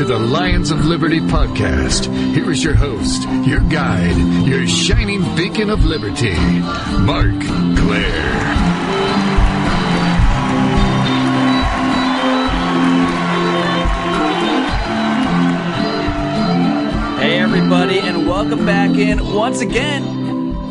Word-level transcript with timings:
to 0.00 0.06
the 0.06 0.18
Lions 0.18 0.70
of 0.70 0.86
Liberty 0.86 1.20
podcast. 1.20 2.06
Here 2.32 2.50
is 2.50 2.64
your 2.64 2.74
host, 2.74 3.28
your 3.46 3.60
guide, 3.60 4.16
your 4.46 4.66
shining 4.66 5.20
beacon 5.36 5.68
of 5.68 5.84
liberty, 5.84 6.32
Marc 7.00 7.38
Clair. 7.76 8.40
Hey, 17.18 17.38
everybody, 17.38 17.98
and 17.98 18.26
welcome 18.26 18.64
back 18.64 18.96
in 18.96 19.34
once 19.34 19.60
again 19.60 20.02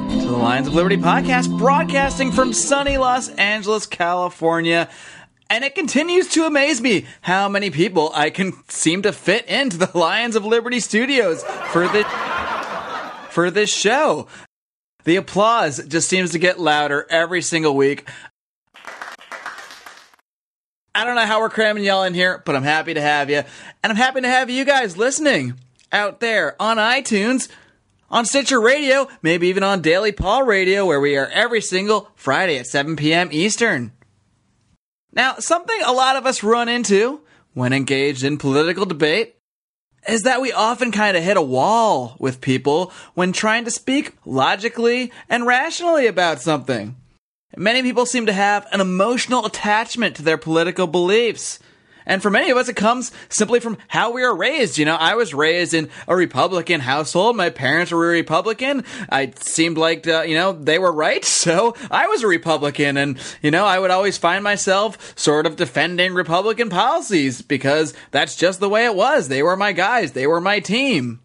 to 0.10 0.26
the 0.26 0.38
Lions 0.38 0.68
of 0.68 0.74
Liberty 0.74 0.98
podcast, 0.98 1.56
broadcasting 1.56 2.32
from 2.32 2.52
sunny 2.52 2.98
Los 2.98 3.30
Angeles, 3.30 3.86
California. 3.86 4.90
And 5.50 5.64
it 5.64 5.74
continues 5.74 6.28
to 6.30 6.46
amaze 6.46 6.80
me 6.80 7.08
how 7.22 7.50
many 7.50 7.72
people 7.72 8.12
I 8.14 8.30
can 8.30 8.54
seem 8.70 9.02
to 9.02 9.12
fit 9.12 9.46
into 9.48 9.78
the 9.78 9.98
Lions 9.98 10.36
of 10.36 10.46
Liberty 10.46 10.80
studios 10.80 11.44
for 11.72 11.88
the 11.88 12.04
for 13.32 13.50
this 13.50 13.74
show. 13.74 14.28
The 15.06 15.16
applause 15.16 15.84
just 15.88 16.10
seems 16.10 16.32
to 16.32 16.40
get 16.40 16.60
louder 16.60 17.08
every 17.10 17.42
single 17.42 17.76
week. 17.76 18.08
I 20.94 21.06
don't 21.06 21.16
know 21.16 21.26
how 21.26 21.40
we're 21.40 21.50
cramming 21.50 21.84
y'all 21.84 22.04
in 22.04 22.14
here, 22.14 22.44
but 22.46 22.56
I'm 22.56 22.64
happy 22.64 22.94
to 22.94 23.02
have 23.02 23.30
you. 23.30 23.38
And 23.38 23.92
I'm 23.92 23.96
happy 23.96 24.22
to 24.22 24.28
have 24.28 24.50
you 24.50 24.66
guys 24.66 24.98
listening 24.98 25.54
out 25.92 26.20
there 26.20 26.62
on 26.62 26.78
iTunes, 26.78 27.48
on 28.10 28.26
Stitcher 28.26 28.60
Radio, 28.60 29.08
maybe 29.22 29.48
even 29.48 29.64
on 29.64 29.82
Daily 29.82 30.12
Paul 30.12 30.44
Radio, 30.44 30.86
where 30.86 31.00
we 31.00 31.16
are 31.16 31.28
every 31.28 31.62
single 31.62 32.12
Friday 32.16 32.58
at 32.58 32.68
7 32.68 32.98
p.m. 32.98 33.30
Eastern. 33.32 33.94
Now, 35.12 35.36
something 35.40 35.80
a 35.84 35.92
lot 35.92 36.16
of 36.16 36.26
us 36.26 36.44
run 36.44 36.70
into 36.70 37.22
when 37.54 37.74
engaged 37.74 38.24
in 38.24 38.38
political 38.38 38.86
debate 38.86 39.36
is 40.08 40.22
that 40.22 40.42
we 40.42 40.52
often 40.52 40.92
kind 40.92 41.18
of 41.18 41.24
hit 41.24 41.38
a 41.38 41.42
wall 41.42 42.16
with 42.20 42.42
people 42.42 42.92
when 43.16 43.34
trying 43.34 43.66
to 43.66 43.72
speak 43.72 44.14
logically 44.26 45.12
and 45.30 45.46
rationally 45.46 46.08
about 46.08 46.42
something. 46.42 46.96
Many 47.58 47.82
people 47.82 48.06
seem 48.06 48.28
to 48.28 48.34
have 48.34 48.68
an 48.72 48.80
emotional 48.80 49.46
attachment 49.46 50.16
to 50.16 50.22
their 50.22 50.38
political 50.38 50.88
beliefs. 50.88 51.60
And 52.10 52.24
for 52.24 52.32
many 52.32 52.50
of 52.50 52.58
us, 52.58 52.68
it 52.68 52.76
comes 52.76 53.12
simply 53.30 53.60
from 53.60 53.78
how 53.88 54.12
we 54.12 54.24
are 54.24 54.36
raised. 54.36 54.80
You 54.80 54.86
know, 54.86 54.96
I 54.96 55.14
was 55.14 55.32
raised 55.32 55.76
in 55.76 55.90
a 56.08 56.16
Republican 56.16 56.82
household. 56.82 57.38
My 57.38 57.52
parents 57.52 57.92
were 57.92 58.00
Republican. 58.00 58.84
I 59.12 59.32
seemed 59.36 59.78
like, 59.78 60.08
uh, 60.08 60.24
you 60.24 60.34
know, 60.34 60.52
they 60.52 60.80
were 60.80 60.92
right. 60.92 61.24
So 61.40 61.76
I 61.90 62.08
was 62.08 62.22
a 62.22 62.28
Republican. 62.28 62.98
And, 62.98 63.18
you 63.42 63.50
know, 63.50 63.66
I 63.66 63.80
would 63.80 63.92
always 63.92 64.18
find 64.18 64.44
myself 64.44 65.18
sort 65.18 65.46
of 65.46 65.56
defending 65.56 66.14
Republican 66.14 66.70
policies 66.70 67.42
because 67.42 67.94
that's 68.12 68.36
just 68.36 68.60
the 68.60 68.68
way 68.68 68.86
it 68.86 68.96
was. 68.96 69.28
They 69.28 69.44
were 69.44 69.56
my 69.56 69.72
guys. 69.72 70.12
They 70.12 70.28
were 70.28 70.42
my 70.42 70.60
team. 70.60 71.22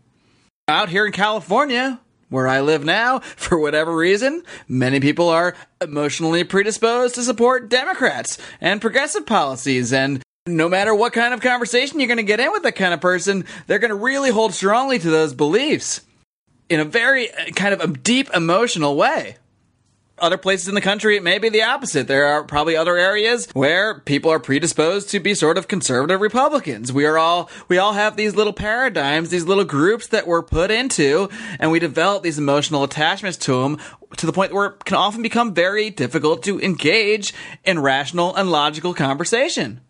Out 0.69 0.91
here 0.91 1.07
in 1.07 1.13
California, 1.13 2.01
where 2.29 2.49
I 2.49 2.61
live 2.61 2.85
now, 2.85 3.19
for 3.37 3.59
whatever 3.59 3.97
reason, 3.97 4.43
many 4.69 5.01
people 5.01 5.29
are 5.29 5.57
emotionally 5.81 6.45
predisposed 6.45 7.15
to 7.15 7.23
support 7.23 7.69
Democrats 7.69 8.39
and 8.61 8.81
progressive 8.81 9.27
policies. 9.27 9.93
And 9.93 10.23
no 10.47 10.69
matter 10.69 10.95
what 10.95 11.15
kind 11.15 11.33
of 11.33 11.41
conversation 11.41 11.99
you're 11.99 12.07
going 12.07 12.19
to 12.19 12.23
get 12.23 12.39
in 12.39 12.53
with 12.53 12.65
that 12.65 12.77
kind 12.77 12.93
of 12.93 13.01
person, 13.01 13.47
they're 13.67 13.79
going 13.79 13.89
to 13.89 13.95
really 13.95 14.31
hold 14.31 14.53
strongly 14.53 14.99
to 14.99 15.11
those 15.11 15.33
beliefs 15.33 16.03
in 16.69 16.81
a 16.81 16.85
very 16.85 17.33
uh, 17.33 17.47
kind 17.55 17.73
of 17.73 17.81
a 17.81 17.87
deep 17.87 18.29
emotional 18.35 18.95
way. 18.95 19.37
Other 20.19 20.37
places 20.37 20.69
in 20.69 20.75
the 20.75 20.83
country, 20.83 21.17
it 21.17 21.23
may 21.23 21.39
be 21.39 21.49
the 21.49 21.63
opposite. 21.63 22.09
There 22.09 22.27
are 22.27 22.45
probably 22.45 22.77
other 22.77 22.99
areas 22.99 23.49
where 23.55 24.01
people 24.01 24.31
are 24.31 24.39
predisposed 24.39 25.09
to 25.11 25.19
be 25.19 25.35
sort 25.35 25.57
of 25.57 25.67
conservative 25.67 26.21
Republicans. 26.21 26.93
We 26.93 27.07
are 27.07 27.17
all, 27.17 27.49
we 27.69 27.79
all 27.79 27.95
have 27.95 28.17
these 28.17 28.37
little 28.37 28.53
paradigms, 28.53 29.31
these 29.31 29.47
little 29.47 29.65
groups 29.65 30.09
that 30.09 30.27
we're 30.27 30.43
put 30.43 30.71
into, 30.71 31.31
and 31.59 31.71
we 31.73 31.79
develop 31.79 32.23
these 32.23 32.39
emotional 32.39 32.85
attachments 32.85 33.39
to 33.39 33.63
them 33.63 33.79
to 34.19 34.27
the 34.27 34.33
point 34.33 34.53
where 34.53 34.67
it 34.67 34.85
can 34.85 34.99
often 34.99 35.23
become 35.23 35.55
very 35.55 35.89
difficult 35.89 36.43
to 36.43 36.61
engage 36.61 37.33
in 37.65 37.81
rational 37.81 38.37
and 38.37 38.51
logical 38.51 38.93
conversation. 38.93 39.81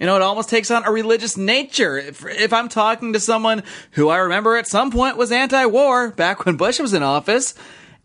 You 0.00 0.06
know, 0.06 0.16
it 0.16 0.22
almost 0.22 0.48
takes 0.48 0.70
on 0.70 0.86
a 0.86 0.90
religious 0.90 1.36
nature. 1.36 1.98
If, 1.98 2.24
if, 2.24 2.54
I'm 2.54 2.70
talking 2.70 3.12
to 3.12 3.20
someone 3.20 3.62
who 3.92 4.08
I 4.08 4.16
remember 4.16 4.56
at 4.56 4.66
some 4.66 4.90
point 4.90 5.18
was 5.18 5.30
anti-war 5.30 6.12
back 6.12 6.46
when 6.46 6.56
Bush 6.56 6.80
was 6.80 6.94
in 6.94 7.02
office, 7.02 7.54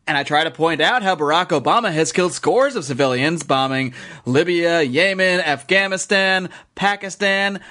and 0.06 0.18
I 0.18 0.24
try 0.24 0.44
to 0.44 0.52
point 0.52 0.82
out 0.82 1.04
how 1.04 1.16
Barack 1.16 1.60
Obama 1.60 1.94
has 1.94 2.12
killed 2.12 2.34
scores 2.34 2.76
of 2.76 2.84
civilians 2.84 3.44
bombing 3.44 3.94
Libya, 4.26 4.82
Yemen, 4.82 5.40
Afghanistan, 5.40 6.50
Pakistan, 6.76 7.62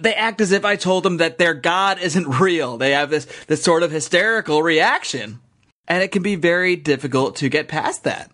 they 0.00 0.14
act 0.14 0.40
as 0.40 0.50
if 0.50 0.64
I 0.64 0.74
told 0.74 1.04
them 1.04 1.18
that 1.18 1.38
their 1.38 1.54
God 1.54 2.00
isn't 2.00 2.26
real. 2.40 2.78
They 2.78 2.90
have 2.90 3.10
this, 3.10 3.26
this 3.46 3.62
sort 3.62 3.84
of 3.84 3.92
hysterical 3.92 4.60
reaction. 4.60 5.38
And 5.86 6.02
it 6.02 6.10
can 6.10 6.22
be 6.22 6.34
very 6.34 6.74
difficult 6.74 7.36
to 7.36 7.48
get 7.48 7.68
past 7.68 8.04
that. 8.04 8.30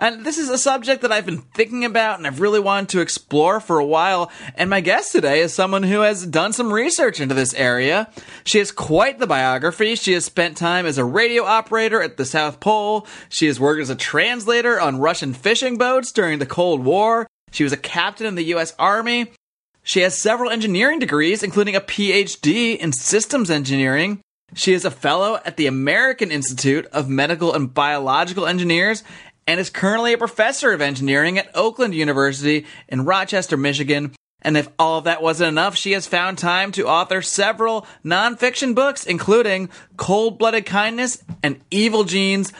And 0.00 0.24
this 0.24 0.38
is 0.38 0.48
a 0.48 0.58
subject 0.58 1.02
that 1.02 1.10
I've 1.10 1.26
been 1.26 1.40
thinking 1.40 1.84
about 1.84 2.18
and 2.18 2.26
I've 2.26 2.40
really 2.40 2.60
wanted 2.60 2.90
to 2.90 3.00
explore 3.00 3.58
for 3.58 3.80
a 3.80 3.84
while. 3.84 4.30
And 4.54 4.70
my 4.70 4.80
guest 4.80 5.10
today 5.10 5.40
is 5.40 5.52
someone 5.52 5.82
who 5.82 6.02
has 6.02 6.24
done 6.24 6.52
some 6.52 6.72
research 6.72 7.18
into 7.18 7.34
this 7.34 7.52
area. 7.54 8.08
She 8.44 8.58
has 8.58 8.70
quite 8.70 9.18
the 9.18 9.26
biography. 9.26 9.96
She 9.96 10.12
has 10.12 10.24
spent 10.24 10.56
time 10.56 10.86
as 10.86 10.98
a 10.98 11.04
radio 11.04 11.42
operator 11.42 12.00
at 12.00 12.16
the 12.16 12.24
South 12.24 12.60
Pole. 12.60 13.08
She 13.28 13.46
has 13.46 13.58
worked 13.58 13.80
as 13.80 13.90
a 13.90 13.96
translator 13.96 14.80
on 14.80 15.00
Russian 15.00 15.34
fishing 15.34 15.78
boats 15.78 16.12
during 16.12 16.38
the 16.38 16.46
Cold 16.46 16.84
War. 16.84 17.26
She 17.50 17.64
was 17.64 17.72
a 17.72 17.78
captain 17.78 18.26
in 18.26 18.36
the 18.36 18.44
U.S. 18.44 18.74
Army. 18.78 19.32
She 19.82 20.00
has 20.00 20.16
several 20.16 20.50
engineering 20.50 21.00
degrees, 21.00 21.42
including 21.42 21.74
a 21.74 21.80
PhD 21.80 22.76
in 22.76 22.92
systems 22.92 23.50
engineering. 23.50 24.20
She 24.54 24.72
is 24.72 24.86
a 24.86 24.90
fellow 24.90 25.40
at 25.44 25.58
the 25.58 25.66
American 25.66 26.30
Institute 26.30 26.86
of 26.86 27.08
Medical 27.08 27.52
and 27.52 27.72
Biological 27.72 28.46
Engineers 28.46 29.02
and 29.48 29.58
is 29.58 29.70
currently 29.70 30.12
a 30.12 30.18
professor 30.18 30.72
of 30.72 30.82
engineering 30.82 31.38
at 31.38 31.50
Oakland 31.54 31.94
University 31.94 32.66
in 32.86 33.06
Rochester, 33.06 33.56
Michigan. 33.56 34.12
And 34.42 34.58
if 34.58 34.68
all 34.78 34.98
of 34.98 35.04
that 35.04 35.22
wasn't 35.22 35.48
enough, 35.48 35.74
she 35.74 35.92
has 35.92 36.06
found 36.06 36.36
time 36.36 36.70
to 36.72 36.86
author 36.86 37.22
several 37.22 37.86
nonfiction 38.04 38.74
books, 38.74 39.06
including 39.06 39.70
Cold 39.96 40.38
Blooded 40.38 40.66
Kindness 40.66 41.24
and 41.42 41.58
Evil 41.70 42.04
Genes. 42.04 42.52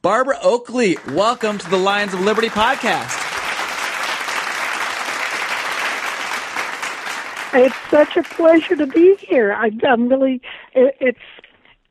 Barbara 0.00 0.38
Oakley, 0.42 0.96
welcome 1.08 1.58
to 1.58 1.68
the 1.68 1.76
Lions 1.76 2.14
of 2.14 2.22
Liberty 2.22 2.48
podcast. 2.48 3.26
It's 7.52 7.76
such 7.90 8.16
a 8.16 8.22
pleasure 8.22 8.76
to 8.76 8.86
be 8.86 9.14
here. 9.16 9.52
I, 9.52 9.70
am 9.82 10.08
really, 10.08 10.40
it's 10.72 11.18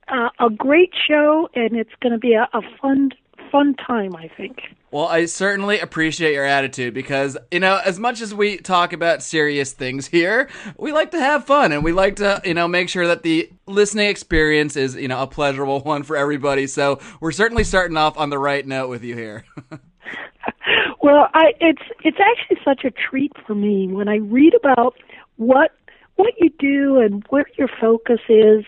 uh, 0.08 0.30
a 0.40 0.50
great 0.50 0.92
show, 1.08 1.50
and 1.54 1.78
it's 1.78 1.94
going 2.02 2.14
to 2.14 2.18
be 2.18 2.34
a, 2.34 2.50
a 2.52 2.62
fun 2.82 3.12
fun 3.52 3.76
time, 3.76 4.16
I 4.16 4.28
think. 4.28 4.60
Well, 4.92 5.06
I 5.06 5.26
certainly 5.26 5.80
appreciate 5.80 6.34
your 6.34 6.46
attitude 6.46 6.94
because, 6.94 7.38
you 7.52 7.60
know, 7.60 7.80
as 7.84 8.00
much 8.00 8.22
as 8.22 8.34
we 8.34 8.58
talk 8.58 8.92
about 8.92 9.22
serious 9.22 9.72
things 9.72 10.08
here, 10.08 10.50
we 10.78 10.92
like 10.92 11.12
to 11.12 11.20
have 11.20 11.46
fun 11.46 11.72
and 11.72 11.84
we 11.84 11.92
like 11.92 12.16
to, 12.18 12.42
you 12.44 12.56
know, 12.56 12.68
make 12.68 12.90
sure 12.90 13.06
that 13.08 13.22
the 13.22 13.52
listening 13.68 14.08
experience 14.08 14.76
is, 14.76 14.96
you 14.96 15.08
know, 15.08 15.22
a 15.22 15.28
pleasurable 15.28 15.82
one 15.82 16.04
for 16.04 16.18
everybody. 16.18 16.66
So 16.66 17.00
we're 17.20 17.32
certainly 17.32 17.64
starting 17.64 17.98
off 17.98 18.18
on 18.18 18.30
the 18.32 18.40
right 18.40 18.66
note 18.66 18.90
with 18.90 19.04
you 19.04 19.16
here. 19.16 19.46
well, 21.02 21.28
I, 21.34 21.54
it's 21.60 21.84
it's 22.04 22.18
actually 22.20 22.58
such 22.66 22.84
a 22.84 22.92
treat 22.92 23.32
for 23.46 23.56
me 23.56 23.88
when 23.88 24.08
I 24.08 24.18
read 24.18 24.54
about 24.56 24.96
what 25.38 25.72
what 26.16 26.34
you 26.38 26.50
do 26.60 27.00
and 27.00 27.24
where 27.30 27.46
your 27.58 27.70
focus 27.80 28.20
is. 28.28 28.66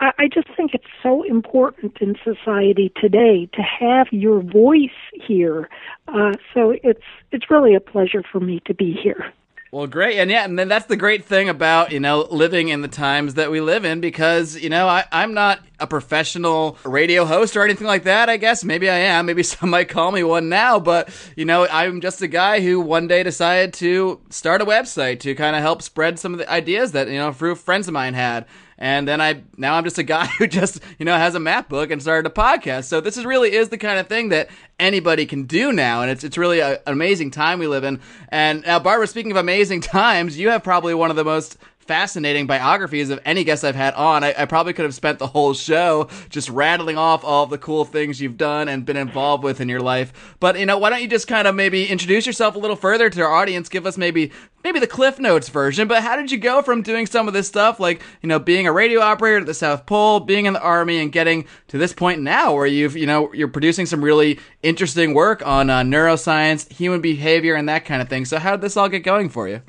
I, 0.00 0.28
just 0.32 0.48
think 0.56 0.74
it's 0.74 0.84
so 1.02 1.22
important 1.22 1.98
in 2.00 2.16
society 2.22 2.92
today 3.00 3.48
to 3.54 3.62
have 3.62 4.06
your 4.12 4.40
voice 4.40 4.90
here. 5.26 5.68
Uh, 6.06 6.32
so 6.54 6.74
it's 6.82 7.02
it's 7.32 7.50
really 7.50 7.74
a 7.74 7.80
pleasure 7.80 8.22
for 8.30 8.40
me 8.40 8.60
to 8.66 8.74
be 8.74 8.92
here. 8.92 9.32
Well, 9.70 9.86
great, 9.86 10.18
and 10.18 10.30
yeah, 10.30 10.44
and 10.46 10.58
then 10.58 10.68
that's 10.68 10.86
the 10.86 10.96
great 10.96 11.26
thing 11.26 11.50
about 11.50 11.92
you 11.92 12.00
know 12.00 12.26
living 12.30 12.68
in 12.68 12.80
the 12.80 12.88
times 12.88 13.34
that 13.34 13.50
we 13.50 13.60
live 13.60 13.84
in 13.84 14.00
because 14.00 14.56
you 14.56 14.70
know 14.70 14.88
I, 14.88 15.04
I'm 15.12 15.34
not 15.34 15.60
a 15.78 15.86
professional 15.86 16.78
radio 16.84 17.26
host 17.26 17.54
or 17.54 17.64
anything 17.64 17.86
like 17.86 18.04
that. 18.04 18.30
I 18.30 18.38
guess 18.38 18.64
maybe 18.64 18.88
I 18.88 18.96
am. 18.96 19.26
Maybe 19.26 19.42
some 19.44 19.68
might 19.68 19.90
call 19.90 20.10
me 20.10 20.22
one 20.22 20.48
now, 20.48 20.80
but 20.80 21.10
you 21.36 21.44
know 21.44 21.66
I'm 21.68 22.00
just 22.00 22.22
a 22.22 22.28
guy 22.28 22.60
who 22.60 22.80
one 22.80 23.08
day 23.08 23.22
decided 23.22 23.74
to 23.74 24.20
start 24.30 24.62
a 24.62 24.66
website 24.66 25.20
to 25.20 25.34
kind 25.34 25.54
of 25.54 25.60
help 25.60 25.82
spread 25.82 26.18
some 26.18 26.32
of 26.32 26.38
the 26.38 26.50
ideas 26.50 26.92
that 26.92 27.08
you 27.08 27.18
know 27.18 27.32
through 27.32 27.56
friends 27.56 27.88
of 27.88 27.94
mine 27.94 28.14
had 28.14 28.46
and 28.78 29.06
then 29.06 29.20
I 29.20 29.42
now 29.56 29.74
I'm 29.74 29.84
just 29.84 29.98
a 29.98 30.02
guy 30.02 30.26
who 30.38 30.46
just 30.46 30.80
you 30.98 31.04
know 31.04 31.16
has 31.16 31.34
a 31.34 31.38
MacBook 31.38 31.92
and 31.92 32.00
started 32.00 32.30
a 32.30 32.34
podcast. 32.34 32.84
So 32.84 33.00
this 33.00 33.16
is 33.16 33.26
really 33.26 33.52
is 33.52 33.68
the 33.68 33.78
kind 33.78 33.98
of 33.98 34.06
thing 34.06 34.30
that 34.30 34.48
anybody 34.78 35.26
can 35.26 35.44
do 35.44 35.72
now, 35.72 36.02
and 36.02 36.10
it's 36.10 36.24
it's 36.24 36.38
really 36.38 36.60
a, 36.60 36.74
an 36.74 36.92
amazing 36.92 37.30
time 37.30 37.58
we 37.58 37.66
live 37.66 37.84
in. 37.84 38.00
And 38.28 38.64
now, 38.64 38.78
Barbara, 38.78 39.06
speaking 39.06 39.32
of 39.32 39.36
amazing 39.36 39.80
times, 39.82 40.38
you 40.38 40.48
have 40.50 40.62
probably 40.62 40.94
one 40.94 41.10
of 41.10 41.16
the 41.16 41.24
most 41.24 41.58
fascinating 41.88 42.46
biographies 42.46 43.08
of 43.08 43.18
any 43.24 43.42
guest 43.44 43.64
I've 43.64 43.74
had 43.74 43.94
on. 43.94 44.22
I, 44.22 44.34
I, 44.36 44.44
probably 44.44 44.74
could 44.74 44.84
have 44.84 44.94
spent 44.94 45.18
the 45.18 45.26
whole 45.26 45.54
show 45.54 46.08
just 46.28 46.50
rattling 46.50 46.98
off 46.98 47.24
all 47.24 47.46
the 47.46 47.56
cool 47.56 47.86
things 47.86 48.20
you've 48.20 48.36
done 48.36 48.68
and 48.68 48.84
been 48.84 48.98
involved 48.98 49.42
with 49.42 49.58
in 49.60 49.70
your 49.70 49.80
life. 49.80 50.36
But 50.38 50.58
you 50.58 50.66
know, 50.66 50.76
why 50.76 50.90
don't 50.90 51.00
you 51.00 51.08
just 51.08 51.26
kind 51.26 51.48
of 51.48 51.54
maybe 51.54 51.86
introduce 51.86 52.26
yourself 52.26 52.54
a 52.54 52.58
little 52.58 52.76
further 52.76 53.08
to 53.08 53.22
our 53.22 53.32
audience? 53.32 53.70
Give 53.70 53.86
us 53.86 53.96
maybe 53.96 54.30
maybe 54.64 54.80
the 54.80 54.86
Cliff 54.86 55.18
Notes 55.18 55.48
version. 55.48 55.88
But 55.88 56.02
how 56.02 56.14
did 56.14 56.30
you 56.30 56.36
go 56.36 56.60
from 56.60 56.82
doing 56.82 57.06
some 57.06 57.26
of 57.26 57.32
this 57.32 57.48
stuff, 57.48 57.80
like 57.80 58.02
you 58.22 58.28
know, 58.28 58.38
being 58.38 58.66
a 58.66 58.72
radio 58.72 59.00
operator 59.00 59.38
at 59.38 59.46
the 59.46 59.54
South 59.54 59.86
Pole, 59.86 60.20
being 60.20 60.44
in 60.44 60.52
the 60.52 60.60
Army, 60.60 60.98
and 60.98 61.10
getting 61.10 61.46
to 61.68 61.78
this 61.78 61.94
point 61.94 62.20
now 62.20 62.54
where 62.54 62.66
you've 62.66 62.98
you 62.98 63.06
know 63.06 63.32
you're 63.32 63.48
producing 63.48 63.86
some 63.86 64.04
really 64.04 64.38
interesting 64.62 65.14
work 65.14 65.44
on 65.46 65.70
uh, 65.70 65.80
neuroscience, 65.80 66.70
human 66.70 67.00
behavior, 67.00 67.54
and 67.54 67.66
that 67.68 67.86
kind 67.86 68.02
of 68.02 68.10
thing. 68.10 68.26
So 68.26 68.38
how 68.38 68.50
did 68.52 68.60
this 68.60 68.76
all 68.76 68.90
get 68.90 69.00
going 69.00 69.30
for 69.30 69.48
you? 69.48 69.62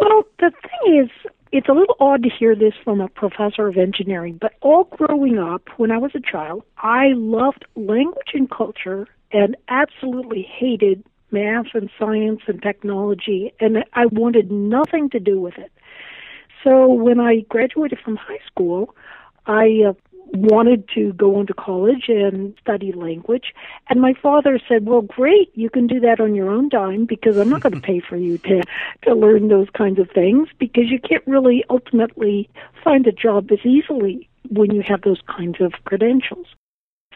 Well, 0.00 0.24
the 0.38 0.50
thing 0.84 1.04
is, 1.04 1.32
it's 1.52 1.68
a 1.68 1.72
little 1.72 1.96
odd 1.98 2.22
to 2.22 2.30
hear 2.30 2.54
this 2.54 2.74
from 2.84 3.00
a 3.00 3.08
professor 3.08 3.66
of 3.66 3.76
engineering, 3.76 4.38
but 4.40 4.52
all 4.60 4.84
growing 4.84 5.38
up, 5.38 5.62
when 5.78 5.90
I 5.90 5.98
was 5.98 6.12
a 6.14 6.20
child, 6.20 6.62
I 6.78 7.08
loved 7.14 7.64
language 7.74 8.30
and 8.34 8.48
culture 8.50 9.08
and 9.32 9.56
absolutely 9.68 10.42
hated 10.42 11.04
math 11.32 11.66
and 11.74 11.90
science 11.98 12.40
and 12.46 12.62
technology, 12.62 13.52
and 13.60 13.84
I 13.94 14.06
wanted 14.06 14.50
nothing 14.50 15.10
to 15.10 15.20
do 15.20 15.40
with 15.40 15.58
it. 15.58 15.72
So 16.62 16.92
when 16.92 17.20
I 17.20 17.40
graduated 17.48 17.98
from 18.04 18.16
high 18.16 18.40
school, 18.46 18.94
I 19.46 19.84
uh, 19.88 19.92
wanted 20.32 20.88
to 20.94 21.12
go 21.14 21.36
on 21.36 21.46
to 21.46 21.54
college 21.54 22.04
and 22.08 22.54
study 22.60 22.92
language. 22.92 23.54
And 23.88 24.00
my 24.00 24.14
father 24.14 24.60
said, 24.68 24.86
Well, 24.86 25.02
great, 25.02 25.50
you 25.54 25.70
can 25.70 25.86
do 25.86 26.00
that 26.00 26.20
on 26.20 26.34
your 26.34 26.50
own 26.50 26.68
dime 26.68 27.04
because 27.04 27.36
I'm 27.36 27.48
not 27.48 27.62
going 27.62 27.74
to 27.74 27.80
pay 27.80 28.00
for 28.00 28.16
you 28.16 28.38
to, 28.38 28.62
to 29.02 29.14
learn 29.14 29.48
those 29.48 29.68
kinds 29.76 29.98
of 29.98 30.10
things 30.10 30.48
because 30.58 30.84
you 30.90 31.00
can't 31.00 31.26
really 31.26 31.64
ultimately 31.70 32.48
find 32.82 33.06
a 33.06 33.12
job 33.12 33.50
as 33.52 33.64
easily 33.64 34.28
when 34.48 34.74
you 34.74 34.82
have 34.82 35.02
those 35.02 35.20
kinds 35.26 35.60
of 35.60 35.72
credentials. 35.84 36.46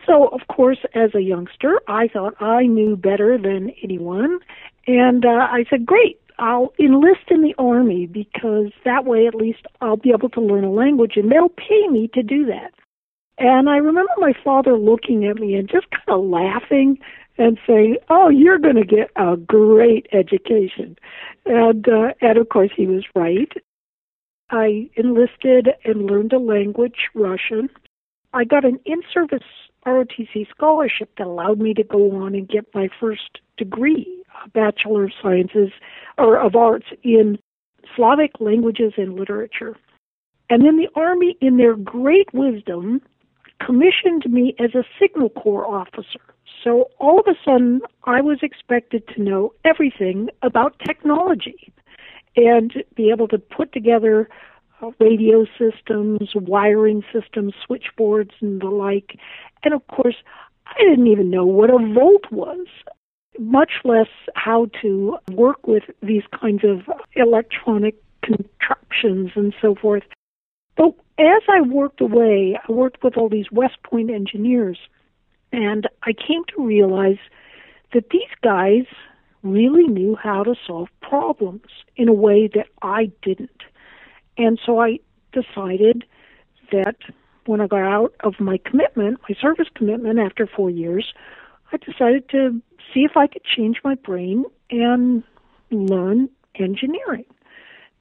So, 0.06 0.28
of 0.28 0.46
course, 0.48 0.78
as 0.94 1.14
a 1.14 1.20
youngster, 1.20 1.80
I 1.88 2.08
thought 2.08 2.40
I 2.40 2.66
knew 2.66 2.96
better 2.96 3.38
than 3.38 3.70
anyone. 3.82 4.40
And 4.86 5.24
uh, 5.24 5.48
I 5.50 5.64
said, 5.70 5.86
Great, 5.86 6.20
I'll 6.38 6.72
enlist 6.78 7.30
in 7.30 7.42
the 7.42 7.54
army 7.58 8.06
because 8.06 8.72
that 8.84 9.04
way 9.04 9.26
at 9.26 9.34
least 9.34 9.66
I'll 9.80 9.96
be 9.96 10.10
able 10.10 10.28
to 10.30 10.40
learn 10.40 10.64
a 10.64 10.70
language 10.70 11.16
and 11.16 11.30
they'll 11.30 11.48
pay 11.48 11.88
me 11.88 12.08
to 12.14 12.22
do 12.22 12.46
that. 12.46 12.74
And 13.38 13.68
I 13.68 13.76
remember 13.78 14.12
my 14.18 14.32
father 14.44 14.76
looking 14.76 15.26
at 15.26 15.36
me 15.36 15.54
and 15.54 15.68
just 15.68 15.90
kind 15.90 16.08
of 16.08 16.24
laughing 16.24 16.98
and 17.36 17.58
saying, 17.66 17.96
"Oh, 18.08 18.28
you're 18.28 18.58
going 18.58 18.76
to 18.76 18.84
get 18.84 19.10
a 19.16 19.36
great 19.36 20.06
education," 20.12 20.96
and 21.44 21.88
uh, 21.88 22.14
and 22.20 22.38
of 22.38 22.48
course 22.48 22.70
he 22.76 22.86
was 22.86 23.04
right. 23.14 23.52
I 24.50 24.88
enlisted 24.94 25.70
and 25.84 26.06
learned 26.06 26.32
a 26.32 26.38
language, 26.38 27.08
Russian. 27.14 27.70
I 28.32 28.44
got 28.44 28.64
an 28.64 28.78
in-service 28.84 29.42
ROTC 29.86 30.48
scholarship 30.50 31.10
that 31.18 31.26
allowed 31.26 31.58
me 31.60 31.74
to 31.74 31.82
go 31.82 32.12
on 32.22 32.34
and 32.34 32.48
get 32.48 32.66
my 32.74 32.88
first 33.00 33.40
degree, 33.56 34.22
a 34.44 34.48
Bachelor 34.50 35.04
of 35.04 35.12
Sciences 35.20 35.70
or 36.18 36.38
of 36.38 36.54
Arts 36.56 36.86
in 37.02 37.38
Slavic 37.96 38.32
languages 38.40 38.92
and 38.96 39.14
literature. 39.14 39.76
And 40.50 40.64
then 40.64 40.76
the 40.76 40.88
Army, 40.94 41.36
in 41.40 41.56
their 41.56 41.74
great 41.74 42.32
wisdom, 42.32 43.00
commissioned 43.64 44.30
me 44.30 44.54
as 44.58 44.74
a 44.74 44.84
Signal 45.00 45.30
Corps 45.30 45.66
officer. 45.66 46.20
So 46.62 46.90
all 46.98 47.20
of 47.20 47.26
a 47.26 47.34
sudden, 47.44 47.80
I 48.04 48.20
was 48.20 48.38
expected 48.42 49.06
to 49.14 49.22
know 49.22 49.52
everything 49.64 50.28
about 50.42 50.78
technology 50.84 51.72
and 52.36 52.72
be 52.96 53.10
able 53.10 53.28
to 53.28 53.38
put 53.38 53.72
together 53.72 54.28
uh, 54.82 54.90
radio 54.98 55.46
systems, 55.58 56.30
wiring 56.34 57.02
systems, 57.12 57.54
switchboards, 57.66 58.32
and 58.40 58.60
the 58.60 58.68
like. 58.68 59.18
And 59.62 59.74
of 59.74 59.86
course, 59.88 60.16
I 60.66 60.82
didn't 60.82 61.06
even 61.06 61.30
know 61.30 61.44
what 61.44 61.70
a 61.70 61.78
volt 61.92 62.30
was, 62.30 62.66
much 63.38 63.72
less 63.84 64.08
how 64.34 64.68
to 64.82 65.18
work 65.32 65.66
with 65.66 65.84
these 66.02 66.22
kinds 66.38 66.62
of 66.64 66.88
electronic 67.14 67.96
contraptions 68.22 69.30
and 69.34 69.54
so 69.60 69.74
forth. 69.74 70.04
But 70.76 70.94
as 71.18 71.42
I 71.48 71.60
worked 71.60 72.00
away, 72.00 72.58
I 72.68 72.72
worked 72.72 73.02
with 73.02 73.16
all 73.16 73.28
these 73.28 73.50
West 73.52 73.82
Point 73.82 74.10
engineers, 74.10 74.78
and 75.52 75.88
I 76.02 76.12
came 76.12 76.44
to 76.56 76.64
realize 76.64 77.18
that 77.92 78.10
these 78.10 78.22
guys 78.42 78.84
really 79.42 79.84
knew 79.84 80.16
how 80.16 80.42
to 80.42 80.54
solve 80.66 80.88
problems 81.00 81.68
in 81.96 82.08
a 82.08 82.12
way 82.12 82.48
that 82.48 82.66
I 82.82 83.12
didn't. 83.22 83.62
And 84.36 84.58
so 84.64 84.80
I 84.80 84.98
decided 85.32 86.04
that 86.72 86.96
when 87.46 87.60
I 87.60 87.66
got 87.66 87.82
out 87.82 88.14
of 88.20 88.40
my 88.40 88.58
commitment, 88.64 89.20
my 89.28 89.36
service 89.40 89.68
commitment 89.74 90.18
after 90.18 90.46
four 90.46 90.70
years, 90.70 91.12
I 91.72 91.76
decided 91.76 92.28
to 92.30 92.60
see 92.92 93.00
if 93.00 93.16
I 93.16 93.26
could 93.26 93.44
change 93.44 93.78
my 93.84 93.94
brain 93.94 94.44
and 94.70 95.22
learn 95.70 96.30
engineering. 96.56 97.26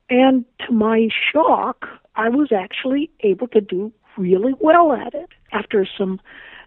And 0.10 0.46
to 0.66 0.74
my 0.74 1.10
shock, 1.32 1.88
I 2.16 2.30
was 2.30 2.52
actually 2.52 3.10
able 3.22 3.48
to 3.50 3.62
do 3.62 3.92
really 4.18 4.54
well 4.60 4.94
at 4.94 5.14
it 5.14 5.30
after 5.52 5.88
some 5.98 6.20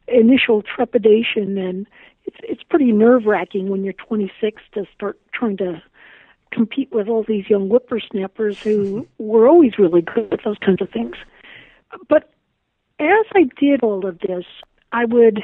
initial 0.09 0.63
trepidation 0.63 1.59
and 1.59 1.87
it's 2.25 2.37
it's 2.43 2.63
pretty 2.63 2.93
nerve 2.93 3.25
wracking 3.25 3.69
when 3.69 3.85
you're 3.85 3.93
26 3.93 4.63
to 4.75 4.85
start 4.95 5.19
trying 5.33 5.57
to 5.57 5.83
compete 6.53 6.91
with 6.93 7.09
all 7.09 7.25
these 7.27 7.49
young 7.49 7.69
whippersnappers 7.69 8.59
who 8.59 9.07
were 9.19 9.49
always 9.49 9.79
really 9.79 10.03
good 10.03 10.33
at 10.33 10.41
those 10.45 10.59
kinds 10.59 10.81
of 10.81 10.91
things. 10.91 11.17
But 12.09 12.31
as 12.99 13.27
I 13.35 13.45
did 13.59 13.83
all 13.83 14.07
of 14.07 14.19
this, 14.21 14.45
I 14.93 15.05
would 15.05 15.43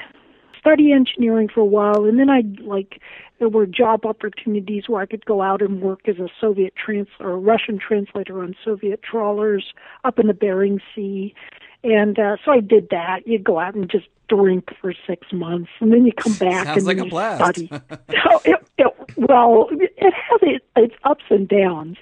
study 0.63 0.93
engineering 0.93 1.49
for 1.53 1.61
a 1.61 1.65
while, 1.65 2.05
and 2.05 2.19
then 2.19 2.31
I'd 2.31 2.61
like 2.61 3.01
there 3.39 3.49
were 3.49 3.67
job 3.67 4.07
opportunities 4.07 4.85
where 4.87 5.03
I 5.03 5.07
could 5.07 5.27
go 5.27 5.43
out 5.43 5.61
and 5.61 5.83
work 5.83 6.09
as 6.09 6.19
a 6.19 6.29
Soviet 6.41 6.75
trans 6.77 7.09
or 7.19 7.33
a 7.33 7.37
Russian 7.37 7.79
translator 7.79 8.41
on 8.41 8.55
Soviet 8.65 9.03
trawlers 9.03 9.75
up 10.05 10.21
in 10.21 10.29
the 10.29 10.35
Bering 10.35 10.81
Sea, 10.95 11.35
and 11.83 12.19
uh, 12.19 12.37
so 12.45 12.53
I 12.53 12.61
did 12.61 12.89
that. 12.91 13.27
You'd 13.27 13.45
go 13.45 13.59
out 13.59 13.75
and 13.75 13.91
just 13.91 14.07
drink 14.29 14.71
for 14.81 14.95
six 15.07 15.27
months, 15.33 15.71
and 15.81 15.93
then 15.93 16.07
you 16.07 16.13
come 16.13 16.35
back 16.39 16.67
Sounds 16.67 16.79
and 16.79 16.87
like 16.87 16.97
you 16.99 17.05
a 17.05 17.09
blast. 17.09 17.43
study. 17.43 17.69
so 17.71 18.41
it, 18.45 18.67
it, 18.79 18.95
well, 19.17 19.69
it 19.71 20.15
has 20.15 20.41
it, 20.43 20.63
its 20.77 20.95
ups 21.03 21.25
and 21.29 21.49
downs, 21.49 21.97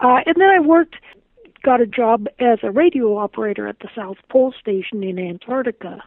uh, 0.00 0.20
and 0.24 0.36
then 0.36 0.48
I 0.48 0.60
worked 0.60 0.94
got 1.64 1.80
a 1.80 1.86
job 1.86 2.28
as 2.38 2.60
a 2.62 2.70
radio 2.70 3.16
operator 3.16 3.66
at 3.66 3.80
the 3.80 3.88
South 3.94 4.18
Pole 4.28 4.54
Station 4.58 5.02
in 5.02 5.18
Antarctica 5.18 6.02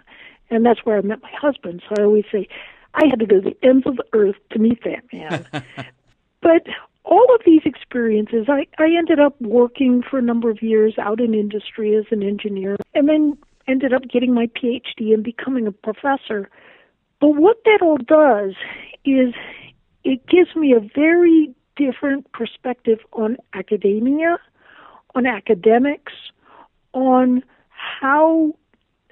and 0.52 0.66
that's 0.66 0.82
where 0.86 0.98
I 0.98 1.02
met 1.02 1.24
my 1.24 1.32
husband. 1.32 1.82
So 1.88 1.96
I 1.98 2.04
always 2.04 2.26
say 2.32 2.48
I 2.94 3.06
had 3.10 3.20
to 3.20 3.26
go 3.26 3.40
to 3.40 3.50
the 3.50 3.68
ends 3.68 3.88
of 3.88 3.96
the 3.96 4.06
earth 4.14 4.36
to 4.52 4.60
meet 4.60 4.84
that 4.84 5.12
man. 5.12 5.48
but 6.42 6.68
all 7.04 7.26
of 7.34 7.42
these 7.46 7.62
experiences, 7.66 8.46
I, 8.48 8.68
I 8.78 8.90
ended 8.96 9.20
up 9.20 9.40
working 9.42 10.04
for 10.08 10.20
a 10.20 10.22
number 10.22 10.50
of 10.50 10.62
years 10.62 10.96
out 11.00 11.20
in 11.20 11.34
industry 11.34 11.96
as 11.96 12.06
an 12.12 12.22
engineer, 12.22 12.76
and 12.94 13.10
then 13.10 13.38
ended 13.68 13.94
up 13.94 14.04
getting 14.04 14.34
my 14.34 14.48
PhD 14.48 15.14
and 15.14 15.24
becoming 15.24 15.66
a 15.66 15.72
professor. 15.72 16.50
But 17.20 17.30
what 17.30 17.58
that 17.66 17.80
all 17.82 17.98
does 17.98 18.54
is 19.06 19.34
it 20.04 20.26
gives 20.28 20.56
me 20.56 20.74
a 20.74 20.80
very 20.80 21.54
different 21.76 22.32
perspective 22.34 23.00
on 23.14 23.38
academia, 23.54 24.38
on 25.16 25.26
academics, 25.26 26.14
on 26.94 27.44
how 27.68 28.54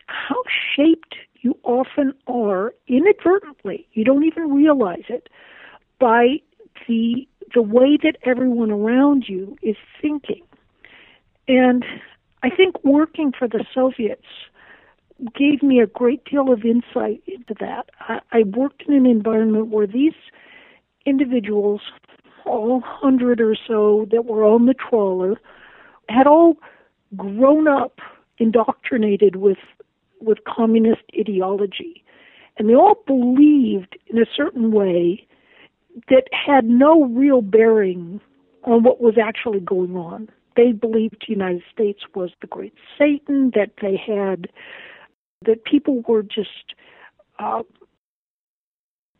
how 0.08 0.44
shaped 0.76 1.16
you 1.42 1.58
often 1.64 2.14
are 2.28 2.74
inadvertently, 2.88 3.88
you 3.94 4.04
don't 4.04 4.24
even 4.24 4.54
realize 4.54 5.06
it, 5.10 5.30
by 6.00 6.38
the 6.88 7.28
the 7.54 7.62
way 7.62 7.98
that 8.04 8.16
everyone 8.24 8.72
around 8.72 9.26
you 9.28 9.58
is 9.64 9.76
thinking. 10.02 10.44
And 11.48 11.84
I 12.44 12.50
think 12.50 12.84
working 12.84 13.32
for 13.38 13.48
the 13.48 13.66
Soviets 13.74 14.28
gave 15.36 15.64
me 15.64 15.80
a 15.80 15.88
great 15.88 16.24
deal 16.26 16.52
of 16.54 16.64
insight 16.64 17.24
into 17.26 17.56
that. 17.60 17.90
I, 18.02 18.20
I 18.32 18.44
worked 18.44 18.84
in 18.88 18.94
an 18.94 19.06
environment 19.06 19.68
where 19.68 19.88
these 19.88 20.14
individuals, 21.06 21.82
all 22.46 22.82
hundred 22.86 23.42
or 23.42 23.56
so 23.68 24.08
that 24.12 24.26
were 24.26 24.44
on 24.46 24.68
the 24.68 24.76
trawler, 24.76 25.40
had 26.08 26.28
all 26.28 26.58
grown 27.18 27.68
up 27.68 28.00
indoctrinated 28.38 29.36
with 29.36 29.58
with 30.22 30.40
communist 30.46 31.02
ideology. 31.18 32.04
And 32.58 32.70
they 32.70 32.76
all 32.76 33.02
believed 33.08 33.98
in 34.08 34.18
a 34.18 34.26
certain 34.36 34.72
way 34.72 35.26
that 36.10 36.24
had 36.32 36.66
no 36.66 37.06
real 37.06 37.42
bearing 37.42 38.20
on 38.64 38.84
what 38.84 39.02
was 39.02 39.16
actually 39.22 39.60
going 39.60 39.96
on. 39.96 40.30
They 40.56 40.72
believed 40.74 41.24
the 41.28 41.34
United 41.34 41.64
States 41.72 42.02
was 42.16 42.32
the 42.42 42.48
great 42.48 42.74
Satan, 42.98 43.52
that 43.56 43.72
they 43.82 43.96
had, 43.96 44.50
that 45.46 45.64
people 45.64 46.02
were 46.08 46.24
just, 46.24 46.76
uh, 47.40 47.64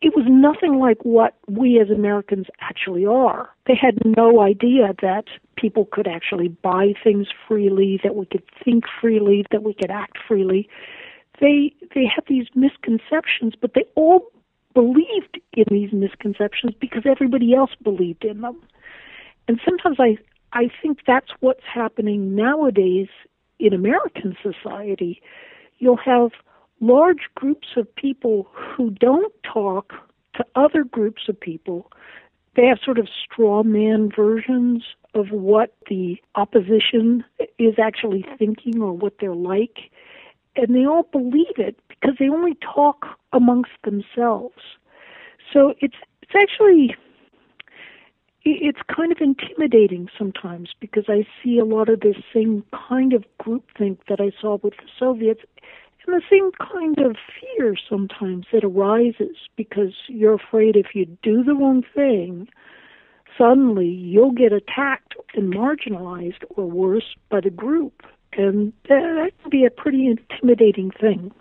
it 0.02 0.14
was 0.14 0.26
nothing 0.28 0.78
like 0.78 0.98
what 1.02 1.36
we 1.48 1.80
as 1.80 1.90
Americans 1.90 2.46
actually 2.60 3.06
are. 3.06 3.50
They 3.66 3.74
had 3.74 3.98
no 4.04 4.40
idea 4.40 4.94
that 5.00 5.24
people 5.60 5.86
could 5.92 6.06
actually 6.06 6.48
buy 6.48 6.94
things 7.04 7.28
freely, 7.46 8.00
that 8.02 8.14
we 8.14 8.26
could 8.26 8.44
think 8.64 8.84
freely, 9.00 9.44
that 9.50 9.62
we 9.62 9.74
could 9.74 9.90
act 9.90 10.18
freely. 10.26 10.68
They 11.40 11.72
they 11.94 12.04
had 12.04 12.24
these 12.26 12.46
misconceptions, 12.54 13.54
but 13.60 13.74
they 13.74 13.84
all 13.94 14.30
believed 14.74 15.40
in 15.52 15.64
these 15.70 15.92
misconceptions 15.92 16.74
because 16.80 17.02
everybody 17.04 17.54
else 17.54 17.70
believed 17.82 18.24
in 18.24 18.40
them. 18.40 18.60
And 19.48 19.60
sometimes 19.64 19.96
I 19.98 20.16
I 20.52 20.70
think 20.82 21.00
that's 21.06 21.30
what's 21.40 21.64
happening 21.64 22.34
nowadays 22.34 23.08
in 23.58 23.72
American 23.72 24.36
society. 24.42 25.22
You'll 25.78 25.96
have 25.96 26.30
large 26.80 27.28
groups 27.34 27.68
of 27.76 27.94
people 27.94 28.48
who 28.52 28.90
don't 28.90 29.32
talk 29.42 29.92
to 30.34 30.44
other 30.54 30.84
groups 30.84 31.22
of 31.28 31.38
people. 31.38 31.90
They 32.56 32.66
have 32.66 32.78
sort 32.84 32.98
of 32.98 33.08
straw 33.08 33.62
man 33.62 34.10
versions 34.14 34.82
of 35.14 35.30
what 35.30 35.74
the 35.88 36.16
opposition 36.34 37.24
is 37.58 37.74
actually 37.78 38.24
thinking 38.38 38.80
or 38.80 38.92
what 38.92 39.14
they're 39.20 39.34
like. 39.34 39.90
And 40.56 40.74
they 40.74 40.86
all 40.86 41.04
believe 41.10 41.58
it 41.58 41.78
because 41.88 42.16
they 42.18 42.28
only 42.28 42.56
talk 42.62 43.06
amongst 43.32 43.72
themselves. 43.84 44.62
So 45.52 45.74
it's 45.80 45.96
it's 46.22 46.32
actually 46.34 46.94
it's 48.42 48.78
kind 48.94 49.12
of 49.12 49.18
intimidating 49.20 50.08
sometimes 50.16 50.70
because 50.80 51.04
I 51.08 51.26
see 51.42 51.58
a 51.58 51.64
lot 51.64 51.88
of 51.88 52.00
this 52.00 52.16
same 52.32 52.64
kind 52.88 53.12
of 53.12 53.24
groupthink 53.40 53.98
that 54.08 54.20
I 54.20 54.32
saw 54.40 54.58
with 54.62 54.74
the 54.76 54.88
Soviets 54.98 55.42
and 56.06 56.16
the 56.16 56.22
same 56.30 56.50
kind 56.52 56.98
of 57.00 57.16
fear 57.40 57.76
sometimes 57.88 58.46
that 58.52 58.64
arises 58.64 59.36
because 59.56 59.92
you're 60.08 60.34
afraid 60.34 60.76
if 60.76 60.94
you 60.94 61.06
do 61.22 61.44
the 61.44 61.54
wrong 61.54 61.84
thing, 61.94 62.48
suddenly 63.40 63.86
you'll 63.86 64.32
get 64.32 64.52
attacked 64.52 65.14
and 65.34 65.54
marginalized 65.54 66.44
or 66.50 66.66
worse 66.66 67.14
by 67.30 67.40
the 67.40 67.50
group. 67.50 68.02
And 68.34 68.72
that 68.88 69.30
can 69.40 69.50
be 69.50 69.64
a 69.64 69.70
pretty 69.70 70.06
intimidating 70.06 70.90
thing. 70.90 71.32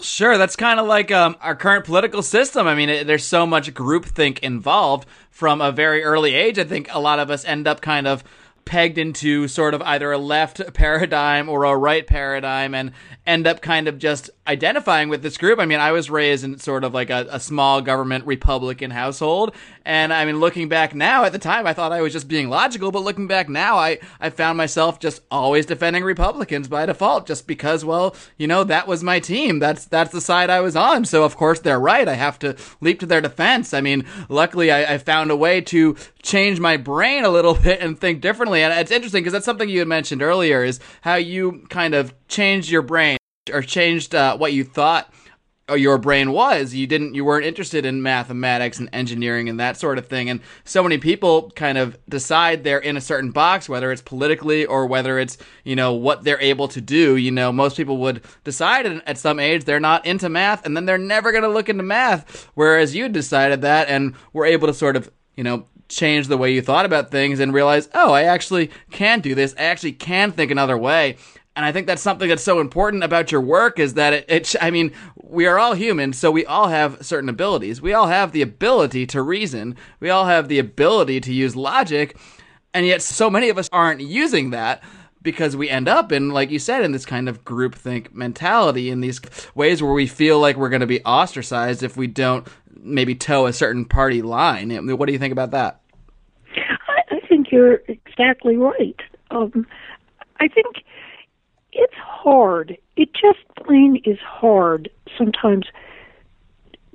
Sure, 0.00 0.36
that's 0.36 0.56
kind 0.56 0.78
of 0.78 0.86
like 0.86 1.10
um, 1.10 1.36
our 1.40 1.56
current 1.56 1.84
political 1.84 2.22
system. 2.22 2.66
I 2.66 2.74
mean, 2.74 2.88
it, 2.88 3.06
there's 3.06 3.24
so 3.24 3.46
much 3.46 3.72
groupthink 3.72 4.38
involved 4.40 5.08
from 5.30 5.60
a 5.60 5.72
very 5.72 6.04
early 6.04 6.34
age. 6.34 6.58
I 6.58 6.64
think 6.64 6.88
a 6.92 7.00
lot 7.00 7.18
of 7.18 7.30
us 7.30 7.44
end 7.44 7.66
up 7.66 7.80
kind 7.80 8.06
of 8.06 8.22
pegged 8.66 8.98
into 8.98 9.48
sort 9.48 9.72
of 9.74 9.80
either 9.82 10.12
a 10.12 10.18
left 10.18 10.60
paradigm 10.74 11.48
or 11.48 11.64
a 11.64 11.76
right 11.76 12.06
paradigm 12.06 12.74
and 12.74 12.92
end 13.26 13.46
up 13.46 13.62
kind 13.62 13.88
of 13.88 13.98
just 13.98 14.28
identifying 14.46 15.08
with 15.08 15.22
this 15.22 15.36
group. 15.36 15.58
I 15.58 15.66
mean, 15.66 15.80
I 15.80 15.92
was 15.92 16.10
raised 16.10 16.44
in 16.44 16.58
sort 16.58 16.84
of 16.84 16.94
like 16.94 17.10
a, 17.10 17.26
a, 17.30 17.40
small 17.40 17.80
government 17.80 18.26
Republican 18.26 18.90
household. 18.90 19.54
And 19.84 20.12
I 20.12 20.24
mean, 20.24 20.40
looking 20.40 20.68
back 20.68 20.94
now 20.94 21.24
at 21.24 21.32
the 21.32 21.38
time, 21.38 21.66
I 21.66 21.72
thought 21.72 21.92
I 21.92 22.00
was 22.00 22.12
just 22.12 22.28
being 22.28 22.48
logical, 22.48 22.90
but 22.90 23.02
looking 23.02 23.26
back 23.26 23.48
now, 23.48 23.76
I, 23.76 23.98
I 24.20 24.30
found 24.30 24.56
myself 24.56 24.98
just 24.98 25.22
always 25.30 25.66
defending 25.66 26.04
Republicans 26.04 26.68
by 26.68 26.86
default, 26.86 27.26
just 27.26 27.46
because, 27.46 27.84
well, 27.84 28.14
you 28.36 28.46
know, 28.46 28.64
that 28.64 28.86
was 28.86 29.02
my 29.02 29.20
team. 29.20 29.58
That's, 29.58 29.84
that's 29.84 30.12
the 30.12 30.20
side 30.20 30.50
I 30.50 30.60
was 30.60 30.76
on. 30.76 31.04
So 31.04 31.24
of 31.24 31.36
course 31.36 31.60
they're 31.60 31.80
right. 31.80 32.08
I 32.08 32.14
have 32.14 32.38
to 32.40 32.56
leap 32.80 33.00
to 33.00 33.06
their 33.06 33.20
defense. 33.20 33.74
I 33.74 33.80
mean, 33.80 34.04
luckily 34.28 34.70
I, 34.70 34.94
I 34.94 34.98
found 34.98 35.30
a 35.30 35.36
way 35.36 35.60
to 35.62 35.96
change 36.22 36.60
my 36.60 36.76
brain 36.76 37.24
a 37.24 37.30
little 37.30 37.54
bit 37.62 37.80
and 37.80 37.98
think 37.98 38.20
differently. 38.20 38.62
And 38.62 38.72
it's 38.72 38.90
interesting 38.90 39.22
because 39.22 39.32
that's 39.32 39.44
something 39.44 39.68
you 39.68 39.80
had 39.80 39.88
mentioned 39.88 40.22
earlier 40.22 40.64
is 40.64 40.80
how 41.02 41.14
you 41.14 41.66
kind 41.68 41.94
of 41.94 42.14
changed 42.28 42.70
your 42.70 42.82
brain 42.82 43.18
or 43.52 43.62
changed 43.62 44.14
uh, 44.14 44.36
what 44.36 44.52
you 44.52 44.64
thought 44.64 45.12
your 45.74 45.98
brain 45.98 46.30
was. 46.30 46.74
You 46.74 46.86
didn't 46.86 47.14
you 47.14 47.24
weren't 47.24 47.44
interested 47.44 47.84
in 47.84 48.00
mathematics 48.00 48.78
and 48.78 48.88
engineering 48.92 49.48
and 49.48 49.58
that 49.58 49.76
sort 49.76 49.98
of 49.98 50.06
thing. 50.06 50.30
And 50.30 50.40
so 50.64 50.82
many 50.82 50.98
people 50.98 51.50
kind 51.56 51.76
of 51.76 51.98
decide 52.08 52.62
they're 52.62 52.78
in 52.78 52.96
a 52.96 53.00
certain 53.00 53.32
box 53.32 53.68
whether 53.68 53.90
it's 53.90 54.02
politically 54.02 54.64
or 54.64 54.86
whether 54.86 55.18
it's 55.18 55.38
you 55.64 55.74
know 55.74 55.92
what 55.92 56.22
they're 56.22 56.40
able 56.40 56.68
to 56.68 56.80
do. 56.80 57.16
You 57.16 57.32
know 57.32 57.50
most 57.50 57.76
people 57.76 57.96
would 57.98 58.22
decide 58.44 58.86
at 58.86 59.18
some 59.18 59.40
age 59.40 59.64
they're 59.64 59.80
not 59.80 60.06
into 60.06 60.28
math 60.28 60.64
and 60.64 60.76
then 60.76 60.84
they're 60.84 60.98
never 60.98 61.32
going 61.32 61.42
to 61.42 61.48
look 61.48 61.68
into 61.68 61.82
math 61.82 62.48
whereas 62.54 62.94
you 62.94 63.08
decided 63.08 63.62
that 63.62 63.88
and 63.88 64.14
were 64.32 64.46
able 64.46 64.68
to 64.68 64.74
sort 64.74 64.94
of 64.94 65.10
you 65.36 65.42
know 65.42 65.66
change 65.88 66.28
the 66.28 66.36
way 66.36 66.52
you 66.52 66.60
thought 66.60 66.84
about 66.84 67.12
things 67.12 67.38
and 67.38 67.54
realize 67.54 67.88
oh 67.94 68.12
i 68.12 68.22
actually 68.22 68.70
can 68.90 69.20
do 69.20 69.34
this. 69.34 69.54
I 69.56 69.64
actually 69.64 69.92
can 69.92 70.32
think 70.32 70.50
another 70.50 70.78
way 70.78 71.16
and 71.56 71.64
I 71.64 71.72
think 71.72 71.86
that's 71.86 72.02
something 72.02 72.28
that's 72.28 72.42
so 72.42 72.60
important 72.60 73.02
about 73.02 73.32
your 73.32 73.40
work 73.40 73.78
is 73.78 73.94
that 73.94 74.12
it, 74.12 74.24
it, 74.28 74.54
I 74.60 74.70
mean, 74.70 74.92
we 75.16 75.46
are 75.46 75.58
all 75.58 75.72
human, 75.72 76.12
so 76.12 76.30
we 76.30 76.44
all 76.44 76.68
have 76.68 77.04
certain 77.04 77.30
abilities. 77.30 77.80
We 77.80 77.94
all 77.94 78.08
have 78.08 78.32
the 78.32 78.42
ability 78.42 79.06
to 79.06 79.22
reason. 79.22 79.74
We 79.98 80.10
all 80.10 80.26
have 80.26 80.48
the 80.48 80.58
ability 80.58 81.20
to 81.22 81.32
use 81.32 81.56
logic. 81.56 82.18
And 82.74 82.84
yet 82.84 83.00
so 83.00 83.30
many 83.30 83.48
of 83.48 83.56
us 83.56 83.70
aren't 83.72 84.02
using 84.02 84.50
that 84.50 84.82
because 85.22 85.56
we 85.56 85.70
end 85.70 85.88
up 85.88 86.12
in, 86.12 86.28
like 86.28 86.50
you 86.50 86.58
said, 86.58 86.84
in 86.84 86.92
this 86.92 87.06
kind 87.06 87.26
of 87.26 87.42
groupthink 87.42 88.12
mentality, 88.12 88.90
in 88.90 89.00
these 89.00 89.20
ways 89.54 89.82
where 89.82 89.94
we 89.94 90.06
feel 90.06 90.38
like 90.38 90.56
we're 90.56 90.68
going 90.68 90.80
to 90.82 90.86
be 90.86 91.02
ostracized 91.04 91.82
if 91.82 91.96
we 91.96 92.06
don't 92.06 92.46
maybe 92.78 93.14
toe 93.14 93.46
a 93.46 93.52
certain 93.54 93.86
party 93.86 94.20
line. 94.20 94.70
What 94.98 95.06
do 95.06 95.12
you 95.14 95.18
think 95.18 95.32
about 95.32 95.52
that? 95.52 95.80
I 97.10 97.26
think 97.26 97.50
you're 97.50 97.80
exactly 97.88 98.56
right. 98.58 99.00
Um, 99.30 99.66
I 100.38 100.48
think 100.48 100.84
it's 101.76 101.94
hard. 101.94 102.76
It 102.96 103.10
just 103.12 103.38
plain 103.64 104.00
is 104.04 104.18
hard 104.18 104.90
sometimes 105.16 105.66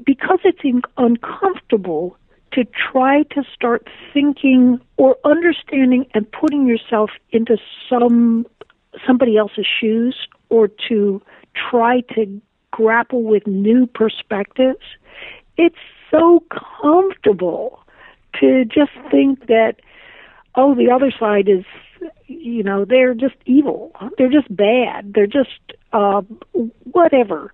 because 0.04 0.40
it's 0.44 0.64
in- 0.64 0.82
uncomfortable 0.98 2.18
to 2.54 2.66
try 2.66 3.24
to 3.24 3.44
start 3.54 3.88
thinking 4.14 4.82
or 4.98 5.16
understanding 5.24 6.06
and 6.14 6.30
putting 6.32 6.68
yourself 6.68 7.12
into 7.32 7.58
some 7.90 8.46
somebody 9.08 9.38
else's 9.38 9.66
shoes 9.80 10.28
or 10.50 10.68
to 10.90 11.22
try 11.70 12.02
to 12.14 12.42
grapple 12.72 13.24
with 13.24 13.48
new 13.48 13.86
perspectives. 13.88 14.84
It's 15.58 15.78
so 16.10 16.44
comfortable 16.82 17.80
to 18.40 18.66
just 18.66 18.92
think 19.10 19.48
that 19.48 19.76
oh 20.56 20.74
the 20.76 20.90
other 20.90 21.12
side 21.18 21.48
is 21.48 21.64
you 22.40 22.64
know 22.64 22.86
they're 22.86 23.14
just 23.14 23.36
evil. 23.46 23.92
They're 24.18 24.32
just 24.32 24.54
bad. 24.56 25.14
They're 25.14 25.28
just 25.28 25.60
uh 25.94 26.22
whatever. 26.92 27.54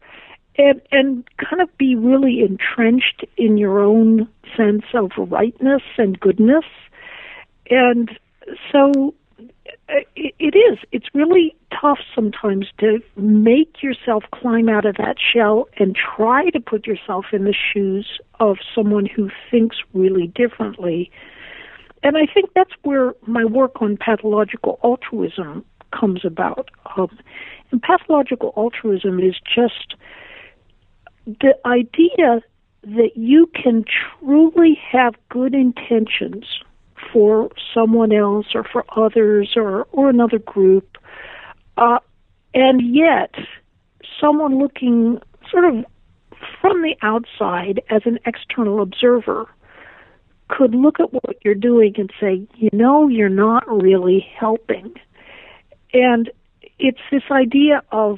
And 0.57 0.81
and 0.91 1.27
kind 1.37 1.61
of 1.61 1.75
be 1.77 1.95
really 1.95 2.41
entrenched 2.41 3.25
in 3.37 3.57
your 3.57 3.79
own 3.79 4.27
sense 4.55 4.85
of 4.93 5.11
rightness 5.17 5.83
and 5.97 6.19
goodness. 6.19 6.65
And 7.69 8.09
so 8.71 9.13
uh, 9.89 10.01
it, 10.15 10.33
it 10.39 10.55
is. 10.57 10.79
It's 10.91 11.07
really 11.13 11.55
tough 11.79 11.99
sometimes 12.15 12.67
to 12.79 12.99
make 13.15 13.83
yourself 13.83 14.23
climb 14.33 14.69
out 14.69 14.85
of 14.85 14.95
that 14.97 15.17
shell 15.19 15.67
and 15.77 15.95
try 15.95 16.49
to 16.49 16.59
put 16.59 16.87
yourself 16.87 17.25
in 17.31 17.43
the 17.43 17.53
shoes 17.53 18.19
of 18.39 18.57
someone 18.73 19.05
who 19.05 19.29
thinks 19.51 19.77
really 19.93 20.27
differently 20.27 21.11
and 22.03 22.17
I 22.17 22.25
think 22.31 22.51
that's 22.55 22.73
where 22.83 23.13
my 23.25 23.45
work 23.45 23.81
on 23.81 23.97
pathological 23.97 24.79
altruism 24.83 25.65
comes 25.97 26.23
about. 26.23 26.69
Um, 26.95 27.17
and 27.71 27.81
pathological 27.81 28.53
altruism 28.55 29.19
is 29.19 29.35
just 29.43 29.95
the 31.25 31.55
idea 31.65 32.41
that 32.83 33.11
you 33.15 33.49
can 33.53 33.83
truly 34.19 34.77
have 34.91 35.15
good 35.29 35.53
intentions 35.53 36.45
for 37.11 37.49
someone 37.73 38.13
else 38.13 38.47
or 38.53 38.63
for 38.63 38.85
others 38.95 39.53
or, 39.55 39.83
or 39.91 40.09
another 40.09 40.39
group, 40.39 40.97
uh, 41.77 41.99
and 42.53 42.95
yet 42.95 43.33
someone 44.19 44.59
looking 44.59 45.19
sort 45.51 45.65
of 45.65 45.85
from 46.61 46.81
the 46.81 46.95
outside 47.01 47.81
as 47.89 48.01
an 48.05 48.19
external 48.25 48.81
observer 48.81 49.47
could 50.49 50.73
look 50.73 50.99
at 50.99 51.11
what 51.13 51.37
you're 51.43 51.55
doing 51.55 51.93
and 51.97 52.11
say, 52.19 52.47
you 52.55 52.69
know, 52.71 53.07
you're 53.07 53.29
not 53.29 53.67
really 53.67 54.25
helping. 54.37 54.93
And 55.93 56.29
it's 56.79 57.01
this 57.11 57.23
idea 57.31 57.81
of 57.91 58.17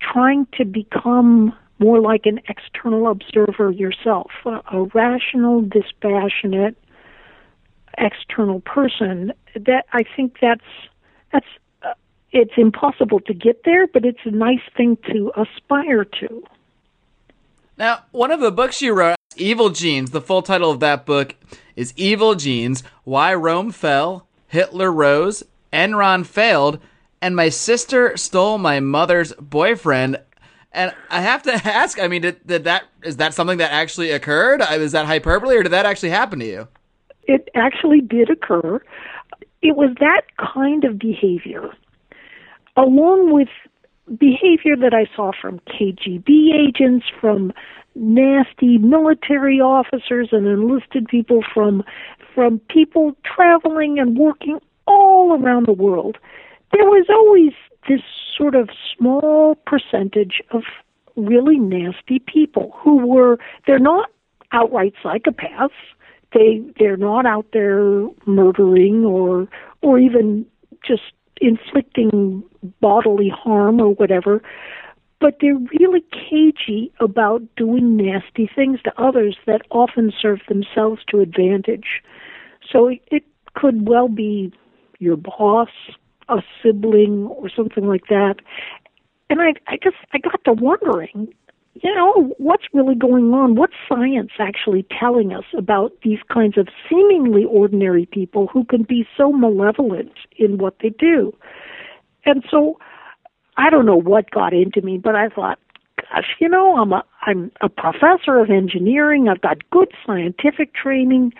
trying 0.00 0.46
to 0.58 0.64
become 0.64 1.54
more 1.78 2.00
like 2.00 2.26
an 2.26 2.40
external 2.48 3.10
observer 3.10 3.70
yourself, 3.70 4.30
a, 4.46 4.60
a 4.72 4.84
rational, 4.94 5.62
dispassionate, 5.62 6.76
external 7.98 8.60
person. 8.60 9.32
That 9.54 9.84
I 9.92 10.04
think 10.16 10.36
that's 10.40 10.62
that's 11.32 11.46
uh, 11.82 11.94
it's 12.30 12.52
impossible 12.56 13.20
to 13.20 13.34
get 13.34 13.64
there, 13.64 13.86
but 13.86 14.04
it's 14.04 14.20
a 14.24 14.30
nice 14.30 14.62
thing 14.76 14.96
to 15.10 15.32
aspire 15.36 16.04
to. 16.04 16.44
Now, 17.76 18.04
one 18.12 18.30
of 18.30 18.40
the 18.40 18.52
books 18.52 18.80
you 18.80 18.94
wrote 18.94 19.16
Evil 19.36 19.70
Genes. 19.70 20.10
The 20.10 20.20
full 20.20 20.42
title 20.42 20.70
of 20.70 20.80
that 20.80 21.06
book 21.06 21.36
is 21.76 21.92
Evil 21.96 22.34
Genes 22.34 22.82
Why 23.04 23.34
Rome 23.34 23.70
Fell, 23.70 24.26
Hitler 24.48 24.92
Rose, 24.92 25.42
Enron 25.72 26.26
Failed, 26.26 26.78
and 27.20 27.36
My 27.36 27.48
Sister 27.48 28.16
Stole 28.16 28.58
My 28.58 28.80
Mother's 28.80 29.32
Boyfriend. 29.34 30.20
And 30.72 30.94
I 31.10 31.20
have 31.20 31.42
to 31.44 31.52
ask, 31.64 32.00
I 32.00 32.08
mean, 32.08 32.22
did, 32.22 32.46
did 32.46 32.64
that 32.64 32.84
is 33.02 33.16
that 33.18 33.34
something 33.34 33.58
that 33.58 33.72
actually 33.72 34.10
occurred? 34.10 34.62
Uh, 34.62 34.74
is 34.74 34.92
that 34.92 35.06
hyperbole 35.06 35.56
or 35.56 35.62
did 35.62 35.72
that 35.72 35.86
actually 35.86 36.10
happen 36.10 36.38
to 36.40 36.46
you? 36.46 36.68
It 37.24 37.48
actually 37.54 38.00
did 38.00 38.30
occur. 38.30 38.82
it 39.62 39.76
was 39.76 39.94
that 40.00 40.22
kind 40.36 40.84
of 40.84 40.98
behavior, 40.98 41.70
along 42.76 43.32
with 43.32 43.48
behavior 44.18 44.76
that 44.76 44.92
I 44.92 45.06
saw 45.14 45.30
from 45.40 45.60
KGB 45.60 46.52
agents, 46.54 47.06
from 47.20 47.52
nasty 47.94 48.78
military 48.78 49.60
officers 49.60 50.28
and 50.32 50.46
enlisted 50.46 51.06
people 51.08 51.42
from 51.52 51.82
from 52.34 52.58
people 52.70 53.14
traveling 53.24 53.98
and 53.98 54.16
working 54.16 54.58
all 54.86 55.38
around 55.38 55.66
the 55.66 55.72
world. 55.72 56.16
There 56.72 56.86
was 56.86 57.06
always 57.10 57.52
this 57.88 58.00
sort 58.36 58.54
of 58.54 58.70
small 58.96 59.56
percentage 59.66 60.40
of 60.50 60.62
really 61.16 61.58
nasty 61.58 62.18
people 62.20 62.74
who 62.82 63.06
were 63.06 63.38
they're 63.66 63.78
not 63.78 64.08
outright 64.52 64.94
psychopaths. 65.04 65.70
They 66.32 66.62
they're 66.78 66.96
not 66.96 67.26
out 67.26 67.46
there 67.52 68.06
murdering 68.26 69.04
or 69.04 69.48
or 69.82 69.98
even 69.98 70.46
just 70.86 71.12
inflicting 71.40 72.42
bodily 72.80 73.28
harm 73.28 73.80
or 73.80 73.94
whatever, 73.94 74.42
but 75.22 75.36
they're 75.40 75.56
really 75.78 76.04
cagey 76.10 76.92
about 76.98 77.42
doing 77.56 77.96
nasty 77.96 78.50
things 78.52 78.82
to 78.82 78.92
others 79.00 79.36
that 79.46 79.62
often 79.70 80.12
serve 80.20 80.40
themselves 80.48 81.00
to 81.08 81.20
advantage. 81.20 82.02
So 82.70 82.88
it, 82.88 83.00
it 83.12 83.24
could 83.54 83.88
well 83.88 84.08
be 84.08 84.52
your 84.98 85.16
boss, 85.16 85.68
a 86.28 86.42
sibling, 86.60 87.26
or 87.26 87.48
something 87.48 87.86
like 87.86 88.08
that. 88.08 88.34
And 89.30 89.40
I, 89.40 89.54
I 89.68 89.76
just, 89.82 89.96
I 90.12 90.18
got 90.18 90.42
to 90.44 90.52
wondering, 90.54 91.32
you 91.74 91.94
know, 91.94 92.34
what's 92.38 92.64
really 92.72 92.96
going 92.96 93.32
on? 93.32 93.54
What's 93.54 93.74
science 93.88 94.32
actually 94.40 94.84
telling 94.98 95.32
us 95.32 95.44
about 95.56 95.92
these 96.02 96.18
kinds 96.32 96.58
of 96.58 96.66
seemingly 96.90 97.44
ordinary 97.44 98.06
people 98.06 98.48
who 98.48 98.64
can 98.64 98.82
be 98.82 99.06
so 99.16 99.32
malevolent 99.32 100.12
in 100.36 100.58
what 100.58 100.74
they 100.82 100.90
do? 100.90 101.32
And 102.24 102.44
so 102.50 102.78
I 103.56 103.70
don't 103.70 103.86
know 103.86 104.00
what 104.00 104.30
got 104.30 104.52
into 104.52 104.80
me, 104.80 104.98
but 104.98 105.14
I 105.14 105.28
thought, 105.28 105.58
gosh, 105.96 106.36
you 106.40 106.48
know, 106.48 106.76
I'm 106.76 106.92
a 106.92 107.04
I'm 107.22 107.52
a 107.60 107.68
professor 107.68 108.38
of 108.38 108.50
engineering. 108.50 109.28
I've 109.28 109.40
got 109.40 109.68
good 109.70 109.92
scientific 110.06 110.74
training. 110.74 111.32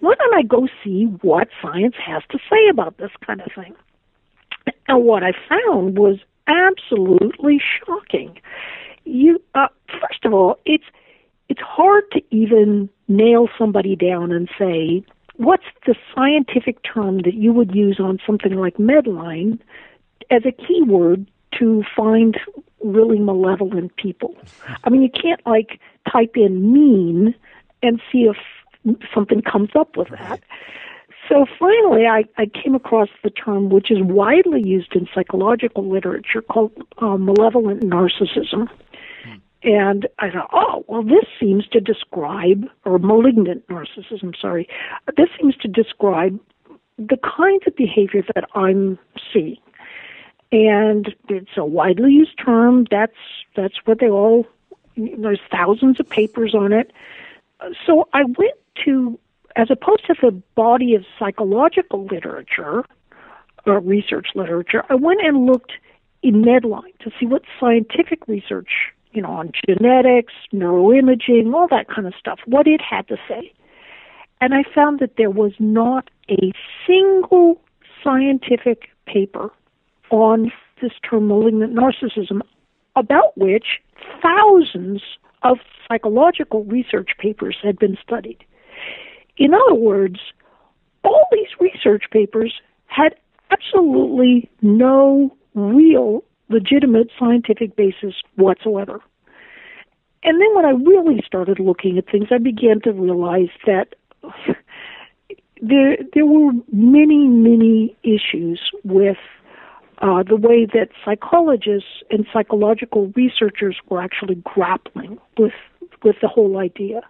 Why 0.00 0.14
don't 0.18 0.34
I 0.34 0.42
go 0.42 0.68
see 0.82 1.04
what 1.20 1.48
science 1.60 1.94
has 2.04 2.22
to 2.30 2.38
say 2.50 2.68
about 2.70 2.96
this 2.96 3.10
kind 3.24 3.40
of 3.40 3.52
thing? 3.54 3.74
And 4.88 5.04
what 5.04 5.22
I 5.22 5.32
found 5.48 5.98
was 5.98 6.18
absolutely 6.46 7.60
shocking 7.84 8.40
you 9.04 9.42
uh, 9.54 9.68
first 10.00 10.24
of 10.24 10.32
all, 10.32 10.58
it's 10.64 10.84
it's 11.48 11.60
hard 11.60 12.04
to 12.12 12.22
even 12.30 12.88
nail 13.08 13.48
somebody 13.58 13.96
down 13.96 14.32
and 14.32 14.48
say 14.58 15.04
what's 15.36 15.64
the 15.86 15.94
scientific 16.14 16.78
term 16.82 17.18
that 17.22 17.34
you 17.34 17.52
would 17.52 17.74
use 17.74 17.98
on 17.98 18.18
something 18.26 18.54
like 18.54 18.76
Medline 18.76 19.58
as 20.30 20.42
a 20.44 20.52
keyword 20.52 21.26
to 21.58 21.82
find 21.96 22.38
really 22.82 23.18
malevolent 23.18 23.94
people. 23.96 24.36
I 24.84 24.90
mean, 24.90 25.02
you 25.02 25.10
can't 25.10 25.40
like 25.46 25.80
type 26.10 26.36
in 26.36 26.72
mean 26.72 27.34
and 27.82 28.00
see 28.10 28.28
if 28.30 28.36
something 29.14 29.42
comes 29.42 29.70
up 29.74 29.96
with 29.96 30.08
that. 30.08 30.40
So 31.28 31.46
finally, 31.58 32.06
I, 32.06 32.24
I 32.38 32.46
came 32.46 32.74
across 32.74 33.08
the 33.22 33.30
term 33.30 33.68
which 33.68 33.90
is 33.90 33.98
widely 34.00 34.62
used 34.62 34.96
in 34.96 35.06
psychological 35.14 35.88
literature 35.88 36.42
called 36.42 36.72
uh, 36.98 37.16
malevolent 37.16 37.82
narcissism. 37.82 38.68
And 39.62 40.08
I 40.18 40.30
thought, 40.30 40.48
oh, 40.52 40.84
well, 40.88 41.02
this 41.02 41.26
seems 41.38 41.66
to 41.68 41.80
describe, 41.80 42.64
or 42.86 42.98
malignant 42.98 43.66
narcissism, 43.68 44.34
sorry, 44.40 44.66
this 45.18 45.28
seems 45.38 45.54
to 45.56 45.68
describe 45.68 46.40
the 46.96 47.18
kinds 47.18 47.64
of 47.66 47.76
behavior 47.76 48.24
that 48.34 48.44
I'm 48.54 48.98
seeing. 49.32 49.58
And 50.52 51.14
it's 51.28 51.56
a 51.56 51.64
widely 51.64 52.12
used 52.12 52.38
term. 52.44 52.86
That's 52.90 53.16
that's 53.54 53.76
what 53.84 54.00
they 54.00 54.08
all. 54.08 54.46
There's 54.96 55.40
thousands 55.50 56.00
of 56.00 56.08
papers 56.08 56.54
on 56.54 56.72
it. 56.72 56.92
So 57.86 58.08
I 58.12 58.24
went 58.24 58.58
to, 58.84 59.18
as 59.54 59.70
opposed 59.70 60.06
to 60.06 60.14
the 60.20 60.32
body 60.54 60.94
of 60.94 61.04
psychological 61.18 62.04
literature 62.06 62.84
or 63.66 63.80
research 63.80 64.28
literature, 64.34 64.84
I 64.88 64.94
went 64.94 65.20
and 65.22 65.46
looked 65.46 65.72
in 66.22 66.42
Medline 66.42 66.98
to 67.00 67.10
see 67.18 67.26
what 67.26 67.42
scientific 67.60 68.26
research 68.26 68.92
you 69.12 69.22
know, 69.22 69.30
on 69.30 69.52
genetics, 69.66 70.32
neuroimaging, 70.52 71.52
all 71.52 71.68
that 71.68 71.88
kind 71.88 72.06
of 72.06 72.14
stuff, 72.18 72.38
what 72.46 72.66
it 72.66 72.80
had 72.80 73.08
to 73.08 73.16
say. 73.28 73.52
And 74.40 74.54
I 74.54 74.62
found 74.74 75.00
that 75.00 75.16
there 75.16 75.30
was 75.30 75.52
not 75.58 76.08
a 76.30 76.52
single 76.86 77.60
scientific 78.02 78.88
paper 79.06 79.50
on 80.10 80.52
this 80.82 80.92
term 81.08 81.28
malignant 81.28 81.74
narcissism, 81.74 82.40
about 82.96 83.36
which 83.36 83.80
thousands 84.22 85.02
of 85.42 85.58
psychological 85.88 86.64
research 86.64 87.10
papers 87.18 87.56
had 87.62 87.78
been 87.78 87.96
studied. 88.02 88.38
In 89.36 89.54
other 89.54 89.74
words, 89.74 90.20
all 91.04 91.26
these 91.32 91.48
research 91.58 92.04
papers 92.10 92.52
had 92.86 93.14
absolutely 93.50 94.50
no 94.62 95.34
real 95.54 96.22
legitimate 96.48 97.08
scientific 97.18 97.76
basis 97.76 98.14
whatsoever. 98.36 99.00
And 100.22 100.40
then 100.40 100.54
when 100.54 100.66
I 100.66 100.70
really 100.70 101.22
started 101.26 101.58
looking 101.58 101.96
at 101.96 102.10
things, 102.10 102.28
I 102.30 102.38
began 102.38 102.80
to 102.82 102.92
realize 102.92 103.48
that 103.66 103.94
there 105.62 105.96
there 106.14 106.26
were 106.26 106.52
many 106.72 107.26
many 107.28 107.96
issues 108.02 108.60
with 108.84 109.16
uh, 110.00 110.22
the 110.22 110.36
way 110.36 110.66
that 110.66 110.88
psychologists 111.04 112.02
and 112.10 112.26
psychological 112.32 113.12
researchers 113.14 113.76
were 113.88 114.00
actually 114.00 114.36
grappling 114.36 115.18
with 115.38 115.52
with 116.02 116.16
the 116.22 116.28
whole 116.28 116.58
idea, 116.58 117.02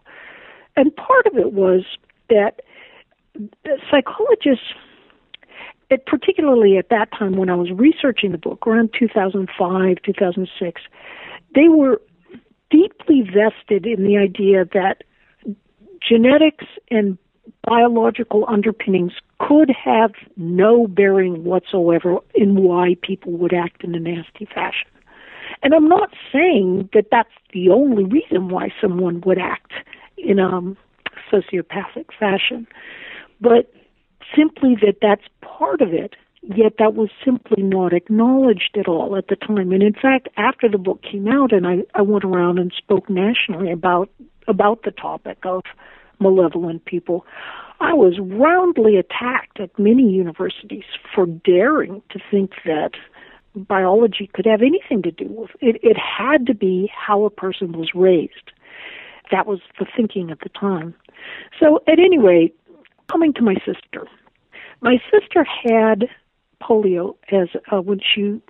and 0.76 0.94
part 0.96 1.26
of 1.26 1.36
it 1.36 1.52
was 1.52 1.84
that 2.28 2.60
psychologists 3.90 4.74
it, 5.90 6.06
particularly 6.06 6.78
at 6.78 6.88
that 6.90 7.10
time 7.16 7.36
when 7.36 7.50
I 7.50 7.56
was 7.56 7.70
researching 7.72 8.32
the 8.32 8.38
book, 8.38 8.66
around 8.66 8.90
2005, 8.98 9.96
2006, 10.04 10.82
they 11.54 11.68
were 11.68 12.00
deeply 12.70 13.22
vested 13.22 13.86
in 13.86 14.04
the 14.04 14.16
idea 14.16 14.64
that 14.72 15.02
genetics 16.00 16.64
and 16.90 17.18
biological 17.64 18.44
underpinnings 18.48 19.12
could 19.40 19.70
have 19.70 20.12
no 20.36 20.86
bearing 20.86 21.44
whatsoever 21.44 22.18
in 22.34 22.62
why 22.62 22.96
people 23.02 23.32
would 23.32 23.54
act 23.54 23.82
in 23.82 23.94
a 23.94 24.00
nasty 24.00 24.44
fashion. 24.44 24.88
And 25.62 25.74
I'm 25.74 25.88
not 25.88 26.10
saying 26.32 26.88
that 26.92 27.06
that's 27.10 27.30
the 27.52 27.70
only 27.70 28.04
reason 28.04 28.48
why 28.48 28.68
someone 28.80 29.20
would 29.22 29.38
act 29.38 29.72
in 30.16 30.38
a 30.38 30.60
sociopathic 31.32 32.06
fashion, 32.18 32.66
but 33.40 33.72
simply 34.36 34.76
that 34.82 34.96
that's 35.00 35.24
part 35.40 35.80
of 35.80 35.92
it, 35.92 36.14
yet 36.42 36.74
that 36.78 36.94
was 36.94 37.10
simply 37.24 37.62
not 37.62 37.92
acknowledged 37.92 38.76
at 38.78 38.88
all 38.88 39.16
at 39.16 39.28
the 39.28 39.36
time. 39.36 39.72
And 39.72 39.82
in 39.82 39.94
fact, 39.94 40.28
after 40.36 40.68
the 40.68 40.78
book 40.78 41.02
came 41.02 41.28
out 41.28 41.52
and 41.52 41.66
I, 41.66 41.78
I 41.94 42.02
went 42.02 42.24
around 42.24 42.58
and 42.58 42.72
spoke 42.76 43.08
nationally 43.08 43.72
about 43.72 44.10
about 44.48 44.82
the 44.82 44.90
topic 44.90 45.38
of 45.44 45.62
malevolent 46.18 46.84
people, 46.84 47.24
I 47.80 47.94
was 47.94 48.18
roundly 48.20 48.96
attacked 48.96 49.58
at 49.58 49.76
many 49.78 50.02
universities 50.02 50.84
for 51.14 51.26
daring 51.26 52.02
to 52.10 52.20
think 52.30 52.52
that 52.66 52.90
biology 53.54 54.30
could 54.34 54.46
have 54.46 54.60
anything 54.60 55.02
to 55.02 55.10
do 55.10 55.26
with 55.28 55.50
it. 55.60 55.76
It 55.82 55.96
had 55.96 56.46
to 56.46 56.54
be 56.54 56.90
how 56.94 57.24
a 57.24 57.30
person 57.30 57.72
was 57.72 57.94
raised. 57.94 58.52
That 59.30 59.46
was 59.46 59.60
the 59.78 59.86
thinking 59.96 60.30
at 60.30 60.40
the 60.40 60.50
time. 60.50 60.94
So, 61.58 61.80
at 61.86 61.98
any 61.98 62.18
rate, 62.18 62.54
coming 63.10 63.32
to 63.34 63.42
my 63.42 63.54
sister, 63.54 64.06
my 64.82 64.98
sister 65.10 65.44
had 65.44 66.08
polio 66.62 67.16
as 67.32 67.48
uh, 67.72 67.80
when 67.80 68.00
she 68.00 68.40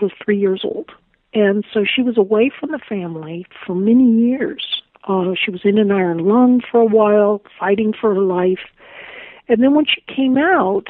was 0.00 0.12
three 0.24 0.38
years 0.38 0.62
old, 0.64 0.90
and 1.34 1.64
so 1.72 1.84
she 1.84 2.02
was 2.02 2.16
away 2.16 2.50
from 2.58 2.70
the 2.70 2.80
family 2.88 3.46
for 3.66 3.74
many 3.74 4.10
years. 4.10 4.82
Uh, 5.04 5.34
she 5.42 5.50
was 5.50 5.60
in 5.64 5.78
an 5.78 5.90
iron 5.90 6.18
lung 6.18 6.60
for 6.70 6.80
a 6.80 6.86
while, 6.86 7.42
fighting 7.58 7.92
for 7.98 8.14
her 8.14 8.20
life, 8.20 8.60
and 9.48 9.62
then 9.62 9.74
when 9.74 9.86
she 9.86 10.02
came 10.14 10.36
out, 10.36 10.88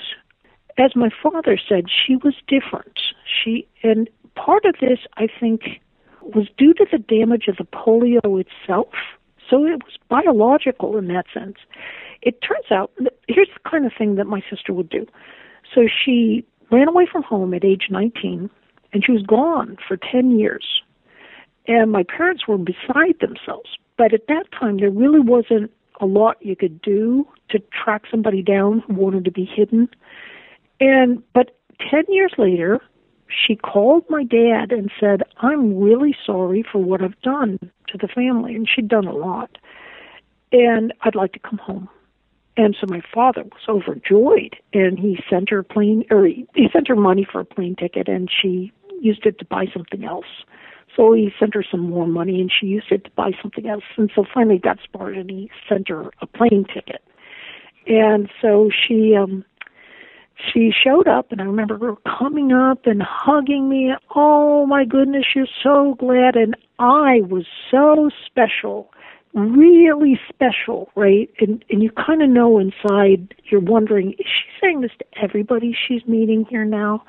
as 0.79 0.95
my 0.95 1.11
father 1.23 1.59
said, 1.69 1.87
she 1.89 2.17
was 2.17 2.35
different. 2.47 3.01
She 3.27 3.67
and 3.83 4.09
part 4.35 4.65
of 4.65 4.77
this, 4.81 5.01
I 5.17 5.27
think, 5.41 5.81
was 6.23 6.47
due 6.57 6.75
to 6.75 6.87
the 6.91 6.99
damage 6.99 7.49
of 7.49 7.57
the 7.57 7.65
polio 7.65 8.41
itself. 8.41 8.93
So 9.49 9.65
it 9.65 9.83
was 9.83 9.97
biological 10.09 10.97
in 10.99 11.09
that 11.09 11.27
sense. 11.33 11.57
It 12.23 12.41
turns 12.43 12.71
out, 12.71 12.93
here's 13.29 13.49
the 13.49 13.71
kind 13.71 13.87
of 13.87 13.93
thing 13.97 14.17
that 14.17 14.27
my 14.27 14.43
sister 14.51 14.73
would 14.73 14.91
do. 14.91 15.07
So 15.75 15.89
she 15.89 16.45
ran 16.71 16.89
away 16.89 17.07
from 17.11 17.23
home 17.23 17.55
at 17.55 17.65
age 17.65 17.87
19, 17.91 18.51
and 18.93 19.05
she 19.05 19.13
was 19.13 19.23
gone 19.23 19.77
for 19.87 19.97
10 19.97 20.39
years. 20.39 20.83
And 21.67 21.91
my 21.93 22.03
parents 22.03 22.47
were 22.47 22.59
beside 22.59 23.21
themselves. 23.21 23.71
But 23.97 24.13
at 24.13 24.27
that 24.29 24.45
time, 24.59 24.79
there 24.79 24.91
really 24.91 25.21
wasn't 25.21 25.71
a 26.01 26.07
lot 26.07 26.37
you 26.41 26.57
could 26.57 26.81
do 26.83 27.27
to 27.51 27.59
track 27.73 28.05
somebody 28.11 28.43
down 28.43 28.81
who 28.87 28.95
wanted 28.95 29.25
to 29.25 29.31
be 29.31 29.45
hidden. 29.45 29.89
And 30.81 31.23
but 31.33 31.59
10 31.91 32.05
years 32.09 32.33
later, 32.39 32.81
she 33.29 33.57
called 33.57 34.05
my 34.09 34.25
dad 34.25 34.73
and 34.73 34.91
said, 34.99 35.23
I'm 35.39 35.79
really 35.79 36.17
sorry 36.25 36.65
for 36.71 36.79
what 36.79 37.03
I've 37.03 37.21
done 37.21 37.59
to 37.89 37.99
the 37.99 38.09
family. 38.09 38.55
And 38.55 38.69
she'd 38.69 38.89
done 38.89 39.07
a 39.07 39.13
lot. 39.13 39.59
And 40.53 40.93
I'd 41.03 41.15
like 41.15 41.33
to 41.33 41.39
come 41.39 41.59
home. 41.59 41.89
And 42.57 42.77
so 42.81 42.87
my 42.89 43.03
father 43.15 43.45
was 43.45 43.69
overjoyed 43.69 44.57
and 44.73 44.99
he 44.99 45.23
sent 45.31 45.51
her 45.51 45.61
a 45.61 45.65
plane, 45.65 46.05
or 46.11 46.27
he, 46.27 46.47
he 46.55 46.69
sent 46.73 46.89
her 46.89 46.97
money 46.97 47.27
for 47.31 47.41
a 47.41 47.45
plane 47.45 47.77
ticket 47.77 48.09
and 48.09 48.29
she 48.31 48.73
used 49.01 49.27
it 49.27 49.39
to 49.39 49.45
buy 49.45 49.67
something 49.73 50.05
else. 50.05 50.27
So 50.97 51.13
he 51.13 51.31
sent 51.39 51.55
her 51.55 51.65
some 51.69 51.91
more 51.91 52.07
money 52.07 52.41
and 52.41 52.51
she 52.51 52.67
used 52.67 52.91
it 52.91 53.05
to 53.05 53.11
buy 53.11 53.31
something 53.41 53.69
else. 53.69 53.85
And 53.97 54.11
so 54.15 54.25
finally 54.33 54.59
got 54.59 54.79
smart 54.91 55.17
and 55.17 55.31
he 55.31 55.51
sent 55.69 55.89
her 55.89 56.11
a 56.21 56.27
plane 56.27 56.65
ticket. 56.73 57.03
And 57.87 58.29
so 58.43 58.71
she, 58.71 59.15
um, 59.17 59.45
she 60.53 60.71
showed 60.73 61.09
up 61.09 61.33
and 61.33 61.41
I 61.41 61.45
remember 61.45 61.79
her 61.79 61.95
coming 62.19 62.53
up 62.53 62.87
and 62.87 63.03
hugging 63.03 63.69
me. 63.69 63.93
Oh 64.15 64.67
my 64.67 64.85
goodness, 64.85 65.25
you're 65.35 65.47
so 65.63 65.95
glad. 65.99 66.37
And 66.37 66.57
I 66.79 67.23
was 67.29 67.47
so 67.71 68.11
special, 68.27 68.91
really 69.35 70.19
special, 70.29 70.91
right? 70.95 71.31
And, 71.41 71.65
and 71.71 71.83
you 71.83 71.91
kind 71.91 72.23
of 72.23 72.29
know 72.29 72.59
inside, 72.59 73.35
you're 73.51 73.61
wondering, 73.61 74.13
is 74.13 74.27
she 74.27 74.61
saying 74.61 74.81
this 74.81 74.93
to 74.99 75.05
everybody 75.23 75.77
she's 75.87 76.05
meeting 76.07 76.45
here 76.49 76.65
now? 76.65 77.05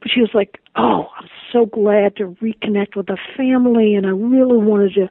But 0.00 0.10
she 0.12 0.20
was 0.20 0.30
like, 0.34 0.58
oh, 0.76 1.06
I'm 1.18 1.28
so 1.52 1.66
glad 1.66 2.16
to 2.16 2.36
reconnect 2.42 2.96
with 2.96 3.06
the 3.06 3.18
family 3.36 3.94
and 3.94 4.06
I 4.06 4.10
really 4.10 4.58
wanted 4.58 4.94
to, 4.94 5.10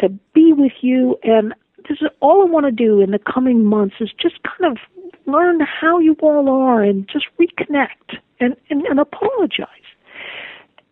to 0.00 0.08
be 0.34 0.52
with 0.52 0.72
you. 0.80 1.16
And 1.22 1.54
this 1.88 1.98
is 2.00 2.08
all 2.20 2.42
I 2.42 2.50
want 2.50 2.66
to 2.66 2.72
do 2.72 3.00
in 3.00 3.10
the 3.10 3.18
coming 3.18 3.64
months 3.64 3.96
is 4.00 4.10
just 4.20 4.36
kind 4.42 4.70
of 4.70 4.78
learn 5.26 5.60
how 5.60 5.98
you 5.98 6.16
all 6.20 6.48
are 6.48 6.82
and 6.82 7.08
just 7.10 7.26
reconnect 7.40 8.18
and, 8.40 8.56
and, 8.68 8.82
and 8.82 8.98
apologize. 9.00 9.68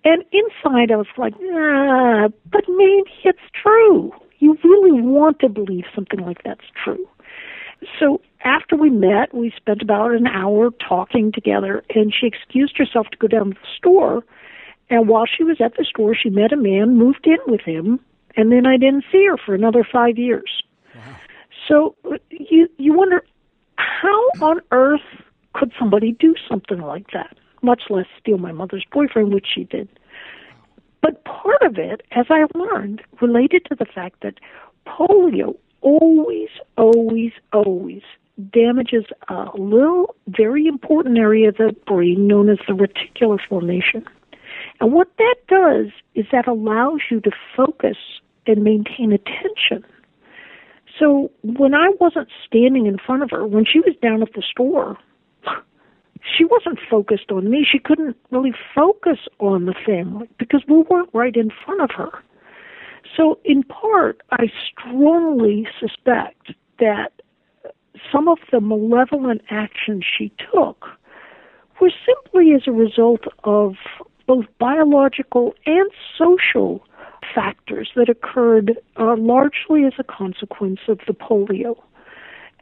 And 0.05 0.25
inside 0.33 0.91
I 0.91 0.97
was 0.97 1.07
like, 1.17 1.35
ah, 1.53 2.29
but 2.51 2.65
maybe 2.69 3.11
it's 3.25 3.39
true. 3.63 4.13
You 4.39 4.57
really 4.63 5.03
want 5.03 5.41
to 5.41 5.49
believe 5.49 5.85
something 5.95 6.21
like 6.21 6.43
that's 6.45 6.65
true. 6.85 7.07
So 7.99 8.21
after 8.45 8.77
we 8.77 8.91
met, 8.91 9.35
we 9.35 9.53
spent 9.57 9.83
about 9.83 10.13
an 10.13 10.27
hour 10.27 10.71
talking 10.87 11.33
together, 11.33 11.85
and 11.95 12.13
she 12.13 12.27
excused 12.27 12.77
herself 12.77 13.09
to 13.11 13.17
go 13.19 13.29
down 13.29 13.51
to 13.51 13.55
the 13.55 13.67
store. 13.77 14.25
And 14.91 15.09
while 15.09 15.27
she 15.27 15.45
was 15.45 15.61
at 15.61 15.77
the 15.77 15.85
store, 15.85 16.15
she 16.15 16.31
met 16.31 16.53
a 16.53 16.57
man, 16.57 16.97
moved 16.97 17.27
in 17.27 17.39
with 17.47 17.61
him, 17.61 18.01
and 18.37 18.51
then 18.51 18.67
I 18.67 18.77
didn't 18.77 19.05
see 19.13 19.27
her 19.27 19.37
for 19.37 19.55
another 19.55 19.87
five 19.91 20.19
years. 20.19 20.63
Wow. 20.95 21.17
So 21.69 21.97
you 22.31 22.69
you 22.79 22.95
wonder 22.95 23.25
how 23.77 24.31
on 24.41 24.61
earth 24.71 25.03
could 25.55 25.73
somebody 25.79 26.13
do 26.13 26.35
something 26.49 26.81
like 26.81 27.11
that? 27.13 27.37
Much 27.63 27.83
less 27.91 28.07
steal 28.19 28.39
my 28.39 28.53
mother's 28.53 28.85
boyfriend, 28.93 29.35
which 29.35 29.47
she 29.53 29.65
did. 29.65 29.89
But 31.03 31.25
part 31.25 31.63
of 31.63 31.79
it, 31.79 32.03
as 32.13 32.27
I 32.31 32.45
learned, 32.55 33.03
related 33.21 33.65
to 33.67 33.75
the 33.75 33.85
fact 33.85 34.23
that 34.23 34.35
polio 34.87 35.57
always, 35.81 36.49
always, 36.77 37.33
always 37.53 38.03
damages 38.53 39.05
a 39.29 39.49
little, 39.57 40.15
very 40.29 40.67
important 40.67 41.19
area 41.19 41.49
of 41.49 41.57
the 41.57 41.75
brain 41.87 42.27
known 42.27 42.49
as 42.49 42.59
the 42.67 42.73
reticular 42.73 43.39
formation. 43.49 44.05
And 44.81 44.93
what 44.93 45.09
that 45.19 45.37
does 45.49 45.87
is 46.15 46.27
that 46.31 46.47
allows 46.47 47.01
you 47.11 47.21
to 47.21 47.31
focus 47.57 47.97
and 48.47 48.63
maintain 48.63 49.13
attention 49.13 49.85
so 50.99 51.31
when 51.43 51.75
I 51.75 51.91
wasn't 52.01 52.29
standing 52.47 52.87
in 52.87 52.99
front 52.99 53.23
of 53.23 53.31
her, 53.31 53.47
when 53.47 53.65
she 53.65 53.81
was 53.81 53.95
down 54.03 54.23
at 54.23 54.33
the 54.35 54.43
store, 54.43 54.97
she 56.37 56.45
wasn't 56.45 56.79
focused 56.91 57.31
on 57.31 57.51
me. 57.51 57.67
She 57.71 57.79
couldn't 57.79 58.17
really 58.31 58.53
focus 58.75 59.19
on 59.39 59.67
the 59.67 59.75
family 59.87 60.29
because 60.39 60.63
we 60.69 60.79
weren't 60.91 61.11
right 61.13 61.37
in 61.37 61.51
front 61.65 61.83
of 61.83 61.91
her. 61.97 62.11
So, 63.17 63.39
in 63.45 63.63
part, 63.63 64.23
I 64.31 64.51
strongly 64.71 65.67
suspect 65.81 66.53
that 66.79 67.13
some 68.13 68.29
of 68.29 68.39
the 68.53 68.61
malevolent 68.61 69.43
actions 69.51 70.05
she 70.05 70.33
took 70.53 70.87
were 71.81 71.91
simply 72.07 72.53
as 72.55 72.63
a 72.67 72.73
result 72.73 73.25
of 73.45 73.75
both 74.27 74.47
biological 74.59 75.55
and 75.67 75.91
social 76.17 76.85
factors 77.35 77.91
that 77.97 78.09
occurred 78.09 78.79
uh, 78.99 79.17
largely 79.17 79.85
as 79.85 79.93
a 79.99 80.05
consequence 80.05 80.81
of 80.89 81.01
the 81.07 81.13
polio. 81.13 81.77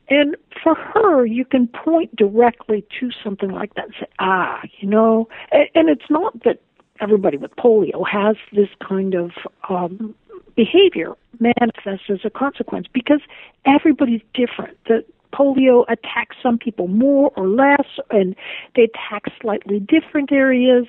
And 0.08 0.36
for 0.62 0.74
her, 0.74 1.26
you 1.26 1.44
can 1.44 1.66
point 1.66 2.14
directly 2.14 2.84
to 3.00 3.10
something 3.24 3.50
like 3.50 3.74
that 3.74 3.86
and 3.86 3.94
say, 4.00 4.06
ah, 4.20 4.60
you 4.78 4.88
know, 4.88 5.28
and, 5.50 5.68
and 5.74 5.88
it's 5.88 6.08
not 6.08 6.44
that 6.44 6.60
everybody 7.00 7.36
with 7.36 7.54
polio 7.56 8.06
has 8.08 8.36
this 8.52 8.68
kind 8.86 9.14
of 9.14 9.32
um, 9.68 10.14
behavior 10.56 11.12
manifests 11.38 12.10
as 12.10 12.20
a 12.24 12.30
consequence 12.30 12.86
because 12.92 13.20
everybody's 13.66 14.22
different. 14.34 14.76
The 14.86 15.04
polio 15.34 15.84
attacks 15.88 16.36
some 16.42 16.58
people 16.58 16.88
more 16.88 17.30
or 17.36 17.46
less, 17.46 17.86
and 18.10 18.34
they 18.74 18.84
attack 18.84 19.24
slightly 19.40 19.80
different 19.80 20.32
areas. 20.32 20.86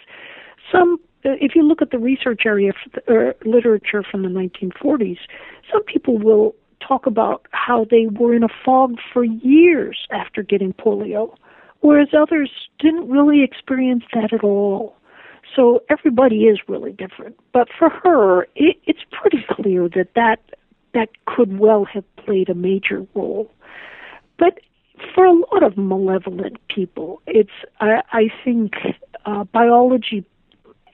Some 0.71 0.99
uh, 1.25 1.31
if 1.41 1.55
you 1.55 1.63
look 1.63 1.81
at 1.81 1.91
the 1.91 1.99
research 1.99 2.43
area 2.45 2.71
or 3.07 3.35
literature 3.45 4.03
from 4.09 4.23
the 4.23 4.29
1940s, 4.29 5.17
some 5.71 5.83
people 5.83 6.17
will 6.17 6.55
talk 6.85 7.05
about 7.05 7.45
how 7.51 7.85
they 7.89 8.05
were 8.11 8.33
in 8.33 8.43
a 8.43 8.47
fog 8.63 8.95
for 9.11 9.23
years 9.23 10.07
after 10.11 10.43
getting 10.43 10.73
polio, 10.73 11.35
whereas 11.81 12.09
others 12.17 12.51
didn't 12.79 13.09
really 13.09 13.43
experience 13.43 14.03
that 14.13 14.31
at 14.31 14.43
all. 14.43 14.95
So 15.55 15.83
everybody 15.89 16.43
is 16.43 16.59
really 16.67 16.91
different. 16.91 17.37
But 17.53 17.67
for 17.77 17.89
her, 17.89 18.43
it, 18.55 18.77
it's 18.85 19.03
pretty 19.11 19.45
clear 19.49 19.89
that, 19.89 20.09
that 20.15 20.39
that 20.93 21.09
could 21.25 21.59
well 21.59 21.85
have 21.85 22.03
played 22.15 22.49
a 22.49 22.55
major 22.55 23.05
role. 23.13 23.51
But 24.39 24.59
for 25.13 25.25
a 25.25 25.33
lot 25.33 25.63
of 25.63 25.77
malevolent 25.77 26.57
people, 26.67 27.21
it's 27.27 27.51
I, 27.79 28.01
I 28.11 28.29
think 28.43 28.73
uh, 29.25 29.43
biology 29.45 30.25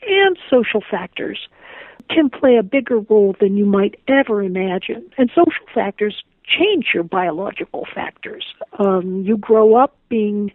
and 0.05 0.37
social 0.49 0.83
factors 0.89 1.47
can 2.09 2.29
play 2.29 2.57
a 2.57 2.63
bigger 2.63 2.99
role 2.99 3.35
than 3.39 3.55
you 3.55 3.65
might 3.65 3.95
ever 4.07 4.43
imagine. 4.43 5.09
And 5.17 5.29
social 5.29 5.65
factors 5.73 6.23
change 6.45 6.87
your 6.93 7.03
biological 7.03 7.87
factors. 7.93 8.45
Um, 8.77 9.23
you 9.25 9.37
grow 9.37 9.75
up 9.75 9.95
being 10.09 10.51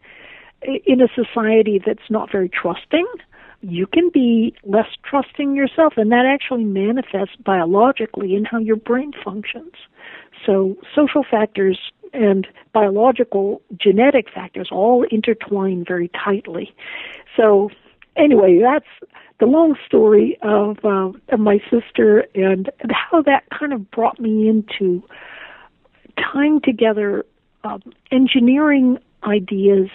in 0.62 1.00
a 1.00 1.08
society 1.14 1.80
that's 1.84 2.11
not 2.11 2.30
very 2.30 2.48
trusting. 2.48 3.06
You 3.61 3.87
can 3.87 4.11
be 4.12 4.55
less 4.64 4.87
trusting 5.05 5.57
yourself, 5.57 5.94
and 5.97 6.12
that 6.12 6.27
actually 6.27 6.64
manifests 6.64 7.37
biologically 7.44 8.35
in 8.35 8.44
how 8.44 8.59
your 8.59 8.77
brain 8.77 9.12
functions. 9.25 9.73
So, 10.47 10.77
social 10.94 11.25
factors 11.29 11.79
and 12.12 12.47
biological 12.73 13.61
genetic 13.77 14.27
factors 14.33 14.68
all 14.71 15.05
intertwine 15.11 15.85
very 15.87 16.09
tightly. 16.09 16.73
So, 17.37 17.71
anyway, 18.16 18.61
that's 18.62 19.12
the 19.40 19.47
long 19.47 19.77
story 19.87 20.38
of, 20.42 20.79
uh, 20.85 21.12
of 21.29 21.40
my 21.40 21.59
sister 21.71 22.27
and, 22.35 22.71
how 22.90 23.23
that 23.23 23.44
kind 23.57 23.73
of 23.73 23.90
brought 23.90 24.21
me 24.21 24.49
into 24.49 25.03
tying 26.16 26.61
together 26.61 27.25
um, 27.64 27.83
engineering 28.11 28.99
ideas 29.25 29.88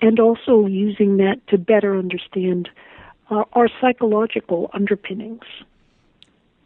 and 0.00 0.20
also 0.20 0.66
using 0.66 1.16
that 1.18 1.40
to 1.48 1.58
better 1.58 1.98
understand 1.98 2.68
uh, 3.30 3.44
our 3.52 3.68
psychological 3.80 4.70
underpinnings. 4.72 5.44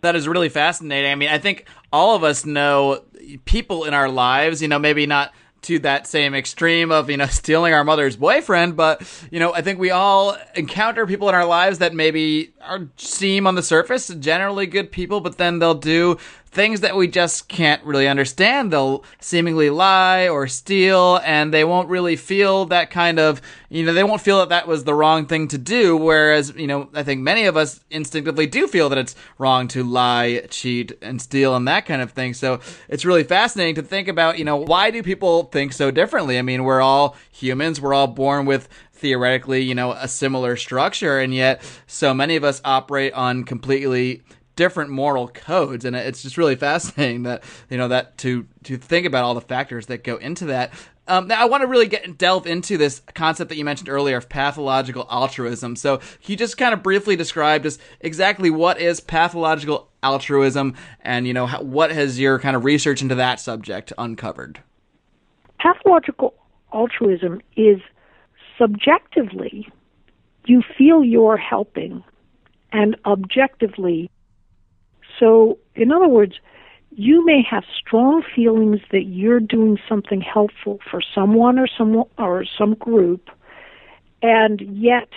That 0.00 0.14
is 0.14 0.28
really 0.28 0.48
fascinating. 0.48 1.10
I 1.10 1.14
mean, 1.16 1.28
I 1.28 1.38
think 1.38 1.66
all 1.92 2.14
of 2.14 2.22
us 2.22 2.46
know 2.46 3.02
people 3.44 3.84
in 3.84 3.94
our 3.94 4.08
lives, 4.08 4.62
you 4.62 4.68
know, 4.68 4.78
maybe 4.78 5.06
not 5.06 5.32
to 5.62 5.80
that 5.80 6.06
same 6.06 6.34
extreme 6.34 6.92
of, 6.92 7.10
you 7.10 7.16
know, 7.16 7.26
stealing 7.30 7.74
our 7.74 7.84
mother's 7.84 8.16
boyfriend, 8.16 8.76
but, 8.76 9.02
you 9.30 9.40
know, 9.40 9.52
I 9.52 9.62
think 9.62 9.78
we 9.78 9.90
all 9.90 10.36
encounter 10.54 11.06
people 11.06 11.28
in 11.28 11.34
our 11.34 11.46
lives 11.46 11.78
that 11.78 11.94
maybe 11.94 12.54
are 12.62 12.88
seem 12.96 13.46
on 13.46 13.54
the 13.56 13.62
surface 13.62 14.08
generally 14.08 14.66
good 14.66 14.92
people, 14.92 15.20
but 15.20 15.36
then 15.36 15.58
they'll 15.58 15.74
do 15.74 16.16
things 16.58 16.80
that 16.80 16.96
we 16.96 17.06
just 17.06 17.46
can't 17.46 17.80
really 17.84 18.08
understand. 18.08 18.72
They'll 18.72 19.04
seemingly 19.20 19.70
lie 19.70 20.28
or 20.28 20.48
steal, 20.48 21.20
and 21.24 21.54
they 21.54 21.62
won't 21.62 21.88
really 21.88 22.16
feel 22.16 22.64
that 22.64 22.90
kind 22.90 23.20
of, 23.20 23.40
you 23.68 23.86
know, 23.86 23.92
they 23.92 24.02
won't 24.02 24.20
feel 24.20 24.40
that 24.40 24.48
that 24.48 24.66
was 24.66 24.82
the 24.82 24.92
wrong 24.92 25.26
thing 25.26 25.46
to 25.48 25.56
do. 25.56 25.96
Whereas, 25.96 26.52
you 26.56 26.66
know, 26.66 26.90
I 26.94 27.04
think 27.04 27.20
many 27.20 27.44
of 27.44 27.56
us 27.56 27.78
instinctively 27.92 28.48
do 28.48 28.66
feel 28.66 28.88
that 28.88 28.98
it's 28.98 29.14
wrong 29.38 29.68
to 29.68 29.84
lie, 29.84 30.48
cheat, 30.50 30.98
and 31.00 31.22
steal, 31.22 31.54
and 31.54 31.68
that 31.68 31.86
kind 31.86 32.02
of 32.02 32.10
thing. 32.10 32.34
So 32.34 32.58
it's 32.88 33.04
really 33.04 33.22
fascinating 33.22 33.76
to 33.76 33.82
think 33.82 34.08
about, 34.08 34.36
you 34.36 34.44
know, 34.44 34.56
why 34.56 34.90
do 34.90 35.00
people 35.00 35.44
think 35.44 35.72
so 35.72 35.92
differently? 35.92 36.40
I 36.40 36.42
mean, 36.42 36.64
we're 36.64 36.80
all 36.80 37.14
humans, 37.30 37.80
we're 37.80 37.94
all 37.94 38.08
born 38.08 38.46
with 38.46 38.68
theoretically, 38.94 39.62
you 39.62 39.76
know, 39.76 39.92
a 39.92 40.08
similar 40.08 40.56
structure, 40.56 41.20
and 41.20 41.32
yet 41.32 41.62
so 41.86 42.12
many 42.12 42.34
of 42.34 42.42
us 42.42 42.60
operate 42.64 43.12
on 43.12 43.44
completely 43.44 44.24
different 44.58 44.90
moral 44.90 45.28
codes 45.28 45.84
and 45.84 45.94
it's 45.94 46.20
just 46.20 46.36
really 46.36 46.56
fascinating 46.66 47.22
that 47.22 47.44
you 47.70 47.78
know 47.78 47.86
that 47.86 48.18
to 48.18 48.44
to 48.64 48.76
think 48.76 49.06
about 49.06 49.24
all 49.24 49.34
the 49.34 49.40
factors 49.40 49.86
that 49.86 50.02
go 50.02 50.16
into 50.16 50.46
that 50.46 50.72
Um, 51.06 51.26
now, 51.26 51.40
I 51.40 51.46
want 51.46 51.62
to 51.62 51.66
really 51.66 51.86
get 51.86 52.18
delve 52.18 52.46
into 52.46 52.76
this 52.76 53.00
concept 53.14 53.48
that 53.48 53.56
you 53.56 53.64
mentioned 53.64 53.88
earlier 53.88 54.18
of 54.18 54.28
pathological 54.28 55.06
altruism. 55.10 55.74
So, 55.74 56.00
you 56.24 56.36
just 56.36 56.58
kind 56.58 56.74
of 56.74 56.82
briefly 56.82 57.16
described 57.16 57.64
just 57.64 57.80
exactly 58.00 58.50
what 58.50 58.78
is 58.78 59.00
pathological 59.00 59.88
altruism, 60.02 60.74
and 61.00 61.26
you 61.26 61.32
know 61.32 61.46
how, 61.46 61.62
what 61.62 61.90
has 61.92 62.20
your 62.20 62.38
kind 62.38 62.54
of 62.54 62.64
research 62.64 63.00
into 63.00 63.14
that 63.14 63.40
subject 63.40 63.90
uncovered? 63.96 64.60
Pathological 65.58 66.34
altruism 66.74 67.40
is 67.56 67.80
subjectively 68.58 69.66
you 70.44 70.62
feel 70.76 71.04
you're 71.04 71.36
helping, 71.36 72.02
and 72.72 72.96
objectively. 73.06 74.10
So, 75.18 75.58
in 75.74 75.92
other 75.92 76.08
words, 76.08 76.34
you 76.90 77.24
may 77.24 77.42
have 77.48 77.64
strong 77.78 78.22
feelings 78.34 78.80
that 78.90 79.04
you're 79.04 79.40
doing 79.40 79.78
something 79.88 80.20
helpful 80.20 80.78
for 80.90 81.00
someone 81.14 81.58
or 81.58 81.66
some 81.66 82.04
or 82.18 82.44
some 82.44 82.74
group, 82.74 83.28
and 84.22 84.60
yet 84.60 85.08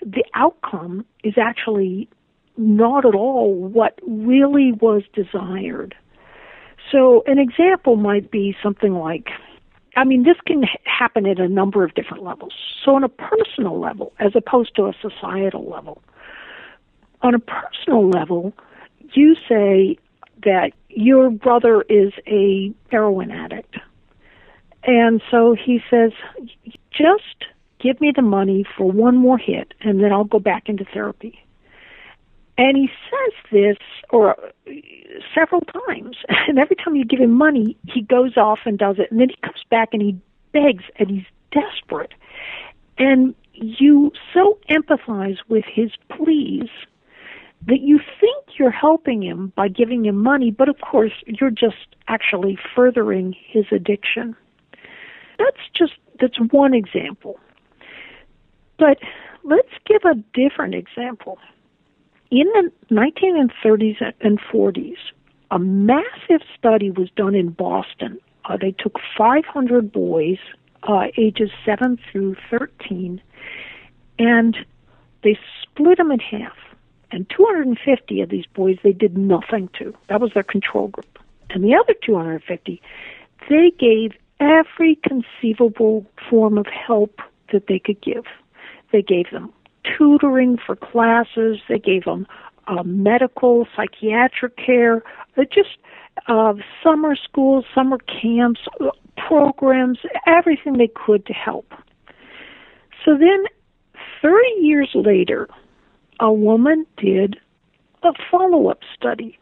the 0.00 0.24
outcome 0.34 1.04
is 1.24 1.34
actually 1.36 2.08
not 2.56 3.04
at 3.04 3.14
all 3.14 3.54
what 3.54 3.98
really 4.06 4.72
was 4.72 5.02
desired. 5.14 5.94
So, 6.92 7.22
an 7.26 7.38
example 7.38 7.96
might 7.96 8.30
be 8.30 8.56
something 8.62 8.94
like 8.94 9.28
I 9.96 10.04
mean, 10.04 10.22
this 10.22 10.36
can 10.46 10.62
happen 10.84 11.26
at 11.26 11.40
a 11.40 11.48
number 11.48 11.82
of 11.82 11.92
different 11.94 12.22
levels. 12.22 12.52
So, 12.84 12.94
on 12.94 13.02
a 13.02 13.08
personal 13.08 13.80
level, 13.80 14.12
as 14.20 14.32
opposed 14.36 14.76
to 14.76 14.86
a 14.86 14.92
societal 15.02 15.68
level, 15.68 16.02
on 17.22 17.34
a 17.34 17.40
personal 17.40 18.08
level, 18.08 18.52
you 19.14 19.34
say 19.48 19.98
that 20.44 20.72
your 20.88 21.30
brother 21.30 21.82
is 21.88 22.12
a 22.26 22.72
heroin 22.90 23.30
addict. 23.30 23.76
And 24.84 25.20
so 25.30 25.54
he 25.54 25.80
says, 25.90 26.12
just 26.90 27.44
give 27.80 28.00
me 28.00 28.12
the 28.14 28.22
money 28.22 28.64
for 28.76 28.90
one 28.90 29.16
more 29.16 29.38
hit 29.38 29.74
and 29.80 30.02
then 30.02 30.12
I'll 30.12 30.24
go 30.24 30.38
back 30.38 30.68
into 30.68 30.84
therapy. 30.84 31.38
And 32.56 32.76
he 32.76 32.88
says 33.08 33.34
this 33.52 33.76
or 34.10 34.36
several 35.34 35.62
times. 35.62 36.16
And 36.48 36.58
every 36.58 36.76
time 36.76 36.96
you 36.96 37.04
give 37.04 37.20
him 37.20 37.32
money, 37.32 37.76
he 37.86 38.00
goes 38.00 38.36
off 38.36 38.60
and 38.64 38.78
does 38.78 38.96
it. 38.98 39.10
And 39.10 39.20
then 39.20 39.28
he 39.28 39.36
comes 39.44 39.62
back 39.70 39.90
and 39.92 40.00
he 40.00 40.18
begs 40.52 40.84
and 40.98 41.10
he's 41.10 41.26
desperate. 41.52 42.12
And 42.96 43.34
you 43.52 44.12
so 44.32 44.58
empathize 44.70 45.36
with 45.48 45.64
his 45.70 45.90
pleas 46.10 46.68
that 47.66 47.80
you 47.80 47.98
think 48.20 48.58
you're 48.58 48.70
helping 48.70 49.22
him 49.22 49.52
by 49.56 49.68
giving 49.68 50.04
him 50.06 50.16
money, 50.16 50.50
but 50.50 50.68
of 50.68 50.76
course, 50.80 51.12
you're 51.26 51.50
just 51.50 51.96
actually 52.06 52.58
furthering 52.74 53.34
his 53.46 53.64
addiction. 53.72 54.36
That's 55.38 55.60
just 55.76 55.92
that's 56.20 56.38
one 56.50 56.74
example. 56.74 57.38
But 58.78 58.98
let's 59.44 59.68
give 59.86 60.02
a 60.04 60.14
different 60.34 60.74
example. 60.74 61.38
In 62.30 62.46
the 62.54 62.70
1930s 62.90 64.12
and 64.20 64.38
40s, 64.52 64.98
a 65.50 65.58
massive 65.58 66.42
study 66.56 66.90
was 66.90 67.08
done 67.16 67.34
in 67.34 67.50
Boston. 67.50 68.18
Uh, 68.44 68.56
they 68.60 68.72
took 68.72 68.96
500 69.16 69.90
boys, 69.90 70.38
uh, 70.82 71.06
ages 71.16 71.50
7 71.64 71.98
through 72.10 72.36
13, 72.50 73.20
and 74.18 74.56
they 75.22 75.38
split 75.62 75.98
them 75.98 76.10
in 76.10 76.20
half 76.20 76.56
and 77.10 77.28
250 77.34 78.20
of 78.20 78.28
these 78.28 78.46
boys 78.54 78.76
they 78.82 78.92
did 78.92 79.16
nothing 79.16 79.68
to. 79.78 79.94
That 80.08 80.20
was 80.20 80.32
their 80.34 80.42
control 80.42 80.88
group. 80.88 81.18
And 81.50 81.64
the 81.64 81.74
other 81.74 81.94
250, 82.04 82.82
they 83.48 83.72
gave 83.78 84.12
every 84.40 84.98
conceivable 85.02 86.06
form 86.28 86.58
of 86.58 86.66
help 86.66 87.20
that 87.52 87.66
they 87.68 87.78
could 87.78 88.00
give. 88.02 88.24
They 88.92 89.02
gave 89.02 89.30
them 89.30 89.52
tutoring 89.96 90.58
for 90.64 90.76
classes, 90.76 91.58
they 91.68 91.78
gave 91.78 92.04
them 92.04 92.26
uh, 92.66 92.82
medical, 92.82 93.66
psychiatric 93.74 94.56
care, 94.56 95.02
uh, 95.36 95.44
just 95.44 95.78
uh, 96.26 96.54
summer 96.82 97.16
schools, 97.16 97.64
summer 97.74 97.98
camps, 97.98 98.60
uh, 98.80 98.90
programs, 99.16 99.98
everything 100.26 100.76
they 100.76 100.90
could 100.94 101.24
to 101.26 101.32
help. 101.32 101.72
So 103.04 103.16
then, 103.16 103.44
30 104.20 104.36
years 104.60 104.90
later, 104.94 105.48
a 106.20 106.32
woman 106.32 106.86
did 106.96 107.36
a 108.02 108.12
follow 108.30 108.68
up 108.68 108.80
study 108.94 109.38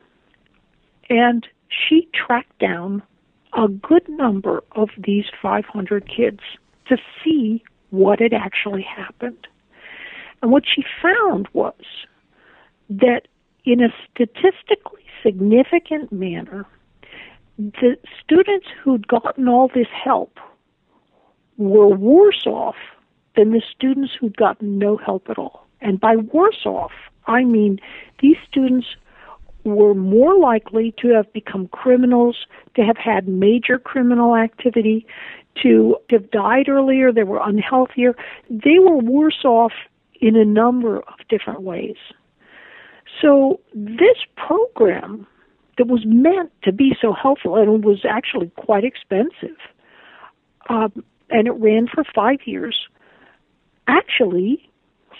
and 1.08 1.46
she 1.68 2.08
tracked 2.14 2.58
down 2.58 3.02
a 3.52 3.68
good 3.68 4.08
number 4.08 4.62
of 4.72 4.90
these 4.98 5.24
500 5.40 6.08
kids 6.08 6.40
to 6.88 6.96
see 7.22 7.62
what 7.90 8.20
had 8.20 8.32
actually 8.32 8.82
happened. 8.82 9.46
And 10.42 10.50
what 10.50 10.64
she 10.66 10.84
found 11.02 11.48
was 11.52 11.74
that 12.90 13.22
in 13.64 13.82
a 13.82 13.88
statistically 14.10 15.02
significant 15.22 16.12
manner, 16.12 16.66
the 17.58 17.96
students 18.22 18.66
who'd 18.82 19.08
gotten 19.08 19.48
all 19.48 19.68
this 19.74 19.88
help 20.04 20.38
were 21.56 21.88
worse 21.88 22.46
off 22.46 22.76
than 23.34 23.52
the 23.52 23.62
students 23.74 24.12
who'd 24.18 24.36
gotten 24.36 24.78
no 24.78 24.96
help 24.96 25.28
at 25.30 25.38
all. 25.38 25.65
And 25.80 26.00
by 26.00 26.16
worse 26.16 26.64
off, 26.64 26.92
I 27.26 27.44
mean 27.44 27.78
these 28.20 28.36
students 28.48 28.86
were 29.64 29.94
more 29.94 30.38
likely 30.38 30.94
to 31.00 31.08
have 31.08 31.32
become 31.32 31.68
criminals, 31.68 32.46
to 32.76 32.82
have 32.82 32.96
had 32.96 33.28
major 33.28 33.78
criminal 33.78 34.36
activity, 34.36 35.06
to 35.62 35.96
have 36.10 36.30
died 36.30 36.68
earlier, 36.68 37.12
they 37.12 37.24
were 37.24 37.40
unhealthier. 37.40 38.14
They 38.48 38.78
were 38.78 38.96
worse 38.98 39.44
off 39.44 39.72
in 40.20 40.36
a 40.36 40.44
number 40.44 40.98
of 40.98 41.14
different 41.28 41.62
ways. 41.62 41.96
So 43.20 43.60
this 43.74 44.18
program 44.36 45.26
that 45.78 45.88
was 45.88 46.04
meant 46.06 46.52
to 46.62 46.72
be 46.72 46.96
so 47.00 47.12
helpful 47.12 47.56
and 47.56 47.84
was 47.84 48.04
actually 48.08 48.50
quite 48.56 48.84
expensive, 48.84 49.56
um, 50.68 51.04
and 51.30 51.46
it 51.46 51.52
ran 51.52 51.86
for 51.86 52.04
five 52.14 52.38
years, 52.44 52.78
actually 53.88 54.70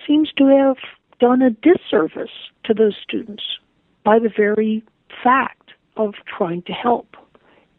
seems 0.06 0.30
to 0.36 0.46
have 0.46 0.76
done 1.20 1.42
a 1.42 1.50
disservice 1.50 2.30
to 2.64 2.74
those 2.74 2.96
students 3.02 3.44
by 4.04 4.18
the 4.18 4.30
very 4.34 4.82
fact 5.22 5.70
of 5.96 6.14
trying 6.26 6.62
to 6.62 6.72
help. 6.72 7.16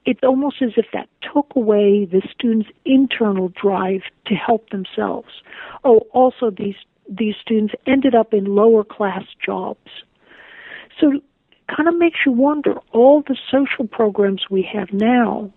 It's 0.06 0.24
almost 0.24 0.62
as 0.62 0.72
if 0.78 0.86
that 0.94 1.10
took 1.22 1.48
away 1.56 2.06
the 2.06 2.22
students' 2.32 2.70
internal 2.86 3.50
drive 3.50 4.02
to 4.26 4.36
help 4.36 4.70
themselves. 4.70 5.30
Oh, 5.84 6.08
also 6.14 6.50
these 6.50 6.76
these 7.10 7.36
students 7.42 7.74
ended 7.86 8.16
up 8.16 8.34
in 8.34 8.46
lower 8.46 8.84
class 8.84 9.24
jobs. 9.46 9.90
So 11.00 11.22
kind 11.74 11.88
of 11.88 11.98
makes 11.98 12.20
you 12.26 12.32
wonder 12.32 12.76
all 12.92 13.24
the 13.28 13.38
social 13.52 13.88
programs 13.88 14.50
we 14.50 14.68
have 14.74 14.92
now 14.92 15.52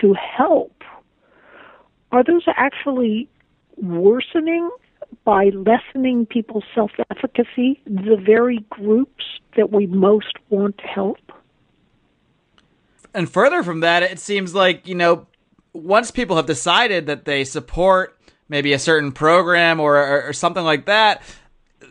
to 0.00 0.14
help 0.14 0.72
are 2.12 2.22
those 2.22 2.44
actually 2.46 3.28
worsening 3.76 4.70
by 5.24 5.50
lessening 5.50 6.26
people's 6.26 6.64
self 6.74 6.90
efficacy, 7.10 7.80
the 7.84 8.16
very 8.16 8.64
groups 8.70 9.24
that 9.56 9.72
we 9.72 9.86
most 9.86 10.34
want 10.50 10.78
to 10.78 10.84
help. 10.84 11.18
And 13.14 13.30
further 13.30 13.62
from 13.62 13.80
that, 13.80 14.02
it 14.02 14.18
seems 14.18 14.54
like, 14.54 14.86
you 14.86 14.94
know, 14.94 15.26
once 15.72 16.10
people 16.10 16.36
have 16.36 16.46
decided 16.46 17.06
that 17.06 17.24
they 17.24 17.44
support 17.44 18.18
maybe 18.48 18.72
a 18.72 18.78
certain 18.78 19.12
program 19.12 19.80
or, 19.80 19.96
or, 19.96 20.28
or 20.28 20.32
something 20.32 20.64
like 20.64 20.86
that, 20.86 21.22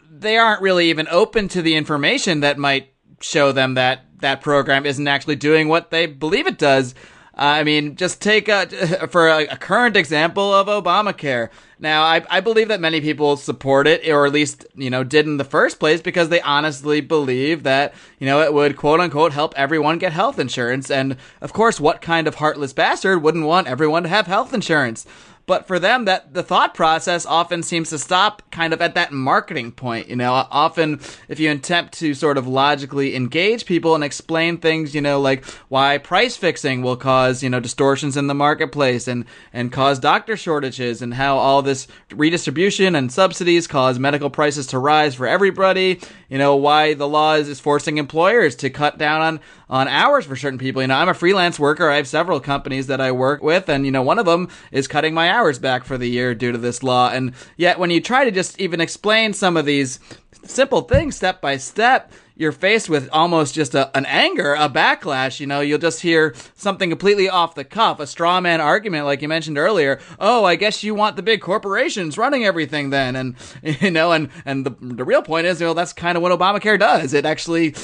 they 0.09 0.37
aren't 0.37 0.61
really 0.61 0.89
even 0.89 1.07
open 1.09 1.47
to 1.49 1.61
the 1.61 1.75
information 1.75 2.39
that 2.41 2.57
might 2.57 2.93
show 3.21 3.51
them 3.51 3.73
that 3.73 4.05
that 4.19 4.41
program 4.41 4.85
isn't 4.85 5.07
actually 5.07 5.35
doing 5.35 5.67
what 5.67 5.91
they 5.91 6.05
believe 6.05 6.47
it 6.47 6.57
does. 6.57 6.95
Uh, 7.37 7.59
I 7.59 7.63
mean, 7.65 7.97
just 7.97 8.21
take 8.21 8.47
a, 8.47 8.65
for 9.11 9.27
a, 9.27 9.45
a, 9.47 9.57
current 9.57 9.97
example 9.97 10.53
of 10.53 10.67
Obamacare. 10.67 11.49
Now, 11.79 12.03
I, 12.03 12.25
I 12.29 12.39
believe 12.39 12.69
that 12.69 12.79
many 12.79 13.01
people 13.01 13.35
support 13.35 13.87
it, 13.87 14.07
or 14.07 14.25
at 14.25 14.31
least, 14.31 14.65
you 14.73 14.89
know, 14.89 15.03
did 15.03 15.25
in 15.25 15.35
the 15.35 15.43
first 15.43 15.77
place 15.77 16.01
because 16.01 16.29
they 16.29 16.39
honestly 16.39 17.01
believe 17.01 17.63
that, 17.63 17.93
you 18.19 18.25
know, 18.25 18.41
it 18.41 18.53
would 18.53 18.77
quote 18.77 19.01
unquote 19.01 19.33
help 19.33 19.53
everyone 19.57 19.97
get 19.97 20.13
health 20.13 20.39
insurance. 20.39 20.89
And 20.89 21.17
of 21.41 21.51
course, 21.51 21.77
what 21.77 22.01
kind 22.01 22.25
of 22.25 22.35
heartless 22.35 22.71
bastard 22.71 23.21
wouldn't 23.21 23.45
want 23.45 23.67
everyone 23.67 24.03
to 24.03 24.09
have 24.09 24.27
health 24.27 24.53
insurance? 24.53 25.05
But 25.47 25.67
for 25.67 25.77
them, 25.77 26.05
that 26.05 26.33
the 26.33 26.41
thought 26.41 26.73
process 26.73 27.25
often 27.25 27.61
seems 27.61 27.91
to 27.91 27.99
stop 27.99 28.41
kind 28.51 28.73
of 28.73 28.81
at 28.81 28.95
that 28.95 29.11
marketing 29.11 29.71
point. 29.71 30.07
You 30.07 30.15
know, 30.15 30.33
often 30.33 30.99
if 31.29 31.39
you 31.39 31.51
attempt 31.51 31.93
to 31.99 32.15
sort 32.15 32.37
of 32.37 32.47
logically 32.47 33.15
engage 33.15 33.65
people 33.65 33.93
and 33.93 34.03
explain 34.03 34.57
things, 34.57 34.95
you 34.95 35.01
know, 35.01 35.21
like 35.21 35.45
why 35.69 35.99
price 35.99 36.35
fixing 36.35 36.81
will 36.81 36.97
cause, 36.97 37.43
you 37.43 37.49
know, 37.49 37.59
distortions 37.59 38.17
in 38.17 38.25
the 38.27 38.33
marketplace 38.33 39.07
and, 39.07 39.25
and 39.53 39.71
cause 39.71 39.99
doctor 39.99 40.35
shortages 40.35 41.01
and 41.01 41.13
how 41.13 41.37
all 41.37 41.61
this 41.61 41.87
redistribution 42.11 42.95
and 42.95 43.11
subsidies 43.11 43.67
cause 43.67 43.99
medical 43.99 44.31
prices 44.31 44.67
to 44.67 44.79
rise 44.79 45.13
for 45.13 45.27
everybody 45.27 45.99
you 46.29 46.37
know, 46.37 46.55
why 46.55 46.93
the 46.93 47.07
law 47.07 47.35
is, 47.35 47.47
is 47.47 47.59
forcing 47.59 47.97
employers 47.97 48.55
to 48.57 48.69
cut 48.69 48.97
down 48.97 49.21
on, 49.21 49.39
on 49.69 49.87
hours 49.87 50.25
for 50.25 50.35
certain 50.35 50.59
people. 50.59 50.81
You 50.81 50.87
know, 50.87 50.95
I'm 50.95 51.09
a 51.09 51.13
freelance 51.13 51.59
worker. 51.59 51.89
I 51.89 51.97
have 51.97 52.07
several 52.07 52.39
companies 52.39 52.87
that 52.87 53.01
I 53.01 53.11
work 53.11 53.43
with, 53.43 53.69
and, 53.69 53.85
you 53.85 53.91
know, 53.91 54.01
one 54.01 54.19
of 54.19 54.25
them 54.25 54.49
is 54.71 54.87
cutting 54.87 55.13
my 55.13 55.29
hours 55.29 55.59
back 55.59 55.83
for 55.83 55.97
the 55.97 56.09
year 56.09 56.35
due 56.35 56.51
to 56.51 56.57
this 56.57 56.83
law. 56.83 57.09
And 57.09 57.33
yet, 57.57 57.79
when 57.79 57.89
you 57.89 58.01
try 58.01 58.25
to 58.25 58.31
just 58.31 58.59
even 58.59 58.81
explain 58.81 59.33
some 59.33 59.57
of 59.57 59.65
these 59.65 59.99
simple 60.43 60.81
things 60.81 61.15
step 61.15 61.41
by 61.41 61.57
step, 61.57 62.11
you're 62.35 62.51
faced 62.51 62.89
with 62.89 63.09
almost 63.11 63.55
just 63.55 63.75
a, 63.75 63.95
an 63.97 64.05
anger, 64.05 64.53
a 64.53 64.69
backlash. 64.69 65.39
You 65.39 65.47
know, 65.47 65.61
you'll 65.61 65.79
just 65.79 66.01
hear 66.01 66.35
something 66.55 66.89
completely 66.89 67.29
off 67.29 67.55
the 67.55 67.63
cuff, 67.63 67.99
a 67.99 68.07
straw 68.07 68.41
man 68.41 68.61
argument, 68.61 69.05
like 69.05 69.21
you 69.21 69.27
mentioned 69.27 69.57
earlier. 69.57 69.99
Oh, 70.19 70.43
I 70.43 70.55
guess 70.55 70.83
you 70.83 70.95
want 70.95 71.15
the 71.15 71.23
big 71.23 71.41
corporations 71.41 72.17
running 72.17 72.45
everything 72.45 72.89
then, 72.89 73.15
and 73.15 73.35
you 73.81 73.91
know, 73.91 74.11
and 74.11 74.29
and 74.45 74.65
the 74.65 74.75
the 74.81 75.05
real 75.05 75.21
point 75.21 75.47
is, 75.47 75.61
you 75.61 75.67
know, 75.67 75.73
that's 75.73 75.93
kind 75.93 76.17
of 76.17 76.21
what 76.21 76.37
Obamacare 76.37 76.79
does. 76.79 77.13
It 77.13 77.25
actually 77.25 77.75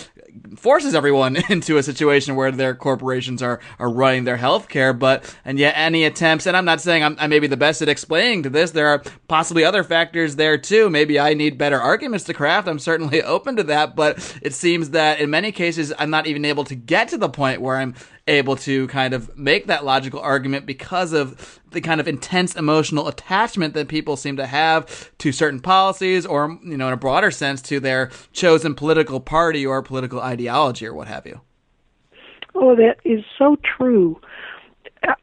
forces 0.55 0.95
everyone 0.95 1.35
into 1.49 1.77
a 1.77 1.83
situation 1.83 2.35
where 2.35 2.51
their 2.51 2.75
corporations 2.75 3.41
are, 3.41 3.59
are 3.79 3.89
running 3.89 4.23
their 4.23 4.37
healthcare. 4.37 4.97
But, 4.97 5.35
and 5.45 5.57
yet 5.59 5.73
any 5.77 6.03
attempts, 6.05 6.45
and 6.45 6.55
I'm 6.55 6.65
not 6.65 6.81
saying 6.81 7.03
I'm, 7.03 7.15
I 7.19 7.27
may 7.27 7.39
be 7.39 7.47
the 7.47 7.57
best 7.57 7.81
at 7.81 7.89
explaining 7.89 8.43
to 8.43 8.49
this. 8.49 8.71
There 8.71 8.87
are 8.87 9.03
possibly 9.27 9.63
other 9.63 9.83
factors 9.83 10.35
there 10.35 10.57
too. 10.57 10.89
Maybe 10.89 11.19
I 11.19 11.33
need 11.33 11.57
better 11.57 11.79
arguments 11.79 12.25
to 12.25 12.33
craft. 12.33 12.67
I'm 12.67 12.79
certainly 12.79 13.23
open 13.23 13.55
to 13.57 13.63
that. 13.63 13.95
But 13.95 14.37
it 14.41 14.53
seems 14.53 14.91
that 14.91 15.19
in 15.19 15.29
many 15.29 15.51
cases, 15.51 15.93
I'm 15.97 16.09
not 16.09 16.27
even 16.27 16.45
able 16.45 16.63
to 16.65 16.75
get 16.75 17.09
to 17.09 17.17
the 17.17 17.29
point 17.29 17.61
where 17.61 17.77
I'm 17.77 17.95
able 18.27 18.55
to 18.55 18.87
kind 18.87 19.13
of 19.13 19.35
make 19.37 19.67
that 19.67 19.83
logical 19.83 20.19
argument 20.19 20.65
because 20.65 21.11
of 21.11 21.59
the 21.71 21.81
kind 21.81 21.99
of 21.99 22.07
intense 22.07 22.55
emotional 22.55 23.07
attachment 23.07 23.73
that 23.73 23.87
people 23.87 24.15
seem 24.15 24.37
to 24.37 24.45
have 24.45 25.11
to 25.17 25.31
certain 25.31 25.59
policies 25.59 26.25
or, 26.25 26.57
you 26.63 26.77
know, 26.77 26.87
in 26.87 26.93
a 26.93 26.97
broader 26.97 27.31
sense 27.31 27.61
to 27.61 27.79
their 27.79 28.11
chosen 28.31 28.75
political 28.75 29.19
party 29.19 29.65
or 29.65 29.81
political 29.81 30.21
ideology 30.21 30.85
or 30.85 30.93
what 30.93 31.07
have 31.07 31.25
you. 31.25 31.41
Oh, 32.53 32.75
that 32.75 32.97
is 33.03 33.23
so 33.37 33.57
true. 33.77 34.19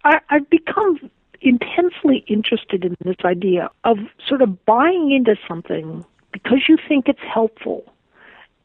I, 0.05 0.21
I've 0.31 0.49
become 0.51 1.11
intensely 1.41 2.25
interested 2.27 2.85
in 2.85 2.97
this 3.05 3.17
idea 3.25 3.71
of 3.85 3.99
sort 4.27 4.43
of 4.43 4.65
buying 4.65 5.13
into 5.13 5.37
something 5.47 6.05
because 6.33 6.69
you 6.69 6.77
think 6.89 7.09
it's 7.09 7.23
helpful 7.23 7.93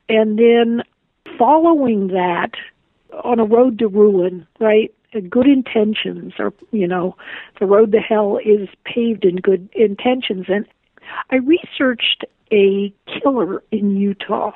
and 0.09 0.39
then 0.39 0.83
following 1.37 2.07
that 2.07 2.51
on 3.23 3.39
a 3.39 3.45
road 3.45 3.79
to 3.79 3.87
ruin, 3.87 4.47
right? 4.59 4.93
Good 5.29 5.47
intentions, 5.47 6.33
or 6.39 6.53
you 6.71 6.87
know, 6.87 7.15
the 7.59 7.67
road 7.67 7.91
to 7.91 7.99
hell 7.99 8.39
is 8.43 8.67
paved 8.83 9.25
in 9.25 9.35
good 9.35 9.69
intentions. 9.73 10.45
And 10.47 10.65
I 11.29 11.35
researched 11.35 12.25
a 12.51 12.93
killer 13.07 13.63
in 13.71 13.95
Utah, 13.95 14.51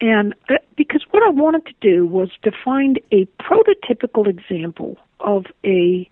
and 0.00 0.34
uh, 0.50 0.54
because 0.76 1.02
what 1.10 1.22
I 1.22 1.30
wanted 1.30 1.66
to 1.66 1.74
do 1.80 2.06
was 2.06 2.28
to 2.42 2.52
find 2.64 3.00
a 3.12 3.26
prototypical 3.40 4.26
example 4.26 4.98
of 5.20 5.46
a 5.64 6.08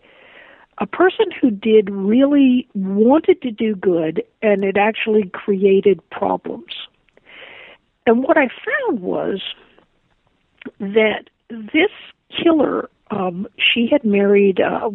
a 0.78 0.86
person 0.86 1.26
who 1.40 1.50
did 1.50 1.90
really 1.90 2.66
wanted 2.74 3.42
to 3.42 3.50
do 3.50 3.76
good 3.76 4.22
and 4.40 4.64
it 4.64 4.76
actually 4.76 5.28
created 5.32 6.00
problems. 6.10 6.72
And 8.06 8.24
what 8.24 8.36
I 8.36 8.48
found 8.48 9.00
was 9.00 9.40
that 10.80 11.28
this 11.72 11.90
killer, 12.42 12.88
um, 13.10 13.46
she 13.56 13.88
had 13.90 14.04
married 14.04 14.60
uh, 14.60 14.90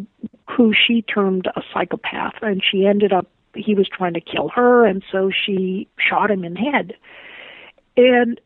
who 0.50 0.72
she 0.74 1.02
termed 1.02 1.46
a 1.54 1.62
psychopath, 1.72 2.34
and 2.42 2.62
she 2.62 2.86
ended 2.86 3.12
up 3.12 3.26
he 3.54 3.74
was 3.74 3.88
trying 3.88 4.14
to 4.14 4.20
kill 4.20 4.48
her, 4.48 4.86
and 4.86 5.02
so 5.10 5.30
she 5.30 5.88
shot 5.98 6.30
him 6.30 6.44
in 6.44 6.54
the 6.54 6.60
head. 6.60 6.94
And 7.96 8.40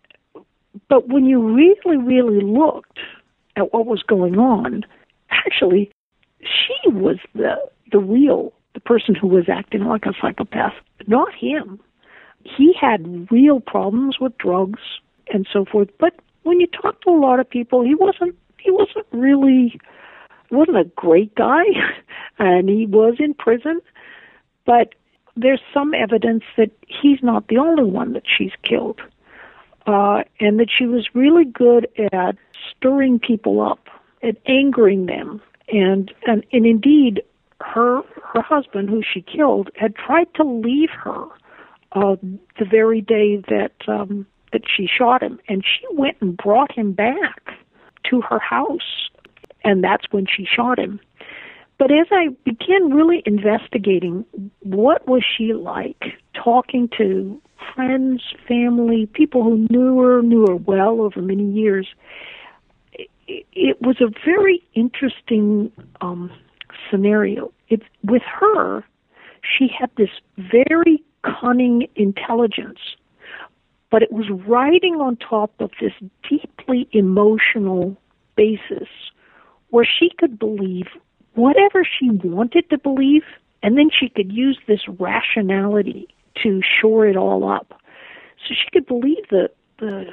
but 0.89 1.09
when 1.09 1.27
you 1.27 1.55
really, 1.55 1.99
really 1.99 2.41
looked 2.41 2.99
at 3.57 3.73
what 3.73 3.87
was 3.87 4.03
going 4.03 4.39
on, 4.39 4.85
actually, 5.31 5.91
she 6.41 6.91
was 6.91 7.19
the 7.35 7.57
the 7.91 7.99
real 7.99 8.53
the 8.75 8.81
person 8.81 9.15
who 9.15 9.27
was 9.27 9.45
acting 9.49 9.85
like 9.85 10.07
a 10.07 10.15
psychopath, 10.21 10.73
not 11.07 11.29
him. 11.35 11.79
He 12.45 12.75
had 12.81 13.31
real 13.31 13.61
problems 13.61 14.19
with 14.19 14.37
drugs 14.39 14.81
and 15.33 15.47
so 15.53 15.65
forth, 15.65 15.89
but 15.99 16.15
when 16.43 16.61
you 16.61 16.67
talk 16.67 17.01
to 17.03 17.11
a 17.11 17.19
lot 17.19 17.41
of 17.41 17.49
people, 17.49 17.83
he 17.83 17.95
wasn't 17.95 18.37
he 18.59 18.71
wasn't 18.71 19.07
really 19.13 19.79
wasn't 20.51 20.77
a 20.77 20.85
great 20.97 21.35
guy, 21.35 21.65
and 22.39 22.69
he 22.69 22.87
was 22.87 23.17
in 23.19 23.35
prison. 23.35 23.81
But 24.65 24.95
there's 25.37 25.63
some 25.73 25.95
evidence 25.95 26.45
that 26.57 26.71
he's 26.87 27.23
not 27.23 27.49
the 27.49 27.59
only 27.59 27.85
one 27.85 28.13
that 28.13 28.25
she's 28.27 28.53
killed, 28.63 29.01
uh, 29.87 30.23
and 30.41 30.61
that 30.61 30.69
she 30.77 30.87
was 30.87 31.09
really 31.15 31.45
good 31.45 31.89
at 32.13 32.37
stirring 32.71 33.19
people 33.19 33.61
up, 33.61 33.89
at 34.23 34.37
angering 34.47 35.07
them, 35.07 35.41
and 35.69 36.13
and 36.27 36.45
and 36.53 36.67
indeed, 36.67 37.23
her 37.61 38.03
her 38.23 38.43
husband, 38.43 38.91
who 38.91 39.03
she 39.03 39.23
killed, 39.23 39.71
had 39.77 39.97
tried 39.97 40.33
to 40.35 40.45
leave 40.45 40.91
her 40.91 41.25
uh, 41.93 42.17
the 42.59 42.65
very 42.65 43.01
day 43.01 43.37
that 43.49 43.73
um, 43.89 44.27
that 44.53 44.63
she 44.67 44.87
shot 44.87 45.23
him, 45.23 45.39
and 45.49 45.65
she 45.65 45.85
went 45.93 46.17
and 46.21 46.37
brought 46.37 46.73
him 46.73 46.93
back 46.93 47.53
to 48.11 48.21
her 48.21 48.39
house, 48.39 49.09
and 49.65 49.83
that's 49.83 50.05
when 50.11 50.27
she 50.27 50.45
shot 50.45 50.79
him. 50.79 51.01
But 51.79 51.91
as 51.91 52.07
I 52.13 52.29
began 52.45 52.93
really 52.93 53.23
investigating, 53.27 54.25
what 54.61 55.09
was 55.09 55.25
she 55.25 55.53
like? 55.53 56.17
Talking 56.35 56.89
to 56.99 57.41
friends, 57.75 58.23
family, 58.47 59.07
people 59.15 59.43
who 59.43 59.67
knew 59.71 59.99
her, 59.99 60.23
knew 60.23 60.47
her 60.47 60.57
well 60.57 61.01
over 61.01 61.21
many 61.21 61.51
years. 61.51 61.89
It, 63.27 63.81
was 63.81 63.97
a 64.01 64.11
very 64.25 64.63
interesting 64.75 65.73
um, 66.01 66.31
scenario. 66.91 67.53
It, 67.69 67.83
with 68.05 68.23
her, 68.23 68.85
she 69.43 69.69
had 69.69 69.91
this 69.97 70.11
very 70.37 71.03
cunning 71.25 71.89
intelligence 71.97 72.79
but 73.93 74.03
it 74.03 74.11
was 74.11 74.25
riding 74.49 74.95
on 74.95 75.17
top 75.17 75.53
of 75.61 75.71
this 75.79 75.93
deeply 76.29 76.89
emotional 76.93 77.95
basis 78.37 78.89
where 79.69 79.87
she 79.87 80.11
could 80.19 80.39
believe 80.39 80.87
whatever 81.35 81.85
she 81.85 82.09
wanted 82.11 82.69
to 82.71 82.79
believe, 82.79 83.23
and 83.63 83.77
then 83.77 83.91
she 83.91 84.09
could 84.09 84.33
use 84.33 84.59
this 84.67 84.81
rationality 84.99 86.09
to 86.43 86.63
shore 86.81 87.07
it 87.07 87.19
all 87.19 87.49
up. 87.49 87.75
So 88.49 88.55
she 88.55 88.71
could 88.73 88.87
believe 88.87 89.29
the 89.31 89.51
the, 89.79 90.07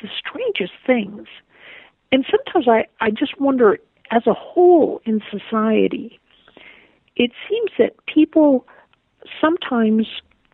the 0.00 0.08
strangest 0.16 0.74
things. 0.86 1.26
And 2.12 2.24
sometimes 2.30 2.68
I, 2.68 2.86
I 3.04 3.10
just 3.10 3.40
wonder, 3.40 3.78
as 4.10 4.26
a 4.26 4.34
whole 4.34 5.00
in 5.04 5.20
society, 5.30 6.20
it 7.16 7.32
seems 7.48 7.70
that 7.78 7.94
people 8.06 8.64
sometimes 9.40 10.06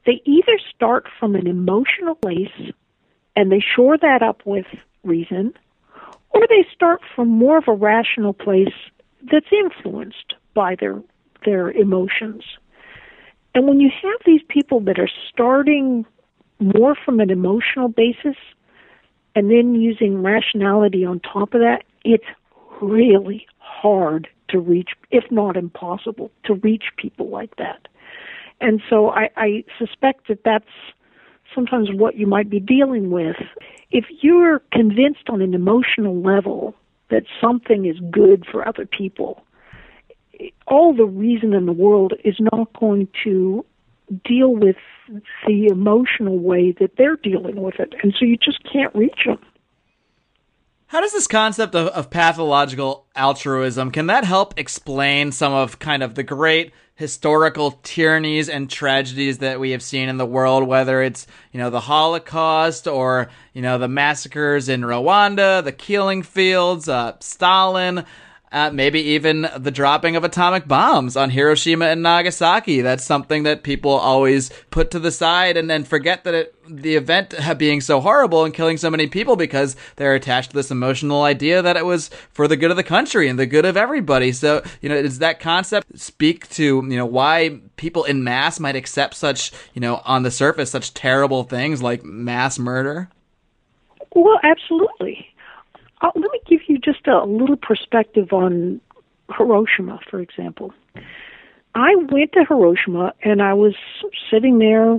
they 0.07 0.21
either 0.25 0.59
start 0.75 1.07
from 1.19 1.35
an 1.35 1.47
emotional 1.47 2.15
place 2.15 2.73
and 3.37 3.51
they 3.51 3.61
shore 3.61 3.99
that 3.99 4.23
up 4.23 4.43
with 4.45 4.67
reason, 5.03 5.55
or 6.31 6.47
they 6.49 6.67
start 6.75 7.01
from 7.15 7.29
more 7.29 7.59
of 7.59 7.65
a 7.69 7.73
rational 7.73 8.33
place 8.33 8.75
that's 9.31 9.53
influenced 9.53 10.35
by 10.55 10.77
their 10.79 11.03
their 11.45 11.71
emotions. 11.71 12.43
And 13.55 13.67
when 13.67 13.81
you 13.81 13.91
have 14.03 14.21
these 14.25 14.41
people 14.49 14.81
that 14.81 14.99
are 14.99 15.11
starting 15.31 16.07
more 16.59 16.97
from 17.05 17.21
an 17.21 17.31
emotional 17.31 17.89
basis 17.89 18.37
and 19.35 19.51
then 19.51 19.75
using 19.75 20.23
rationality 20.23 21.05
on 21.05 21.21
top 21.21 21.55
of 21.55 21.61
that, 21.61 21.85
it's 22.05 22.25
really 22.81 23.47
hard 23.59 24.29
to 24.49 24.59
reach, 24.59 24.91
if 25.11 25.25
not 25.31 25.57
impossible, 25.57 26.31
to 26.45 26.55
reach 26.55 26.85
people 26.97 27.29
like 27.29 27.57
that. 27.57 27.89
And 28.65 28.81
so 28.89 29.11
I, 29.11 29.29
I 29.37 29.65
suspect 29.79 30.29
that 30.29 30.39
that's 30.43 30.65
sometimes 31.55 31.91
what 31.93 32.17
you 32.17 32.27
might 32.27 32.49
be 32.49 32.61
dealing 32.61 33.11
with. 33.11 33.37
If 33.91 34.07
you're 34.23 34.61
convinced 34.73 35.29
on 35.29 35.43
an 35.43 35.53
emotional 35.53 36.19
level 36.23 36.75
that 37.11 37.25
something 37.43 37.85
is 37.85 37.97
good 38.11 38.47
for 38.51 38.67
other 38.67 38.87
people, 38.87 39.45
all 40.67 40.95
the 40.95 41.05
reason 41.05 41.53
in 41.53 41.67
the 41.67 41.75
world 41.75 42.15
is 42.25 42.37
not 42.41 42.73
going 42.81 43.07
to 43.23 43.67
deal 44.25 44.55
with 44.55 44.77
the 45.47 45.67
emotional 45.67 46.39
way 46.39 46.75
that 46.81 46.93
they're 46.97 47.17
dealing 47.17 47.57
with 47.57 47.79
it. 47.79 47.93
And 48.03 48.15
so 48.19 48.25
you 48.25 48.39
just 48.39 48.61
can't 48.73 48.95
reach 48.95 49.21
them. 49.27 49.39
How 50.95 51.01
does 51.01 51.11
this 51.11 51.27
concept 51.27 51.75
of, 51.75 51.89
of 51.89 52.09
pathological 52.09 53.09
altruism 53.17 53.91
can 53.91 54.07
that 54.07 54.25
help 54.25 54.55
explain 54.57 55.33
some 55.33 55.53
of 55.53 55.81
kind 55.81 56.05
of 56.05 56.15
the 56.15 56.23
great 56.23 56.73
historical 56.95 57.73
tyrannies 57.83 58.49
and 58.49 58.71
tragedies 58.71 59.39
that 59.39 59.59
we 59.59 59.73
have 59.73 59.83
seen 59.83 60.09
in 60.09 60.19
the 60.19 60.25
world, 60.25 60.69
whether 60.69 61.03
it's, 61.03 61.27
you 61.51 61.59
know, 61.59 61.69
the 61.69 61.81
Holocaust 61.81 62.87
or, 62.87 63.29
you 63.53 63.61
know, 63.61 63.77
the 63.77 63.89
massacres 63.89 64.69
in 64.69 64.83
Rwanda, 64.83 65.65
the 65.65 65.73
killing 65.73 66.23
fields, 66.23 66.89
uh, 66.89 67.17
Stalin. 67.19 68.05
Uh, 68.55 68.71
maybe 68.71 69.01
even 69.01 69.49
the 69.59 69.73
dropping 69.73 70.15
of 70.15 70.23
atomic 70.23 70.69
bombs 70.69 71.17
on 71.17 71.29
Hiroshima 71.29 71.87
and 71.87 72.03
Nagasaki. 72.03 72.83
That's 72.83 73.03
something 73.03 73.43
that 73.43 73.65
people 73.65 73.91
always 73.91 74.49
put 74.71 74.93
to 74.93 75.01
the 75.01 75.11
side 75.11 75.57
and 75.57 75.69
then 75.69 75.83
forget 75.83 76.23
that 76.23 76.35
it, 76.35 76.55
the 76.69 76.95
event 76.95 77.35
being 77.59 77.81
so 77.81 78.01
horrible 78.01 78.45
and 78.45 78.55
killing 78.55 78.77
so 78.77 78.91
many 78.91 79.09
people 79.09 79.35
because 79.35 79.75
they're 79.97 80.15
attached 80.15 80.51
to 80.51 80.57
this 80.57 80.71
emotional 80.71 81.23
idea 81.23 81.63
that 81.63 81.77
it 81.77 81.85
was 81.85 82.11
for 82.31 82.47
the 82.47 82.57
good 82.57 82.71
of 82.71 82.77
the 82.77 82.85
country 82.85 83.29
and 83.29 83.41
the 83.41 83.47
good 83.47 83.65
of 83.65 83.77
everybody. 83.77 84.31
So, 84.31 84.63
you 84.81 84.89
know, 84.89 85.03
does 85.03 85.19
that 85.19 85.41
concept 85.41 85.99
speak 85.99 86.49
to, 86.51 86.63
you 86.63 86.97
know, 86.97 87.07
why 87.07 87.61
people 87.75 88.05
in 88.05 88.23
mass 88.23 88.61
might 88.61 88.77
accept 88.77 89.15
such, 89.15 89.51
you 89.75 89.81
know, 89.81 90.01
on 90.05 90.23
the 90.23 90.31
surface, 90.31 90.71
such 90.71 90.95
terrible 90.95 91.43
things 91.43 91.83
like 91.83 92.05
mass 92.05 92.57
murder? 92.61 93.11
Well, 94.15 94.39
absolutely. 94.45 95.34
Uh, 96.05 96.11
let 96.17 96.31
me 96.33 96.41
give 96.47 96.61
you 96.69 96.79
just 96.79 97.07
a 97.07 97.25
little 97.25 97.57
perspective 97.57 98.31
on 98.33 98.79
Hiroshima, 99.35 99.99
for 100.11 100.21
example. 100.21 100.75
I 101.75 101.97
went 101.97 102.33
to 102.35 102.45
Hiroshima 102.47 103.15
and 103.23 103.41
I 103.41 103.55
was 103.55 103.75
sitting 104.31 104.59
there 104.59 104.99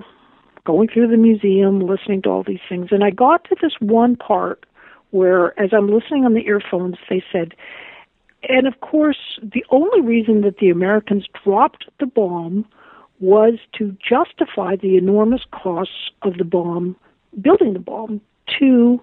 going 0.65 0.87
through 0.87 1.09
the 1.09 1.17
museum, 1.17 1.79
listening 1.79 2.23
to 2.23 2.29
all 2.29 2.43
these 2.43 2.59
things, 2.67 2.87
and 2.89 3.03
I 3.03 3.11
got 3.11 3.43
to 3.45 3.55
this 3.61 3.73
one 3.79 4.15
part 4.15 4.65
where, 5.11 5.57
as 5.59 5.69
I'm 5.73 5.87
listening 5.87 6.25
on 6.25 6.33
the 6.33 6.47
earphones, 6.47 6.95
they 7.07 7.23
said, 7.31 7.53
and 8.49 8.65
of 8.65 8.81
course, 8.81 9.39
the 9.43 9.63
only 9.69 10.01
reason 10.01 10.41
that 10.41 10.57
the 10.57 10.69
Americans 10.69 11.27
dropped 11.43 11.85
the 11.99 12.07
bomb 12.07 12.65
was 13.19 13.59
to 13.77 13.95
justify 14.01 14.75
the 14.75 14.97
enormous 14.97 15.41
costs 15.51 16.09
of 16.23 16.37
the 16.37 16.43
bomb, 16.43 16.95
building 17.39 17.73
the 17.73 17.79
bomb, 17.79 18.21
to 18.59 18.99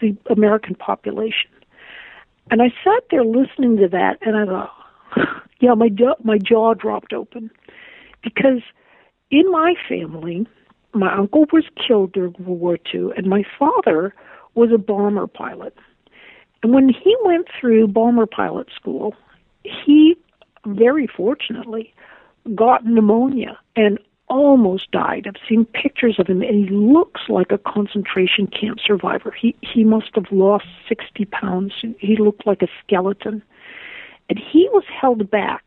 the 0.00 0.16
American 0.30 0.74
population. 0.74 1.50
And 2.50 2.60
I 2.62 2.68
sat 2.84 3.04
there 3.10 3.24
listening 3.24 3.76
to 3.78 3.88
that, 3.88 4.18
and 4.22 4.36
I 4.36 4.44
thought, 4.44 4.72
yeah, 5.60 5.74
my 5.74 5.88
my 6.22 6.38
jaw 6.38 6.74
dropped 6.74 7.12
open 7.12 7.50
because 8.22 8.62
in 9.30 9.50
my 9.50 9.74
family, 9.88 10.46
my 10.92 11.12
uncle 11.14 11.46
was 11.52 11.64
killed 11.86 12.12
during 12.12 12.34
World 12.38 12.60
War 12.60 12.78
II, 12.94 13.10
and 13.16 13.26
my 13.26 13.44
father 13.58 14.14
was 14.54 14.70
a 14.72 14.78
bomber 14.78 15.26
pilot. 15.26 15.74
And 16.62 16.72
when 16.72 16.88
he 16.88 17.16
went 17.24 17.46
through 17.60 17.88
bomber 17.88 18.26
pilot 18.26 18.68
school, 18.74 19.14
he 19.64 20.16
very 20.66 21.06
fortunately 21.06 21.92
got 22.54 22.86
pneumonia 22.86 23.58
and 23.76 23.98
almost 24.28 24.90
died. 24.90 25.26
I've 25.26 25.48
seen 25.48 25.64
pictures 25.64 26.16
of 26.18 26.26
him, 26.26 26.42
and 26.42 26.68
he 26.68 26.74
looks 26.74 27.22
like 27.28 27.52
a 27.52 27.58
concentration 27.58 28.46
camp 28.46 28.78
survivor. 28.84 29.30
He 29.30 29.54
he 29.60 29.84
must 29.84 30.14
have 30.14 30.30
lost 30.30 30.66
sixty 30.88 31.24
pounds. 31.24 31.72
He 31.98 32.16
looked 32.16 32.46
like 32.46 32.62
a 32.62 32.68
skeleton, 32.82 33.42
and 34.28 34.38
he 34.38 34.68
was 34.72 34.84
held 35.00 35.30
back. 35.30 35.62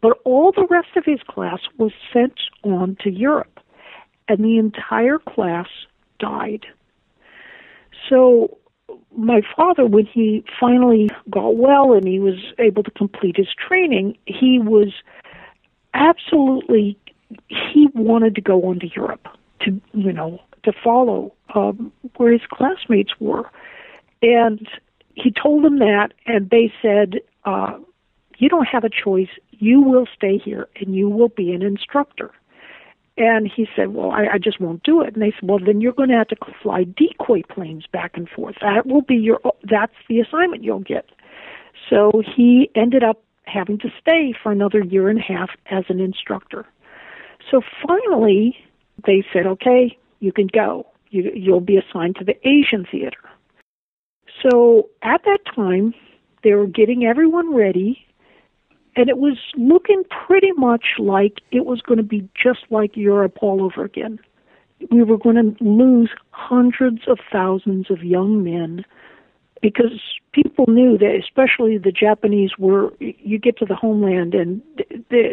But 0.00 0.18
all 0.24 0.52
the 0.52 0.66
rest 0.68 0.96
of 0.96 1.04
his 1.04 1.20
class 1.26 1.60
was 1.78 1.92
sent 2.12 2.38
on 2.62 2.96
to 3.00 3.10
Europe, 3.10 3.60
and 4.28 4.44
the 4.44 4.58
entire 4.58 5.18
class 5.18 5.68
died. 6.18 6.66
So 8.08 8.58
my 9.16 9.40
father, 9.56 9.86
when 9.86 10.06
he 10.06 10.44
finally 10.60 11.08
got 11.30 11.56
well 11.56 11.92
and 11.92 12.06
he 12.06 12.18
was 12.18 12.34
able 12.58 12.82
to 12.82 12.90
complete 12.90 13.36
his 13.36 13.48
training, 13.54 14.18
he 14.26 14.58
was 14.58 14.92
absolutely 15.94 16.98
he 17.48 17.88
wanted 17.94 18.34
to 18.34 18.40
go 18.40 18.62
on 18.62 18.80
to 18.80 18.88
Europe 18.94 19.28
to 19.60 19.80
you 19.92 20.12
know 20.12 20.40
to 20.64 20.72
follow 20.72 21.32
um, 21.54 21.92
where 22.16 22.32
his 22.32 22.42
classmates 22.50 23.12
were, 23.20 23.50
and 24.22 24.66
he 25.14 25.30
told 25.30 25.64
them 25.64 25.78
that, 25.78 26.08
and 26.26 26.50
they 26.50 26.72
said, 26.82 27.20
uh, 27.44 27.78
"You 28.38 28.48
don't 28.48 28.66
have 28.66 28.84
a 28.84 28.90
choice. 28.90 29.28
You 29.50 29.82
will 29.82 30.06
stay 30.14 30.38
here, 30.38 30.68
and 30.76 30.94
you 30.94 31.08
will 31.08 31.28
be 31.28 31.52
an 31.52 31.62
instructor." 31.62 32.30
And 33.16 33.48
he 33.48 33.68
said, 33.76 33.94
"Well, 33.94 34.10
I, 34.10 34.34
I 34.34 34.38
just 34.38 34.60
won't 34.60 34.82
do 34.82 35.02
it." 35.02 35.14
And 35.14 35.22
they 35.22 35.32
said, 35.32 35.48
"Well, 35.48 35.58
then 35.58 35.80
you're 35.80 35.92
going 35.92 36.08
to 36.08 36.16
have 36.16 36.28
to 36.28 36.36
fly 36.62 36.84
decoy 36.84 37.42
planes 37.42 37.84
back 37.92 38.16
and 38.16 38.28
forth. 38.28 38.56
That 38.60 38.86
will 38.86 39.02
be 39.02 39.16
your. 39.16 39.40
That's 39.62 39.94
the 40.08 40.20
assignment 40.20 40.64
you'll 40.64 40.80
get." 40.80 41.06
So 41.90 42.22
he 42.36 42.70
ended 42.74 43.02
up 43.02 43.22
having 43.46 43.78
to 43.78 43.88
stay 44.00 44.34
for 44.42 44.50
another 44.50 44.80
year 44.80 45.08
and 45.08 45.18
a 45.18 45.22
half 45.22 45.50
as 45.70 45.84
an 45.88 46.00
instructor. 46.00 46.66
So 47.50 47.60
finally, 47.86 48.56
they 49.06 49.24
said, 49.32 49.46
okay, 49.46 49.96
you 50.20 50.32
can 50.32 50.48
go. 50.52 50.86
You, 51.10 51.30
you'll 51.34 51.60
be 51.60 51.76
assigned 51.76 52.16
to 52.16 52.24
the 52.24 52.36
Asian 52.46 52.86
theater. 52.90 53.18
So 54.42 54.88
at 55.02 55.22
that 55.24 55.38
time, 55.54 55.94
they 56.42 56.52
were 56.52 56.66
getting 56.66 57.04
everyone 57.04 57.54
ready, 57.54 58.04
and 58.96 59.08
it 59.08 59.18
was 59.18 59.38
looking 59.56 60.02
pretty 60.26 60.52
much 60.52 60.84
like 60.98 61.40
it 61.50 61.64
was 61.64 61.80
going 61.80 61.98
to 61.98 62.04
be 62.04 62.28
just 62.40 62.60
like 62.70 62.96
Europe 62.96 63.38
all 63.40 63.62
over 63.62 63.84
again. 63.84 64.18
We 64.90 65.02
were 65.02 65.18
going 65.18 65.36
to 65.36 65.64
lose 65.64 66.10
hundreds 66.30 67.02
of 67.08 67.18
thousands 67.32 67.90
of 67.90 68.02
young 68.02 68.44
men 68.44 68.84
because 69.64 69.98
people 70.32 70.66
knew 70.68 70.98
that, 70.98 71.18
especially 71.18 71.78
the 71.78 71.90
Japanese, 71.90 72.50
were 72.58 72.92
you 72.98 73.38
get 73.38 73.56
to 73.56 73.64
the 73.64 73.74
homeland 73.74 74.34
and 74.34 74.60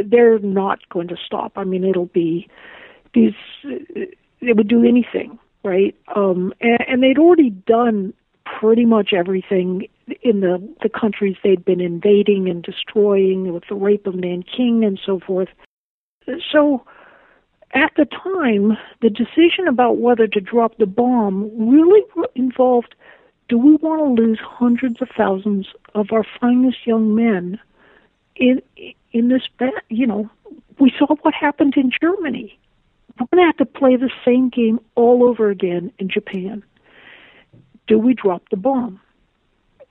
they're 0.10 0.40
not 0.40 0.80
going 0.88 1.10
to 1.10 1.18
stop. 1.18 1.52
I 1.58 1.66
mean, 1.66 1.84
it'll 1.84 2.06
be 2.06 2.48
these. 3.14 3.34
They 3.64 4.54
would 4.54 4.70
do 4.70 4.86
anything, 4.86 5.38
right? 5.66 5.94
Um, 6.16 6.54
and, 6.62 6.80
and 6.88 7.04
they'd 7.04 7.20
already 7.20 7.50
done 7.50 8.14
pretty 8.46 8.86
much 8.86 9.12
everything 9.12 9.88
in 10.22 10.40
the 10.40 10.66
the 10.82 10.90
countries 10.90 11.36
they'd 11.44 11.66
been 11.66 11.82
invading 11.82 12.48
and 12.48 12.64
destroying 12.64 13.52
with 13.54 13.64
the 13.68 13.76
rape 13.76 14.08
of 14.08 14.16
Nanking 14.16 14.86
and 14.86 14.98
so 15.06 15.20
forth. 15.20 15.50
So 16.54 16.86
at 17.74 17.92
the 17.98 18.06
time, 18.06 18.78
the 19.02 19.10
decision 19.10 19.68
about 19.68 19.98
whether 19.98 20.26
to 20.26 20.40
drop 20.40 20.78
the 20.78 20.86
bomb 20.86 21.52
really 21.58 22.02
involved 22.36 22.96
do 23.52 23.58
we 23.58 23.76
want 23.76 24.00
to 24.00 24.24
lose 24.24 24.40
hundreds 24.42 25.02
of 25.02 25.10
thousands 25.10 25.68
of 25.94 26.14
our 26.14 26.24
finest 26.40 26.88
young 26.88 27.14
men 27.14 27.60
in 28.38 28.62
in 29.12 29.28
this 29.28 29.42
you 29.90 30.08
know 30.08 30.30
we 30.80 30.90
saw 30.98 31.14
what 31.22 31.34
happened 31.34 31.74
in 31.76 31.92
Germany. 32.02 32.58
We're 33.20 33.28
going 33.28 33.44
to 33.44 33.48
have 33.48 33.58
to 33.58 33.66
play 33.66 33.98
the 33.98 34.10
same 34.24 34.48
game 34.48 34.80
all 34.96 35.28
over 35.28 35.50
again 35.50 35.92
in 36.00 36.08
Japan. 36.08 36.64
Do 37.88 38.00
we 38.00 38.14
drop 38.14 38.42
the 38.50 38.56
bomb? 38.56 39.02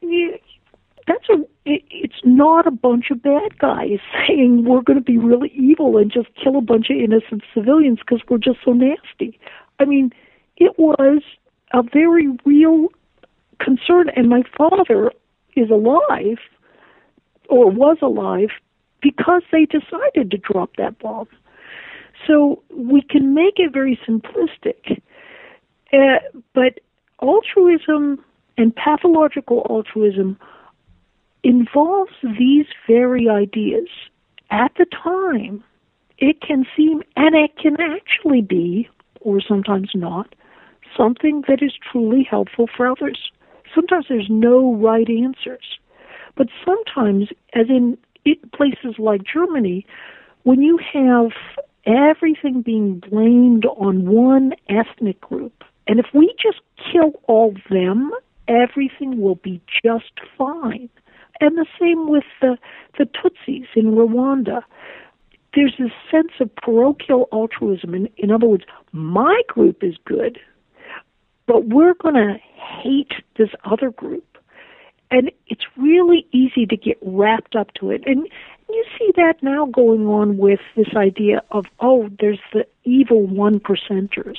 That's 0.01 1.29
a 1.29 1.45
it, 1.67 1.83
it's 1.91 2.23
not 2.25 2.67
a 2.67 2.71
bunch 2.71 3.11
of 3.11 3.23
bad 3.23 3.59
guys 3.59 3.99
saying 4.27 4.65
we're 4.65 4.81
going 4.81 4.99
to 4.99 5.05
be 5.05 5.19
really 5.19 5.53
evil 5.55 5.99
and 5.99 6.11
just 6.11 6.29
kill 6.43 6.57
a 6.57 6.63
bunch 6.63 6.89
of 6.89 6.97
innocent 6.97 7.43
civilians 7.53 7.99
because 7.99 8.23
we're 8.31 8.39
just 8.39 8.61
so 8.65 8.73
nasty. 8.73 9.39
I 9.79 9.85
mean 9.85 10.15
it 10.57 10.79
was 10.79 11.21
a 11.73 11.83
very 11.83 12.29
real 12.47 12.89
concern. 13.61 14.09
And 14.17 14.29
my 14.29 14.43
father 14.57 15.13
is 15.57 15.71
alive, 15.71 16.39
or 17.49 17.71
was 17.71 17.99
alive, 18.03 18.51
because 19.03 19.43
they 19.53 19.67
decided 19.67 20.31
to 20.31 20.39
drop 20.39 20.77
that 20.77 20.99
bomb. 20.99 21.29
So 22.27 22.63
we 22.75 23.03
can 23.03 23.35
make 23.35 23.55
it 23.57 23.73
very 23.73 23.99
simplistic. 24.07 25.01
Uh, 25.93 26.19
but 26.55 26.81
altruism 27.23 28.23
and 28.57 28.75
pathological 28.75 29.67
altruism 29.69 30.39
involves 31.43 32.13
these 32.23 32.67
very 32.87 33.29
ideas. 33.29 33.89
At 34.51 34.73
the 34.77 34.87
time, 34.87 35.65
it 36.19 36.41
can 36.43 36.67
seem, 36.77 37.03
and 37.17 37.35
it 37.35 37.57
can 37.57 37.77
actually 37.81 38.43
be, 38.43 38.89
or 39.21 39.41
sometimes 39.41 39.91
not, 39.95 40.35
something 40.97 41.43
that 41.49 41.63
is 41.63 41.73
truly 41.91 42.27
helpful 42.29 42.69
for 42.77 42.91
others 42.91 43.31
sometimes 43.75 44.07
there's 44.09 44.29
no 44.31 44.75
right 44.75 45.09
answers. 45.09 45.79
But 46.37 46.49
sometimes, 46.65 47.29
as 47.55 47.67
in 47.69 47.99
places 48.55 48.99
like 48.99 49.23
Germany, 49.23 49.87
when 50.45 50.63
you 50.63 50.79
have 50.93 51.31
everything 51.87 52.63
being 52.63 53.01
blamed 53.01 53.67
on 53.67 54.09
one 54.09 54.53
ethnic 54.69 55.21
group, 55.21 55.65
and 55.87 55.99
if 55.99 56.07
we 56.15 56.35
just 56.41 56.61
kill 56.93 57.13
all 57.27 57.55
them, 57.69 58.11
everything 58.49 59.21
will 59.21 59.37
be 59.37 59.61
just 59.83 60.13
fine. 60.37 60.89
And 61.41 61.57
the 61.57 61.67
same 61.81 62.09
with 62.09 62.25
the, 62.41 62.59
the 62.99 63.07
Tutsis 63.07 63.67
in 63.75 63.93
Rwanda. 63.93 64.63
There's 65.55 65.75
this 65.79 65.91
sense 66.11 66.33
of 66.39 66.55
parochial 66.57 67.29
altruism. 67.33 67.95
In, 67.95 68.09
in 68.17 68.31
other 68.31 68.47
words, 68.47 68.65
my 68.93 69.43
group 69.49 69.83
is 69.83 69.97
good, 70.05 70.39
but 71.51 71.67
we're 71.67 71.95
going 71.95 72.15
to 72.15 72.37
hate 72.55 73.11
this 73.37 73.49
other 73.65 73.91
group. 73.91 74.39
And 75.11 75.33
it's 75.49 75.65
really 75.77 76.25
easy 76.31 76.65
to 76.65 76.77
get 76.77 76.97
wrapped 77.03 77.57
up 77.57 77.75
to 77.81 77.91
it. 77.91 78.05
And 78.07 78.29
you 78.69 78.85
see 78.97 79.11
that 79.17 79.43
now 79.43 79.67
going 79.67 80.07
on 80.07 80.37
with 80.37 80.61
this 80.77 80.95
idea 80.95 81.43
of, 81.51 81.65
oh, 81.81 82.09
there's 82.21 82.39
the 82.53 82.69
evil 82.85 83.27
one 83.27 83.59
percenters. 83.59 84.39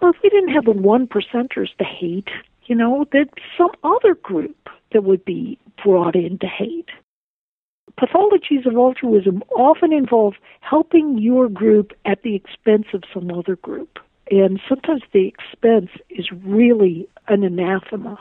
Well, 0.00 0.10
if 0.10 0.16
we 0.20 0.28
didn't 0.28 0.52
have 0.54 0.64
the 0.64 0.72
one 0.72 1.06
percenters 1.06 1.68
to 1.78 1.84
hate, 1.84 2.30
you 2.64 2.74
know, 2.74 3.06
there'd 3.12 3.32
be 3.32 3.42
some 3.56 3.70
other 3.84 4.16
group 4.16 4.68
that 4.92 5.04
would 5.04 5.24
be 5.24 5.56
brought 5.84 6.16
in 6.16 6.40
to 6.40 6.48
hate. 6.48 6.88
Pathologies 7.96 8.66
of 8.66 8.74
altruism 8.74 9.44
often 9.54 9.92
involve 9.92 10.34
helping 10.62 11.18
your 11.18 11.48
group 11.48 11.92
at 12.04 12.22
the 12.22 12.34
expense 12.34 12.86
of 12.92 13.04
some 13.14 13.30
other 13.30 13.54
group. 13.54 14.00
And 14.30 14.60
sometimes 14.68 15.02
the 15.12 15.26
expense 15.26 15.90
is 16.10 16.30
really 16.32 17.08
an 17.28 17.44
anathema. 17.44 18.18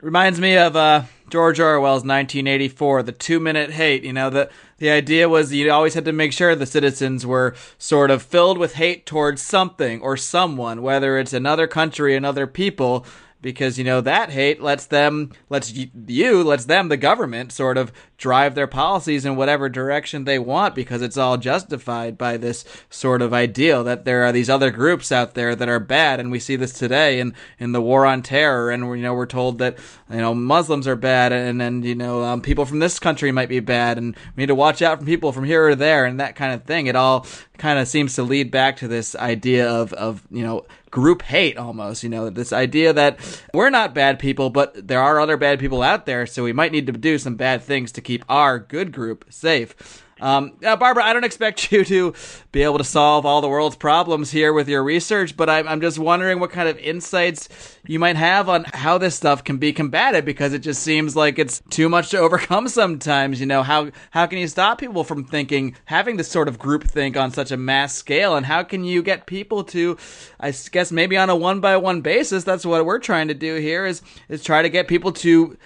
Reminds 0.00 0.38
me 0.40 0.56
of 0.56 0.76
uh, 0.76 1.04
George 1.30 1.58
Orwell's 1.58 2.04
1984, 2.04 3.02
The 3.02 3.12
Two 3.12 3.40
Minute 3.40 3.70
Hate. 3.70 4.04
You 4.04 4.12
know, 4.12 4.30
the, 4.30 4.50
the 4.78 4.90
idea 4.90 5.28
was 5.28 5.52
you 5.52 5.70
always 5.70 5.94
had 5.94 6.04
to 6.04 6.12
make 6.12 6.32
sure 6.32 6.54
the 6.54 6.66
citizens 6.66 7.26
were 7.26 7.54
sort 7.78 8.10
of 8.10 8.22
filled 8.22 8.58
with 8.58 8.74
hate 8.74 9.06
towards 9.06 9.40
something 9.42 10.00
or 10.02 10.16
someone, 10.16 10.82
whether 10.82 11.18
it's 11.18 11.32
another 11.32 11.66
country, 11.66 12.14
another 12.14 12.46
people, 12.46 13.06
because 13.42 13.78
you 13.78 13.84
know 13.84 14.00
that 14.00 14.30
hate 14.30 14.60
lets 14.60 14.86
them 14.86 15.32
lets 15.48 15.72
you 15.72 16.42
lets 16.42 16.64
them 16.64 16.88
the 16.88 16.96
government 16.96 17.52
sort 17.52 17.78
of 17.78 17.92
drive 18.18 18.54
their 18.54 18.66
policies 18.66 19.24
in 19.26 19.36
whatever 19.36 19.68
direction 19.68 20.24
they 20.24 20.38
want 20.38 20.74
because 20.74 21.02
it's 21.02 21.18
all 21.18 21.36
justified 21.36 22.16
by 22.16 22.36
this 22.36 22.64
sort 22.88 23.20
of 23.20 23.34
ideal 23.34 23.84
that 23.84 24.04
there 24.04 24.24
are 24.24 24.32
these 24.32 24.48
other 24.48 24.70
groups 24.70 25.12
out 25.12 25.34
there 25.34 25.54
that 25.54 25.68
are 25.68 25.78
bad. 25.78 26.18
And 26.18 26.30
we 26.30 26.38
see 26.38 26.56
this 26.56 26.72
today 26.72 27.20
in 27.20 27.34
in 27.58 27.72
the 27.72 27.82
war 27.82 28.06
on 28.06 28.22
terror. 28.22 28.70
And 28.70 28.84
you 28.96 29.02
know 29.02 29.14
we're 29.14 29.26
told 29.26 29.58
that 29.58 29.78
you 30.10 30.16
know 30.16 30.34
Muslims 30.34 30.88
are 30.88 30.96
bad 30.96 31.32
and 31.32 31.60
and 31.60 31.84
you 31.84 31.94
know 31.94 32.22
um, 32.24 32.40
people 32.40 32.64
from 32.64 32.78
this 32.78 32.98
country 32.98 33.32
might 33.32 33.48
be 33.48 33.60
bad 33.60 33.98
and 33.98 34.16
we 34.34 34.42
need 34.42 34.46
to 34.46 34.54
watch 34.54 34.80
out 34.80 34.98
from 34.98 35.06
people 35.06 35.32
from 35.32 35.44
here 35.44 35.68
or 35.68 35.74
there 35.74 36.06
and 36.06 36.20
that 36.20 36.36
kind 36.36 36.54
of 36.54 36.64
thing. 36.64 36.86
It 36.86 36.96
all 36.96 37.26
kind 37.58 37.78
of 37.78 37.88
seems 37.88 38.14
to 38.14 38.22
lead 38.22 38.50
back 38.50 38.76
to 38.78 38.88
this 38.88 39.14
idea 39.14 39.68
of 39.68 39.92
of 39.92 40.26
you 40.30 40.42
know 40.42 40.64
group 40.96 41.20
hate 41.20 41.58
almost, 41.58 42.02
you 42.02 42.08
know, 42.08 42.30
this 42.30 42.54
idea 42.54 42.90
that 42.90 43.20
we're 43.52 43.68
not 43.68 43.94
bad 43.94 44.18
people, 44.18 44.48
but 44.48 44.88
there 44.88 45.02
are 45.02 45.20
other 45.20 45.36
bad 45.36 45.58
people 45.58 45.82
out 45.82 46.06
there, 46.06 46.24
so 46.24 46.42
we 46.42 46.54
might 46.54 46.72
need 46.72 46.86
to 46.86 46.92
do 46.94 47.18
some 47.18 47.36
bad 47.36 47.62
things 47.62 47.92
to 47.92 48.00
keep 48.00 48.24
our 48.30 48.58
good 48.58 48.92
group 48.92 49.22
safe. 49.28 50.02
Um, 50.18 50.54
uh, 50.64 50.76
Barbara, 50.76 51.04
I 51.04 51.12
don't 51.12 51.24
expect 51.24 51.70
you 51.72 51.84
to 51.84 52.14
be 52.52 52.62
able 52.62 52.78
to 52.78 52.84
solve 52.84 53.26
all 53.26 53.40
the 53.40 53.48
world's 53.48 53.76
problems 53.76 54.30
here 54.30 54.52
with 54.52 54.68
your 54.68 54.82
research, 54.82 55.36
but 55.36 55.50
I'm, 55.50 55.68
I'm 55.68 55.80
just 55.80 55.98
wondering 55.98 56.40
what 56.40 56.50
kind 56.50 56.68
of 56.68 56.78
insights 56.78 57.48
you 57.86 57.98
might 57.98 58.16
have 58.16 58.48
on 58.48 58.64
how 58.72 58.98
this 58.98 59.14
stuff 59.14 59.44
can 59.44 59.58
be 59.58 59.72
combated 59.72 60.24
because 60.24 60.52
it 60.52 60.60
just 60.60 60.82
seems 60.82 61.14
like 61.14 61.38
it's 61.38 61.62
too 61.68 61.88
much 61.88 62.10
to 62.10 62.18
overcome 62.26 62.68
sometimes. 62.68 63.40
You 63.40 63.46
know, 63.46 63.62
how, 63.62 63.90
how 64.10 64.26
can 64.26 64.38
you 64.38 64.48
stop 64.48 64.78
people 64.78 65.04
from 65.04 65.24
thinking, 65.24 65.76
having 65.84 66.16
this 66.16 66.28
sort 66.28 66.48
of 66.48 66.58
group 66.58 66.84
think 66.84 67.16
on 67.16 67.30
such 67.30 67.50
a 67.50 67.56
mass 67.56 67.94
scale? 67.94 68.36
And 68.36 68.46
how 68.46 68.62
can 68.62 68.84
you 68.84 69.02
get 69.02 69.26
people 69.26 69.64
to, 69.64 69.98
I 70.40 70.52
guess 70.70 70.90
maybe 70.90 71.16
on 71.16 71.28
a 71.28 71.36
one 71.36 71.60
by 71.60 71.76
one 71.76 72.00
basis, 72.00 72.44
that's 72.44 72.64
what 72.64 72.86
we're 72.86 72.98
trying 72.98 73.28
to 73.28 73.34
do 73.34 73.56
here 73.56 73.84
is, 73.84 74.00
is 74.28 74.42
try 74.42 74.62
to 74.62 74.70
get 74.70 74.88
people 74.88 75.12
to 75.12 75.58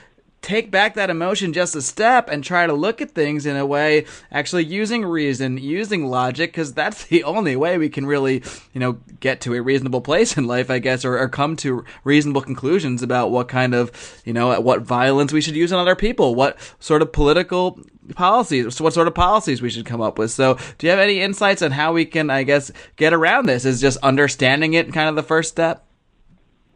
take 0.42 0.70
back 0.70 0.94
that 0.94 1.10
emotion 1.10 1.52
just 1.52 1.76
a 1.76 1.82
step 1.82 2.28
and 2.30 2.42
try 2.42 2.66
to 2.66 2.72
look 2.72 3.00
at 3.00 3.10
things 3.10 3.46
in 3.46 3.56
a 3.56 3.66
way 3.66 4.04
actually 4.32 4.64
using 4.64 5.04
reason 5.04 5.58
using 5.58 6.06
logic 6.06 6.50
because 6.50 6.72
that's 6.72 7.04
the 7.08 7.22
only 7.24 7.56
way 7.56 7.76
we 7.78 7.88
can 7.88 8.06
really 8.06 8.42
you 8.72 8.80
know 8.80 8.92
get 9.20 9.40
to 9.40 9.54
a 9.54 9.60
reasonable 9.60 10.00
place 10.00 10.36
in 10.36 10.46
life 10.46 10.70
i 10.70 10.78
guess 10.78 11.04
or, 11.04 11.18
or, 11.18 11.28
come 11.28 11.56
to 11.56 11.84
reasonable 12.04 12.40
conclusions 12.40 13.02
about 13.02 13.30
what 13.30 13.48
kind 13.48 13.74
of 13.74 14.22
you 14.24 14.32
know 14.32 14.60
what 14.60 14.82
violence 14.82 15.32
we 15.32 15.40
should 15.40 15.54
use 15.54 15.72
on 15.72 15.78
other 15.78 15.96
people 15.96 16.34
what 16.34 16.58
sort 16.80 17.02
of 17.02 17.12
political 17.12 17.78
policies 18.14 18.80
what 18.80 18.94
sort 18.94 19.08
of 19.08 19.14
policies 19.14 19.62
we 19.62 19.70
should 19.70 19.86
come 19.86 20.00
up 20.00 20.18
with. 20.18 20.30
So 20.30 20.58
do 20.78 20.86
you 20.86 20.90
have 20.90 20.98
any 20.98 21.20
insights 21.20 21.62
on 21.62 21.70
how 21.70 21.92
we 21.92 22.04
can 22.04 22.30
i 22.30 22.42
guess 22.42 22.70
get 22.96 23.12
around 23.12 23.46
this? 23.46 23.64
Is 23.64 23.80
just 23.80 23.98
understanding 23.98 24.74
it 24.74 24.92
kind 24.92 25.08
of 25.08 25.16
the 25.16 25.22
first 25.22 25.50
step? 25.50 25.86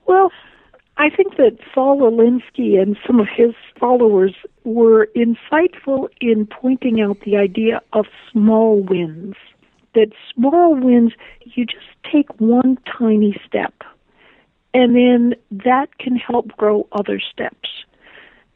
Well 0.07 0.31
I 0.97 1.11
think 1.11 1.37
that 1.37 1.59
Saul 1.75 2.01
Alinsky 2.01 2.81
and 2.81 2.97
some 3.07 3.19
of 3.19 3.27
his 3.35 3.55
followers 3.79 4.35
were 4.63 5.09
insightful 5.17 6.09
in 6.21 6.47
pointing 6.47 7.01
out 7.01 7.19
the 7.25 7.37
idea 7.37 7.83
of 7.93 8.07
small 8.31 8.81
wins. 8.81 9.35
That 9.95 10.13
small 10.35 10.75
wins, 10.75 11.13
you 11.45 11.67
just 11.67 11.87
take 12.11 12.41
one 12.41 12.79
tiny 12.87 13.41
step, 13.47 13.75
and 14.73 14.95
then 14.95 15.35
that 15.51 15.99
can 15.99 16.17
help 16.17 16.57
grow 16.57 16.87
other 16.93 17.21
steps. 17.21 17.69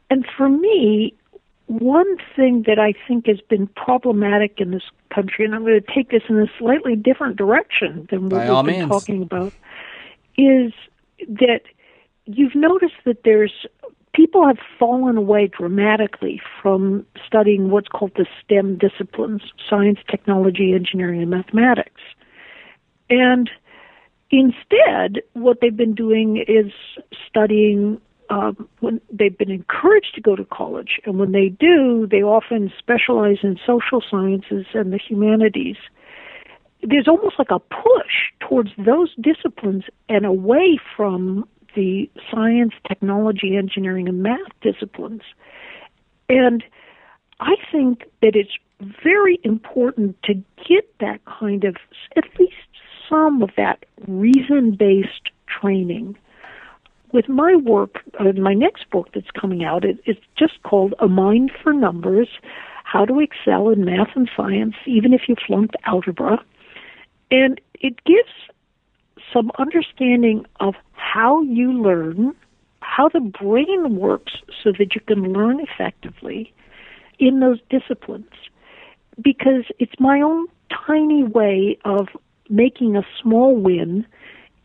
And 0.09 0.25
for 0.37 0.49
me, 0.49 1.13
one 1.67 2.17
thing 2.35 2.63
that 2.67 2.79
I 2.79 2.93
think 3.07 3.27
has 3.27 3.39
been 3.41 3.67
problematic 3.67 4.59
in 4.59 4.71
this 4.71 4.83
country, 5.13 5.45
and 5.45 5.53
I'm 5.53 5.63
going 5.63 5.79
to 5.79 5.93
take 5.93 6.09
this 6.09 6.23
in 6.27 6.39
a 6.39 6.47
slightly 6.57 6.95
different 6.95 7.35
direction 7.35 8.07
than 8.09 8.29
what 8.29 8.47
we've 8.47 8.65
been 8.65 8.79
means. 8.79 8.89
talking 8.89 9.21
about, 9.21 9.53
is 10.37 10.73
that 11.27 11.61
you've 12.29 12.55
noticed 12.55 13.01
that 13.05 13.23
there's 13.23 13.65
people 14.13 14.45
have 14.45 14.57
fallen 14.77 15.17
away 15.17 15.47
dramatically 15.47 16.41
from 16.61 17.05
studying 17.25 17.69
what's 17.69 17.87
called 17.87 18.11
the 18.15 18.25
STEM 18.43 18.77
disciplines 18.77 19.41
science, 19.69 19.99
technology, 20.09 20.73
engineering, 20.73 21.21
and 21.21 21.29
mathematics. 21.29 22.01
And 23.09 23.49
instead, 24.29 25.21
what 25.33 25.57
they've 25.61 25.75
been 25.75 25.95
doing 25.95 26.43
is 26.47 26.71
studying. 27.27 27.99
Um, 28.31 28.69
when 28.79 29.01
they've 29.11 29.35
been 29.35 29.49
encouraged 29.49 30.13
to 30.13 30.21
go 30.21 30.35
to 30.35 30.45
college, 30.45 30.99
and 31.03 31.17
when 31.17 31.31
they 31.31 31.49
do, 31.49 32.07
they 32.11 32.21
often 32.21 32.71
specialize 32.77 33.37
in 33.41 33.57
social 33.65 34.03
sciences 34.07 34.67
and 34.75 34.93
the 34.93 34.99
humanities. 34.99 35.77
There's 36.83 37.07
almost 37.07 37.39
like 37.39 37.49
a 37.49 37.57
push 37.57 38.29
towards 38.39 38.69
those 38.77 39.15
disciplines 39.19 39.85
and 40.09 40.27
away 40.27 40.77
from 40.95 41.47
the 41.75 42.09
science, 42.31 42.73
technology, 42.87 43.55
engineering, 43.57 44.07
and 44.07 44.23
math 44.23 44.51
disciplines. 44.61 45.21
And 46.27 46.63
I 47.39 47.55
think 47.71 48.03
that 48.21 48.35
it's 48.35 48.51
very 49.03 49.39
important 49.43 50.21
to 50.23 50.33
get 50.67 50.93
that 50.99 51.19
kind 51.25 51.63
of, 51.63 51.75
at 52.15 52.25
least 52.39 52.53
some 53.09 53.41
of 53.41 53.49
that 53.57 53.85
reason 54.07 54.75
based 54.77 55.31
training. 55.47 56.15
With 57.11 57.27
my 57.27 57.55
work, 57.55 58.03
uh, 58.19 58.31
my 58.33 58.53
next 58.53 58.89
book 58.91 59.09
that's 59.13 59.31
coming 59.31 59.63
out, 59.63 59.83
it, 59.83 59.99
it's 60.05 60.19
just 60.37 60.61
called 60.63 60.93
A 60.99 61.07
Mind 61.07 61.51
for 61.63 61.73
Numbers 61.73 62.29
How 62.83 63.05
to 63.05 63.19
Excel 63.19 63.69
in 63.69 63.83
Math 63.83 64.15
and 64.15 64.29
Science, 64.37 64.75
even 64.85 65.13
if 65.13 65.21
you 65.27 65.35
flunked 65.47 65.75
algebra. 65.85 66.37
And 67.31 67.59
it 67.79 68.03
gives 68.05 68.29
some 69.33 69.51
understanding 69.57 70.45
of 70.59 70.75
how 70.93 71.41
you 71.41 71.71
learn, 71.71 72.35
how 72.81 73.09
the 73.09 73.19
brain 73.19 73.95
works 73.95 74.33
so 74.63 74.71
that 74.77 74.95
you 74.95 75.01
can 75.01 75.33
learn 75.33 75.59
effectively 75.59 76.53
in 77.19 77.39
those 77.39 77.59
disciplines. 77.69 78.31
Because 79.21 79.65
it's 79.79 79.99
my 79.99 80.21
own 80.21 80.47
tiny 80.87 81.23
way 81.23 81.77
of 81.85 82.07
making 82.49 82.95
a 82.95 83.03
small 83.21 83.55
win 83.55 84.05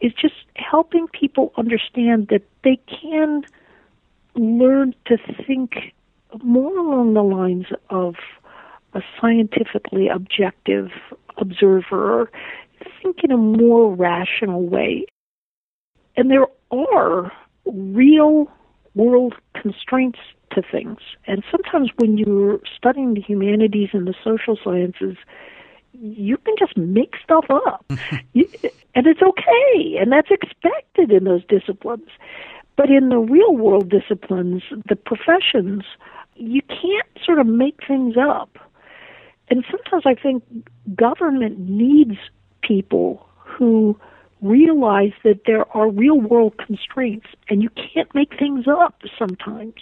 is 0.00 0.12
just 0.12 0.34
helping 0.56 1.06
people 1.08 1.52
understand 1.56 2.28
that 2.28 2.42
they 2.62 2.78
can 2.86 3.42
learn 4.34 4.94
to 5.06 5.16
think 5.46 5.92
more 6.42 6.76
along 6.76 7.14
the 7.14 7.22
lines 7.22 7.66
of 7.90 8.14
a 8.94 9.02
scientifically 9.20 10.08
objective 10.08 10.90
observer 11.36 12.30
think 13.04 13.18
in 13.22 13.30
a 13.30 13.36
more 13.36 13.94
rational 13.94 14.62
way. 14.62 15.06
And 16.16 16.30
there 16.30 16.46
are 16.70 17.32
real 17.66 18.50
world 18.94 19.34
constraints 19.60 20.18
to 20.52 20.62
things. 20.62 20.98
And 21.26 21.42
sometimes 21.50 21.90
when 21.98 22.16
you're 22.16 22.60
studying 22.76 23.14
the 23.14 23.20
humanities 23.20 23.90
and 23.92 24.06
the 24.06 24.14
social 24.24 24.56
sciences, 24.62 25.16
you 25.92 26.36
can 26.38 26.54
just 26.58 26.76
make 26.76 27.14
stuff 27.22 27.44
up. 27.50 27.84
and 27.88 29.06
it's 29.06 29.22
okay, 29.22 29.96
and 30.00 30.12
that's 30.12 30.30
expected 30.30 31.10
in 31.10 31.24
those 31.24 31.44
disciplines. 31.46 32.08
But 32.76 32.90
in 32.90 33.08
the 33.08 33.18
real 33.18 33.54
world 33.54 33.88
disciplines, 33.88 34.62
the 34.88 34.96
professions, 34.96 35.84
you 36.34 36.62
can't 36.62 37.24
sort 37.24 37.38
of 37.38 37.46
make 37.46 37.78
things 37.86 38.14
up. 38.16 38.58
And 39.48 39.64
sometimes 39.70 40.04
I 40.06 40.14
think 40.20 40.42
government 40.96 41.58
needs 41.58 42.16
people 42.66 43.26
who 43.36 43.98
realize 44.42 45.12
that 45.24 45.40
there 45.46 45.64
are 45.76 45.88
real 45.88 46.20
world 46.20 46.54
constraints 46.58 47.26
and 47.48 47.62
you 47.62 47.70
can't 47.70 48.14
make 48.14 48.38
things 48.38 48.66
up 48.68 49.00
sometimes. 49.18 49.80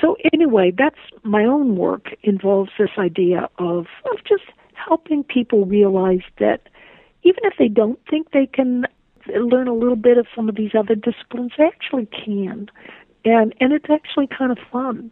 So 0.00 0.16
anyway, 0.32 0.72
that's 0.76 0.98
my 1.22 1.44
own 1.44 1.76
work 1.76 2.08
involves 2.22 2.70
this 2.78 2.90
idea 2.98 3.48
of, 3.58 3.86
of 4.10 4.24
just 4.26 4.44
helping 4.74 5.24
people 5.24 5.66
realize 5.66 6.22
that 6.38 6.68
even 7.22 7.40
if 7.44 7.54
they 7.58 7.68
don't 7.68 7.98
think 8.08 8.30
they 8.30 8.46
can 8.46 8.84
learn 9.34 9.68
a 9.68 9.74
little 9.74 9.96
bit 9.96 10.18
of 10.18 10.26
some 10.34 10.48
of 10.48 10.56
these 10.56 10.72
other 10.78 10.94
disciplines, 10.94 11.52
they 11.56 11.64
actually 11.64 12.06
can. 12.06 12.68
And 13.24 13.54
and 13.60 13.72
it's 13.72 13.88
actually 13.90 14.26
kind 14.26 14.52
of 14.52 14.58
fun. 14.70 15.10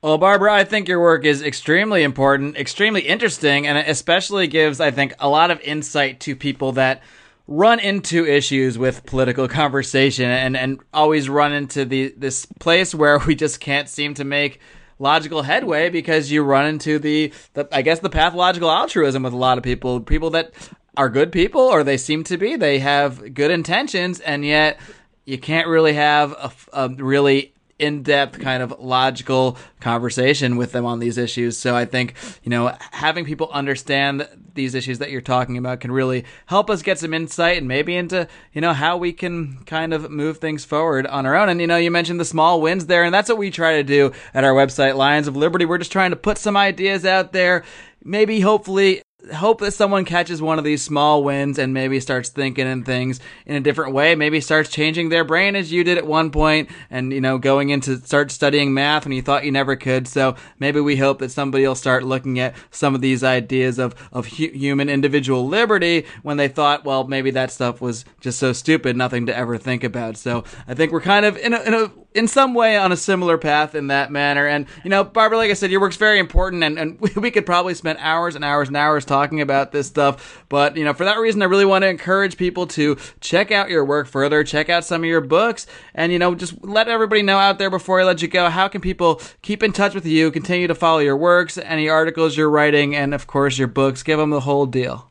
Well, 0.00 0.16
Barbara, 0.16 0.54
I 0.54 0.62
think 0.62 0.86
your 0.86 1.00
work 1.00 1.24
is 1.24 1.42
extremely 1.42 2.04
important, 2.04 2.56
extremely 2.56 3.00
interesting, 3.00 3.66
and 3.66 3.76
it 3.76 3.88
especially 3.88 4.46
gives, 4.46 4.78
I 4.78 4.92
think, 4.92 5.12
a 5.18 5.28
lot 5.28 5.50
of 5.50 5.60
insight 5.60 6.20
to 6.20 6.36
people 6.36 6.70
that 6.72 7.02
run 7.48 7.80
into 7.80 8.24
issues 8.24 8.78
with 8.78 9.04
political 9.06 9.48
conversation 9.62 10.30
and, 10.30 10.56
and 10.56 10.78
always 10.94 11.28
run 11.28 11.52
into 11.52 11.84
the 11.84 12.14
this 12.16 12.46
place 12.60 12.94
where 12.94 13.18
we 13.18 13.34
just 13.34 13.58
can't 13.58 13.88
seem 13.88 14.14
to 14.14 14.24
make 14.24 14.60
logical 15.00 15.42
headway 15.42 15.90
because 15.90 16.30
you 16.30 16.44
run 16.44 16.66
into 16.66 17.00
the, 17.00 17.32
the 17.54 17.66
I 17.72 17.82
guess 17.82 17.98
the 17.98 18.10
pathological 18.10 18.70
altruism 18.70 19.24
with 19.24 19.32
a 19.32 19.36
lot 19.36 19.58
of 19.58 19.64
people, 19.64 20.00
people 20.00 20.30
that 20.30 20.52
are 20.96 21.08
good 21.08 21.32
people 21.32 21.62
or 21.62 21.82
they 21.82 21.96
seem 21.96 22.22
to 22.24 22.36
be, 22.36 22.54
they 22.54 22.78
have 22.78 23.34
good 23.34 23.50
intentions 23.50 24.20
and 24.20 24.44
yet 24.44 24.78
you 25.24 25.38
can't 25.38 25.66
really 25.66 25.94
have 25.94 26.32
a, 26.32 26.52
a 26.84 26.88
really 26.88 27.52
in-depth 27.78 28.40
kind 28.40 28.62
of 28.62 28.74
logical 28.78 29.56
conversation 29.80 30.56
with 30.56 30.72
them 30.72 30.84
on 30.84 30.98
these 30.98 31.18
issues. 31.18 31.56
So 31.56 31.76
I 31.76 31.84
think, 31.84 32.14
you 32.42 32.50
know, 32.50 32.76
having 32.92 33.24
people 33.24 33.48
understand 33.52 34.28
these 34.54 34.74
issues 34.74 34.98
that 34.98 35.10
you're 35.10 35.20
talking 35.20 35.56
about 35.56 35.80
can 35.80 35.92
really 35.92 36.24
help 36.46 36.68
us 36.70 36.82
get 36.82 36.98
some 36.98 37.14
insight 37.14 37.58
and 37.58 37.68
maybe 37.68 37.94
into, 37.94 38.26
you 38.52 38.60
know, 38.60 38.72
how 38.72 38.96
we 38.96 39.12
can 39.12 39.62
kind 39.64 39.94
of 39.94 40.10
move 40.10 40.38
things 40.38 40.64
forward 40.64 41.06
on 41.06 41.26
our 41.26 41.36
own. 41.36 41.48
And, 41.48 41.60
you 41.60 41.66
know, 41.66 41.76
you 41.76 41.90
mentioned 41.90 42.18
the 42.18 42.24
small 42.24 42.60
wins 42.60 42.86
there, 42.86 43.04
and 43.04 43.14
that's 43.14 43.28
what 43.28 43.38
we 43.38 43.50
try 43.50 43.76
to 43.76 43.84
do 43.84 44.12
at 44.34 44.44
our 44.44 44.52
website, 44.52 44.96
Lions 44.96 45.28
of 45.28 45.36
Liberty. 45.36 45.64
We're 45.64 45.78
just 45.78 45.92
trying 45.92 46.10
to 46.10 46.16
put 46.16 46.38
some 46.38 46.56
ideas 46.56 47.04
out 47.04 47.32
there 47.32 47.64
maybe 48.02 48.40
hopefully 48.40 49.02
hope 49.34 49.60
that 49.60 49.72
someone 49.72 50.04
catches 50.04 50.40
one 50.40 50.58
of 50.58 50.64
these 50.64 50.82
small 50.82 51.24
wins 51.24 51.58
and 51.58 51.74
maybe 51.74 51.98
starts 51.98 52.28
thinking 52.28 52.66
in 52.66 52.84
things 52.84 53.18
in 53.46 53.56
a 53.56 53.60
different 53.60 53.92
way. 53.92 54.14
Maybe 54.14 54.40
starts 54.40 54.70
changing 54.70 55.08
their 55.08 55.24
brain 55.24 55.56
as 55.56 55.72
you 55.72 55.82
did 55.82 55.98
at 55.98 56.06
one 56.06 56.30
point 56.30 56.70
and 56.88 57.12
you 57.12 57.20
know 57.20 57.36
going 57.36 57.70
into 57.70 57.98
start 57.98 58.30
studying 58.30 58.72
math 58.72 59.04
when 59.04 59.12
you 59.12 59.22
thought 59.22 59.44
you 59.44 59.52
never 59.52 59.74
could. 59.74 60.06
So 60.06 60.36
maybe 60.58 60.80
we 60.80 60.96
hope 60.96 61.18
that 61.18 61.32
somebody 61.32 61.66
will 61.66 61.74
start 61.74 62.04
looking 62.04 62.38
at 62.38 62.54
some 62.70 62.94
of 62.94 63.00
these 63.00 63.24
ideas 63.24 63.78
of 63.78 63.94
of 64.12 64.26
hu- 64.28 64.52
human 64.52 64.88
individual 64.88 65.46
liberty 65.46 66.06
when 66.22 66.36
they 66.36 66.48
thought 66.48 66.84
well 66.84 67.04
maybe 67.04 67.32
that 67.32 67.50
stuff 67.50 67.80
was 67.80 68.04
just 68.20 68.38
so 68.38 68.52
stupid 68.52 68.96
nothing 68.96 69.26
to 69.26 69.36
ever 69.36 69.58
think 69.58 69.82
about. 69.82 70.16
So 70.16 70.44
i 70.66 70.74
think 70.74 70.92
we're 70.92 71.00
kind 71.00 71.26
of 71.26 71.36
in 71.36 71.54
a, 71.54 71.60
in 71.62 71.74
a 71.74 71.90
in 72.14 72.28
some 72.28 72.54
way 72.54 72.76
on 72.76 72.92
a 72.92 72.96
similar 72.96 73.38
path 73.38 73.74
in 73.74 73.88
that 73.88 74.10
manner 74.10 74.46
and 74.46 74.66
you 74.82 74.90
know 74.90 75.04
barbara 75.04 75.38
like 75.38 75.50
i 75.50 75.54
said 75.54 75.70
your 75.70 75.80
work's 75.80 75.96
very 75.96 76.18
important 76.18 76.62
and, 76.62 76.78
and 76.78 77.00
we, 77.16 77.30
could 77.30 77.46
probably 77.46 77.74
spend 77.74 77.98
hours 78.00 78.34
and 78.34 78.44
hours 78.44 78.68
and 78.68 78.76
hours 78.76 79.04
talking 79.04 79.40
about 79.40 79.72
this 79.72 79.86
stuff. 79.86 80.44
But, 80.48 80.76
you 80.76 80.84
know, 80.84 80.92
for 80.92 81.04
that 81.04 81.18
reason, 81.18 81.42
I 81.42 81.46
really 81.46 81.64
want 81.64 81.82
to 81.82 81.88
encourage 81.88 82.36
people 82.36 82.66
to 82.68 82.96
check 83.20 83.50
out 83.50 83.70
your 83.70 83.84
work 83.84 84.06
further, 84.06 84.44
check 84.44 84.68
out 84.68 84.84
some 84.84 85.02
of 85.02 85.08
your 85.08 85.20
books, 85.20 85.66
and, 85.94 86.12
you 86.12 86.18
know, 86.18 86.34
just 86.34 86.62
let 86.64 86.88
everybody 86.88 87.22
know 87.22 87.38
out 87.38 87.58
there 87.58 87.70
before 87.70 88.00
I 88.00 88.04
let 88.04 88.22
you 88.22 88.28
go 88.28 88.48
how 88.48 88.68
can 88.68 88.80
people 88.80 89.20
keep 89.42 89.62
in 89.62 89.72
touch 89.72 89.94
with 89.94 90.06
you, 90.06 90.30
continue 90.30 90.66
to 90.66 90.74
follow 90.74 90.98
your 90.98 91.16
works, 91.16 91.58
any 91.58 91.88
articles 91.88 92.36
you're 92.36 92.50
writing, 92.50 92.94
and, 92.94 93.14
of 93.14 93.26
course, 93.26 93.58
your 93.58 93.68
books. 93.68 94.02
Give 94.02 94.18
them 94.18 94.30
the 94.30 94.40
whole 94.40 94.66
deal. 94.66 95.10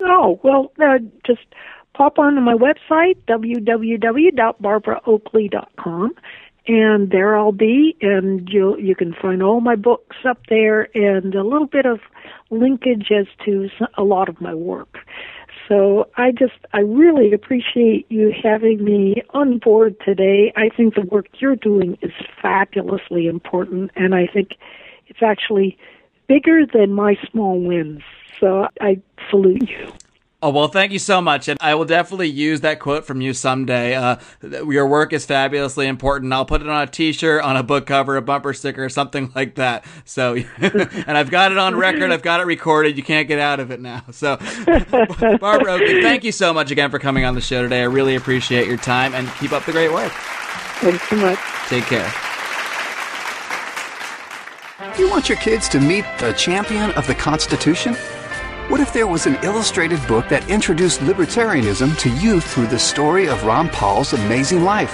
Oh, 0.00 0.38
well, 0.42 0.72
uh, 0.82 0.98
just 1.26 1.46
pop 1.94 2.18
onto 2.18 2.40
my 2.40 2.54
website, 2.54 3.16
www.barbaraoakley.com, 3.28 6.14
and 6.66 7.10
there 7.10 7.36
I'll 7.36 7.52
be, 7.52 7.94
and 8.00 8.48
you 8.48 8.78
you 8.78 8.94
can 8.94 9.14
find 9.14 9.42
all 9.42 9.60
my 9.60 9.76
books 9.76 10.16
up 10.28 10.38
there, 10.48 10.88
and 10.94 11.34
a 11.34 11.42
little 11.42 11.66
bit 11.66 11.86
of 11.86 12.00
linkage 12.50 13.10
as 13.10 13.26
to 13.44 13.68
a 13.96 14.02
lot 14.02 14.28
of 14.28 14.40
my 14.40 14.54
work. 14.54 14.98
So 15.68 16.08
I 16.16 16.30
just 16.30 16.54
I 16.72 16.80
really 16.80 17.32
appreciate 17.32 18.06
you 18.10 18.32
having 18.42 18.84
me 18.84 19.22
on 19.30 19.58
board 19.58 19.96
today. 20.04 20.52
I 20.56 20.68
think 20.68 20.94
the 20.94 21.02
work 21.02 21.26
you're 21.38 21.56
doing 21.56 21.96
is 22.02 22.12
fabulously 22.42 23.26
important, 23.26 23.90
and 23.96 24.14
I 24.14 24.26
think 24.26 24.56
it's 25.06 25.22
actually 25.22 25.78
bigger 26.26 26.66
than 26.66 26.92
my 26.92 27.16
small 27.30 27.60
wins. 27.60 28.02
So 28.40 28.68
I 28.80 29.00
salute 29.30 29.68
you. 29.68 29.92
Oh, 30.44 30.50
well, 30.50 30.68
thank 30.68 30.92
you 30.92 30.98
so 30.98 31.22
much. 31.22 31.48
And 31.48 31.56
I 31.62 31.74
will 31.74 31.86
definitely 31.86 32.28
use 32.28 32.60
that 32.60 32.78
quote 32.78 33.06
from 33.06 33.22
you 33.22 33.32
someday. 33.32 33.94
Uh, 33.94 34.16
your 34.42 34.86
work 34.86 35.14
is 35.14 35.24
fabulously 35.24 35.86
important. 35.86 36.34
I'll 36.34 36.44
put 36.44 36.60
it 36.60 36.68
on 36.68 36.82
a 36.82 36.86
t 36.86 37.14
shirt, 37.14 37.42
on 37.42 37.56
a 37.56 37.62
book 37.62 37.86
cover, 37.86 38.18
a 38.18 38.20
bumper 38.20 38.52
sticker, 38.52 38.90
something 38.90 39.32
like 39.34 39.54
that. 39.54 39.86
So, 40.04 40.34
and 40.58 41.16
I've 41.16 41.30
got 41.30 41.50
it 41.50 41.56
on 41.56 41.76
record, 41.76 42.12
I've 42.12 42.20
got 42.20 42.40
it 42.40 42.44
recorded. 42.44 42.98
You 42.98 43.02
can't 43.02 43.26
get 43.26 43.38
out 43.38 43.58
of 43.58 43.70
it 43.70 43.80
now. 43.80 44.04
So, 44.10 44.36
Barbara 45.40 45.72
Oakley, 45.72 46.02
thank 46.02 46.24
you 46.24 46.32
so 46.32 46.52
much 46.52 46.70
again 46.70 46.90
for 46.90 46.98
coming 46.98 47.24
on 47.24 47.34
the 47.34 47.40
show 47.40 47.62
today. 47.62 47.80
I 47.80 47.84
really 47.84 48.14
appreciate 48.14 48.68
your 48.68 48.76
time 48.76 49.14
and 49.14 49.26
keep 49.40 49.52
up 49.52 49.64
the 49.64 49.72
great 49.72 49.94
work. 49.94 50.12
Thanks 50.12 51.08
so 51.08 51.16
much. 51.16 51.38
Take 51.68 51.84
care. 51.84 52.12
You 54.98 55.08
want 55.08 55.30
your 55.30 55.38
kids 55.38 55.70
to 55.70 55.80
meet 55.80 56.04
the 56.18 56.32
champion 56.34 56.90
of 56.90 57.06
the 57.06 57.14
Constitution? 57.14 57.96
What 58.68 58.80
if 58.80 58.94
there 58.94 59.06
was 59.06 59.26
an 59.26 59.36
illustrated 59.42 60.04
book 60.08 60.26
that 60.30 60.48
introduced 60.48 61.00
libertarianism 61.00 61.98
to 61.98 62.08
youth 62.08 62.50
through 62.50 62.68
the 62.68 62.78
story 62.78 63.28
of 63.28 63.44
Ron 63.44 63.68
Paul's 63.68 64.14
amazing 64.14 64.64
life? 64.64 64.90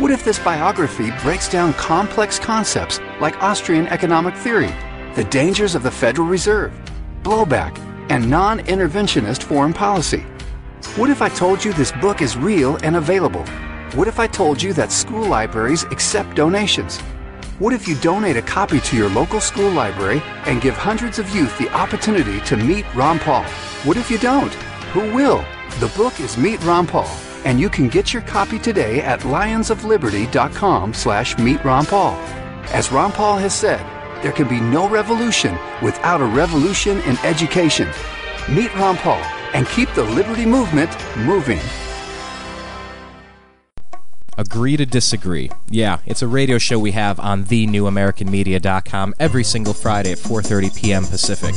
What 0.00 0.10
if 0.10 0.24
this 0.24 0.40
biography 0.40 1.12
breaks 1.22 1.48
down 1.48 1.74
complex 1.74 2.40
concepts 2.40 2.98
like 3.20 3.40
Austrian 3.40 3.86
economic 3.86 4.34
theory, 4.34 4.74
the 5.14 5.22
dangers 5.30 5.76
of 5.76 5.84
the 5.84 5.92
Federal 5.92 6.26
Reserve, 6.26 6.72
blowback, 7.22 7.78
and 8.10 8.28
non 8.28 8.58
interventionist 8.60 9.44
foreign 9.44 9.72
policy? 9.72 10.26
What 10.96 11.08
if 11.08 11.22
I 11.22 11.28
told 11.28 11.64
you 11.64 11.72
this 11.72 11.92
book 11.92 12.20
is 12.20 12.36
real 12.36 12.78
and 12.82 12.96
available? 12.96 13.46
What 13.94 14.08
if 14.08 14.18
I 14.18 14.26
told 14.26 14.60
you 14.60 14.72
that 14.72 14.90
school 14.90 15.24
libraries 15.24 15.84
accept 15.84 16.34
donations? 16.34 17.00
What 17.60 17.72
if 17.72 17.86
you 17.86 17.94
donate 17.94 18.36
a 18.36 18.42
copy 18.42 18.80
to 18.80 18.96
your 18.96 19.08
local 19.08 19.40
school 19.40 19.70
library 19.70 20.20
and 20.46 20.60
give 20.60 20.74
hundreds 20.74 21.20
of 21.20 21.30
youth 21.30 21.56
the 21.56 21.72
opportunity 21.72 22.40
to 22.46 22.56
meet 22.56 22.84
Ron 22.96 23.20
Paul? 23.20 23.44
What 23.84 23.96
if 23.96 24.10
you 24.10 24.18
don't? 24.18 24.52
Who 24.92 25.14
will? 25.14 25.44
The 25.78 25.92
book 25.96 26.18
is 26.18 26.36
Meet 26.36 26.64
Ron 26.64 26.84
Paul, 26.84 27.08
and 27.44 27.60
you 27.60 27.68
can 27.70 27.88
get 27.88 28.12
your 28.12 28.22
copy 28.22 28.58
today 28.58 29.02
at 29.02 29.20
lionsofliberty.com 29.20 30.94
slash 30.94 31.38
meet 31.38 31.64
Ron 31.64 31.86
Paul. 31.86 32.14
As 32.72 32.90
Ron 32.90 33.12
Paul 33.12 33.36
has 33.36 33.54
said, 33.54 33.78
there 34.24 34.32
can 34.32 34.48
be 34.48 34.60
no 34.60 34.88
revolution 34.88 35.56
without 35.80 36.20
a 36.20 36.26
revolution 36.26 36.98
in 37.02 37.16
education. 37.18 37.88
Meet 38.50 38.74
Ron 38.74 38.96
Paul 38.96 39.22
and 39.54 39.68
keep 39.68 39.88
the 39.94 40.02
liberty 40.02 40.44
movement 40.44 40.90
moving. 41.18 41.60
Agree 44.36 44.76
to 44.76 44.86
Disagree. 44.86 45.50
Yeah, 45.70 45.98
it's 46.06 46.22
a 46.22 46.28
radio 46.28 46.58
show 46.58 46.78
we 46.78 46.92
have 46.92 47.20
on 47.20 47.44
thenewamericanmedia.com 47.44 49.14
every 49.18 49.44
single 49.44 49.74
Friday 49.74 50.12
at 50.12 50.18
4:30 50.18 50.76
p.m. 50.76 51.04
Pacific. 51.04 51.54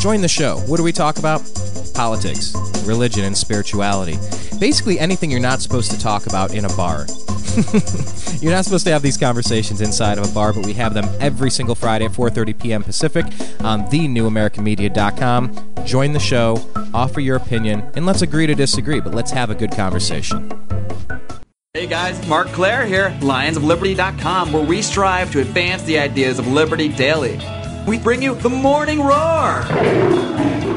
Join 0.00 0.20
the 0.22 0.28
show. 0.28 0.58
What 0.60 0.78
do 0.78 0.82
we 0.82 0.92
talk 0.92 1.18
about? 1.18 1.42
Politics, 1.94 2.54
religion, 2.86 3.24
and 3.24 3.36
spirituality. 3.36 4.16
Basically 4.58 4.98
anything 4.98 5.30
you're 5.30 5.40
not 5.40 5.60
supposed 5.60 5.90
to 5.90 5.98
talk 5.98 6.26
about 6.26 6.54
in 6.54 6.64
a 6.64 6.74
bar. 6.76 7.06
you're 8.40 8.52
not 8.52 8.64
supposed 8.64 8.86
to 8.86 8.92
have 8.92 9.02
these 9.02 9.16
conversations 9.16 9.80
inside 9.80 10.18
of 10.18 10.30
a 10.30 10.32
bar, 10.32 10.52
but 10.52 10.64
we 10.64 10.72
have 10.72 10.94
them 10.94 11.04
every 11.20 11.50
single 11.50 11.74
Friday 11.74 12.04
at 12.04 12.12
4:30 12.12 12.58
p.m. 12.60 12.82
Pacific 12.82 13.26
on 13.60 13.82
thenewamericanmedia.com. 13.86 15.84
Join 15.84 16.12
the 16.12 16.20
show, 16.20 16.62
offer 16.94 17.20
your 17.20 17.36
opinion, 17.36 17.90
and 17.94 18.06
let's 18.06 18.22
agree 18.22 18.46
to 18.46 18.54
disagree, 18.54 19.00
but 19.00 19.14
let's 19.14 19.32
have 19.32 19.50
a 19.50 19.54
good 19.54 19.72
conversation. 19.72 20.69
Hey 21.72 21.86
guys, 21.86 22.26
Marc 22.26 22.48
Clair 22.48 22.84
here, 22.84 23.16
lionsofliberty.com, 23.20 24.52
where 24.52 24.64
we 24.64 24.82
strive 24.82 25.30
to 25.30 25.40
advance 25.40 25.84
the 25.84 26.00
ideas 26.00 26.40
of 26.40 26.48
liberty 26.48 26.88
daily. 26.88 27.40
We 27.86 27.96
bring 27.96 28.20
you 28.20 28.34
the 28.34 28.48
Morning 28.48 28.98
Roar! 28.98 29.62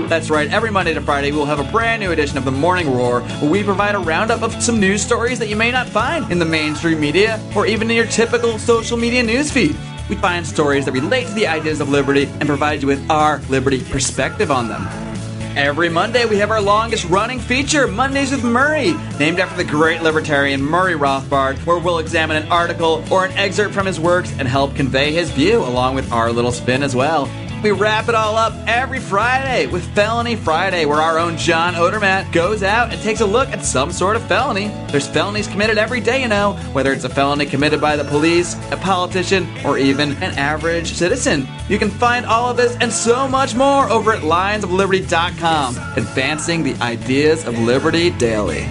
That's 0.08 0.30
right, 0.30 0.48
every 0.54 0.70
Monday 0.70 0.94
to 0.94 1.02
Friday 1.02 1.32
we'll 1.32 1.48
have 1.48 1.60
a 1.60 1.72
brand 1.72 2.00
new 2.04 2.12
edition 2.12 2.38
of 2.38 2.46
the 2.46 2.52
Morning 2.52 2.94
Roar, 2.94 3.22
where 3.22 3.50
we 3.50 3.64
provide 3.64 3.96
a 3.96 3.98
roundup 3.98 4.44
of 4.44 4.54
some 4.62 4.80
news 4.80 5.04
stories 5.04 5.40
that 5.40 5.48
you 5.50 5.56
may 5.56 5.72
not 5.72 5.90
find 5.90 6.32
in 6.32 6.38
the 6.38 6.46
mainstream 6.46 7.00
media 7.00 7.42
or 7.56 7.66
even 7.66 7.90
in 7.90 7.98
your 7.98 8.06
typical 8.06 8.60
social 8.60 8.96
media 8.96 9.24
newsfeed. 9.24 9.76
We 10.10 10.16
find 10.18 10.46
stories 10.46 10.86
that 10.86 10.92
relate 10.92 11.26
to 11.26 11.34
the 11.34 11.48
ideas 11.48 11.82
of 11.82 11.90
liberty 11.90 12.26
and 12.26 12.46
provide 12.46 12.84
you 12.84 12.88
with 12.88 13.10
our 13.10 13.40
liberty 13.50 13.84
perspective 13.84 14.52
on 14.52 14.68
them. 14.68 15.13
Every 15.56 15.88
Monday, 15.88 16.26
we 16.26 16.38
have 16.38 16.50
our 16.50 16.60
longest 16.60 17.06
running 17.06 17.40
feature, 17.40 17.88
Mondays 17.88 18.32
with 18.32 18.44
Murray, 18.44 18.94
named 19.20 19.40
after 19.40 19.56
the 19.56 19.64
great 19.64 20.02
libertarian 20.02 20.60
Murray 20.60 20.96
Rothbard, 20.96 21.60
where 21.60 21.78
we'll 21.78 22.00
examine 22.00 22.38
an 22.38 22.52
article 22.52 23.04
or 23.12 23.26
an 23.26 23.32
excerpt 23.34 23.72
from 23.72 23.86
his 23.86 24.00
works 24.00 24.34
and 24.40 24.48
help 24.48 24.76
convey 24.76 25.12
his 25.12 25.30
view, 25.30 25.60
along 25.60 25.94
with 25.94 26.12
our 26.12 26.32
little 26.32 26.52
spin 26.52 26.82
as 26.82 26.96
well. 26.96 27.30
We 27.64 27.72
wrap 27.72 28.10
it 28.10 28.16
all 28.16 28.36
up 28.36 28.52
every 28.68 29.00
Friday 29.00 29.68
with 29.68 29.86
Felony 29.96 30.36
Friday, 30.36 30.86
where 30.86 31.00
our 31.00 31.18
own 31.18 31.38
John 31.38 31.76
Odermatt 31.76 32.34
goes 32.34 32.62
out 32.62 32.92
and 32.92 33.02
takes 33.02 33.22
a 33.22 33.26
look 33.26 33.48
at 33.50 33.64
some 33.64 33.94
sort 33.94 34.18
of 34.18 34.28
felony. 34.28 34.68
There's 34.90 35.08
felonies 35.08 35.48
committed 35.48 35.78
every 35.78 36.02
day, 36.02 36.22
you 36.22 36.28
know, 36.28 36.56
whether 36.74 36.92
it's 36.92 37.06
a 37.06 37.10
felony 37.10 37.46
committed 37.46 37.80
by 37.80 37.96
the 37.96 38.04
police, 38.04 38.56
a 38.72 38.76
politician, 38.76 39.48
or 39.66 39.78
even 39.78 40.12
an 40.22 40.38
average 40.38 40.92
citizen. 40.92 41.48
You 41.70 41.80
can 41.80 41.90
find 41.90 42.26
all 42.26 42.52
of 42.52 42.58
this 42.58 42.76
and 42.82 42.92
so 42.92 43.30
much 43.30 43.56
more 43.56 43.90
over 43.90 44.12
at 44.12 44.24
lionsofliberty.com, 44.24 45.78
advancing 45.96 46.64
the 46.64 46.76
ideas 46.84 47.46
of 47.46 47.58
liberty 47.58 48.10
daily. 48.10 48.68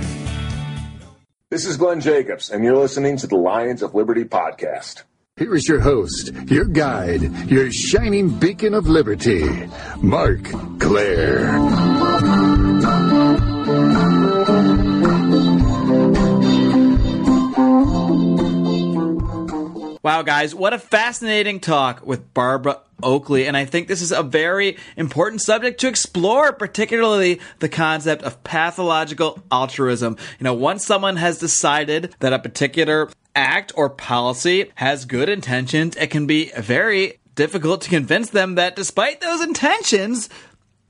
This 1.48 1.64
is 1.64 1.78
Glenn 1.78 2.02
Jacobs, 2.02 2.50
and 2.50 2.62
you're 2.62 2.76
listening 2.76 3.16
to 3.16 3.26
the 3.26 3.36
Lions 3.36 3.82
of 3.82 3.94
Liberty 3.94 4.24
podcast. 4.24 5.04
Here 5.38 5.54
is 5.54 5.66
your 5.66 5.80
host, 5.80 6.30
your 6.48 6.66
guide, 6.66 7.50
your 7.50 7.72
shining 7.72 8.28
beacon 8.38 8.74
of 8.74 8.86
liberty, 8.86 9.42
Marc 10.02 10.44
Clair. 10.78 11.50
Wow, 20.02 20.20
guys, 20.20 20.54
what 20.54 20.74
a 20.74 20.78
fascinating 20.78 21.60
talk 21.60 22.04
with 22.04 22.34
Barbara 22.34 22.80
Oakley. 23.02 23.46
And 23.46 23.56
I 23.56 23.64
think 23.64 23.88
this 23.88 24.02
is 24.02 24.12
a 24.12 24.22
very 24.22 24.76
important 24.98 25.40
subject 25.40 25.80
to 25.80 25.88
explore, 25.88 26.52
particularly 26.52 27.40
the 27.60 27.70
concept 27.70 28.22
of 28.22 28.44
pathological 28.44 29.42
altruism. 29.50 30.18
You 30.38 30.44
know, 30.44 30.54
once 30.54 30.84
someone 30.84 31.16
has 31.16 31.38
decided 31.38 32.14
that 32.20 32.34
a 32.34 32.38
particular 32.38 33.08
act 33.34 33.72
or 33.74 33.90
policy 33.90 34.70
has 34.76 35.04
good 35.04 35.28
intentions, 35.28 35.96
it 35.96 36.08
can 36.08 36.26
be 36.26 36.50
very 36.56 37.20
difficult 37.34 37.80
to 37.82 37.90
convince 37.90 38.30
them 38.30 38.56
that 38.56 38.76
despite 38.76 39.20
those 39.20 39.42
intentions, 39.42 40.28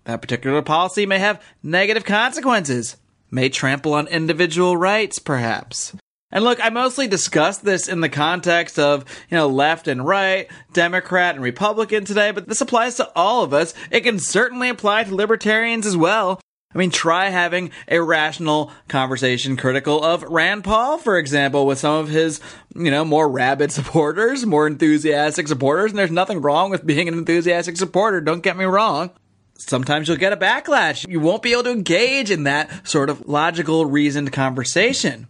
that 0.04 0.20
particular 0.20 0.62
policy 0.62 1.06
may 1.06 1.18
have 1.18 1.42
negative 1.62 2.04
consequences, 2.04 2.96
may 3.30 3.48
trample 3.48 3.94
on 3.94 4.08
individual 4.08 4.76
rights, 4.76 5.18
perhaps. 5.18 5.94
And 6.32 6.44
look, 6.44 6.64
I 6.64 6.70
mostly 6.70 7.08
discuss 7.08 7.58
this 7.58 7.88
in 7.88 8.00
the 8.00 8.08
context 8.08 8.78
of, 8.78 9.04
you 9.30 9.36
know, 9.36 9.48
left 9.48 9.86
and 9.86 10.04
right, 10.04 10.48
Democrat 10.72 11.34
and 11.34 11.44
Republican 11.44 12.06
today, 12.06 12.30
but 12.30 12.48
this 12.48 12.62
applies 12.62 12.96
to 12.96 13.12
all 13.14 13.44
of 13.44 13.52
us. 13.52 13.74
It 13.90 14.00
can 14.00 14.18
certainly 14.18 14.70
apply 14.70 15.04
to 15.04 15.14
libertarians 15.14 15.86
as 15.86 15.96
well. 15.96 16.40
I 16.74 16.78
mean, 16.78 16.90
try 16.90 17.28
having 17.28 17.70
a 17.88 18.00
rational 18.00 18.72
conversation 18.88 19.56
critical 19.56 20.02
of 20.02 20.22
Rand 20.22 20.64
Paul, 20.64 20.98
for 20.98 21.18
example, 21.18 21.66
with 21.66 21.78
some 21.78 21.96
of 21.96 22.08
his, 22.08 22.40
you 22.74 22.90
know, 22.90 23.04
more 23.04 23.28
rabid 23.28 23.72
supporters, 23.72 24.46
more 24.46 24.66
enthusiastic 24.66 25.48
supporters. 25.48 25.90
And 25.90 25.98
there's 25.98 26.10
nothing 26.10 26.40
wrong 26.40 26.70
with 26.70 26.86
being 26.86 27.08
an 27.08 27.14
enthusiastic 27.14 27.76
supporter. 27.76 28.20
Don't 28.20 28.42
get 28.42 28.56
me 28.56 28.64
wrong. 28.64 29.10
Sometimes 29.58 30.08
you'll 30.08 30.16
get 30.16 30.32
a 30.32 30.36
backlash. 30.36 31.06
You 31.08 31.20
won't 31.20 31.42
be 31.42 31.52
able 31.52 31.64
to 31.64 31.70
engage 31.70 32.30
in 32.30 32.44
that 32.44 32.86
sort 32.88 33.10
of 33.10 33.28
logical, 33.28 33.86
reasoned 33.86 34.32
conversation. 34.32 35.28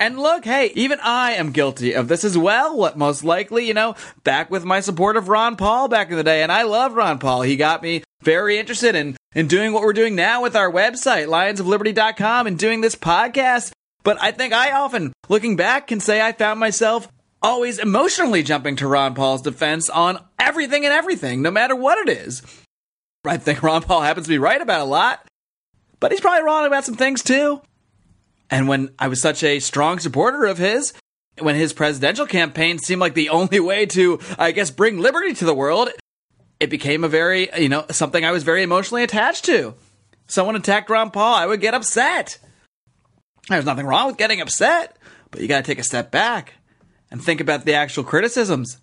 And 0.00 0.18
look, 0.18 0.44
hey, 0.44 0.70
even 0.74 1.00
I 1.02 1.32
am 1.32 1.50
guilty 1.50 1.92
of 1.92 2.06
this 2.06 2.22
as 2.22 2.38
well. 2.38 2.76
What 2.76 2.96
most 2.96 3.24
likely, 3.24 3.66
you 3.66 3.74
know, 3.74 3.96
back 4.22 4.50
with 4.50 4.64
my 4.64 4.80
support 4.80 5.16
of 5.16 5.28
Ron 5.28 5.56
Paul 5.56 5.88
back 5.88 6.10
in 6.10 6.16
the 6.16 6.22
day. 6.22 6.42
And 6.42 6.52
I 6.52 6.62
love 6.62 6.94
Ron 6.94 7.18
Paul. 7.18 7.42
He 7.42 7.56
got 7.56 7.82
me 7.82 8.04
very 8.22 8.58
interested 8.58 8.94
in, 8.94 9.16
in 9.34 9.48
doing 9.48 9.72
what 9.72 9.82
we're 9.82 9.92
doing 9.92 10.14
now 10.14 10.42
with 10.42 10.54
our 10.54 10.70
website, 10.70 11.26
lionsofliberty.com, 11.26 12.46
and 12.46 12.58
doing 12.58 12.80
this 12.80 12.94
podcast. 12.94 13.72
But 14.04 14.22
I 14.22 14.30
think 14.30 14.52
I 14.52 14.70
often, 14.70 15.12
looking 15.28 15.56
back, 15.56 15.88
can 15.88 15.98
say 15.98 16.20
I 16.20 16.32
found 16.32 16.60
myself 16.60 17.08
always 17.42 17.78
emotionally 17.78 18.42
jumping 18.42 18.76
to 18.76 18.86
Ron 18.86 19.14
Paul's 19.14 19.42
defense 19.42 19.90
on 19.90 20.24
everything 20.38 20.84
and 20.84 20.94
everything, 20.94 21.42
no 21.42 21.50
matter 21.50 21.74
what 21.74 21.98
it 22.08 22.16
is. 22.16 22.42
I 23.24 23.36
think 23.36 23.62
Ron 23.62 23.82
Paul 23.82 24.02
happens 24.02 24.26
to 24.26 24.30
be 24.30 24.38
right 24.38 24.60
about 24.60 24.80
a 24.80 24.84
lot, 24.84 25.26
but 26.00 26.12
he's 26.12 26.20
probably 26.20 26.44
wrong 26.44 26.66
about 26.66 26.84
some 26.84 26.94
things 26.94 27.22
too. 27.22 27.60
And 28.50 28.68
when 28.68 28.90
I 28.98 29.08
was 29.08 29.20
such 29.20 29.42
a 29.42 29.60
strong 29.60 29.98
supporter 29.98 30.44
of 30.46 30.58
his, 30.58 30.92
when 31.38 31.54
his 31.54 31.72
presidential 31.72 32.26
campaign 32.26 32.78
seemed 32.78 33.00
like 33.00 33.14
the 33.14 33.28
only 33.28 33.60
way 33.60 33.86
to, 33.86 34.18
I 34.38 34.52
guess, 34.52 34.70
bring 34.70 34.98
liberty 34.98 35.34
to 35.34 35.44
the 35.44 35.54
world, 35.54 35.90
it 36.60 36.70
became 36.70 37.04
a 37.04 37.08
very, 37.08 37.48
you 37.58 37.68
know, 37.68 37.84
something 37.90 38.24
I 38.24 38.32
was 38.32 38.42
very 38.42 38.62
emotionally 38.62 39.02
attached 39.02 39.44
to. 39.46 39.74
Someone 40.26 40.56
attacked 40.56 40.90
Ron 40.90 41.10
Paul, 41.10 41.34
I 41.34 41.46
would 41.46 41.60
get 41.60 41.74
upset. 41.74 42.38
There's 43.48 43.64
nothing 43.64 43.86
wrong 43.86 44.08
with 44.08 44.18
getting 44.18 44.40
upset, 44.40 44.96
but 45.30 45.40
you 45.40 45.48
got 45.48 45.64
to 45.64 45.70
take 45.70 45.78
a 45.78 45.84
step 45.84 46.10
back 46.10 46.54
and 47.10 47.22
think 47.22 47.40
about 47.40 47.64
the 47.64 47.74
actual 47.74 48.04
criticisms 48.04 48.78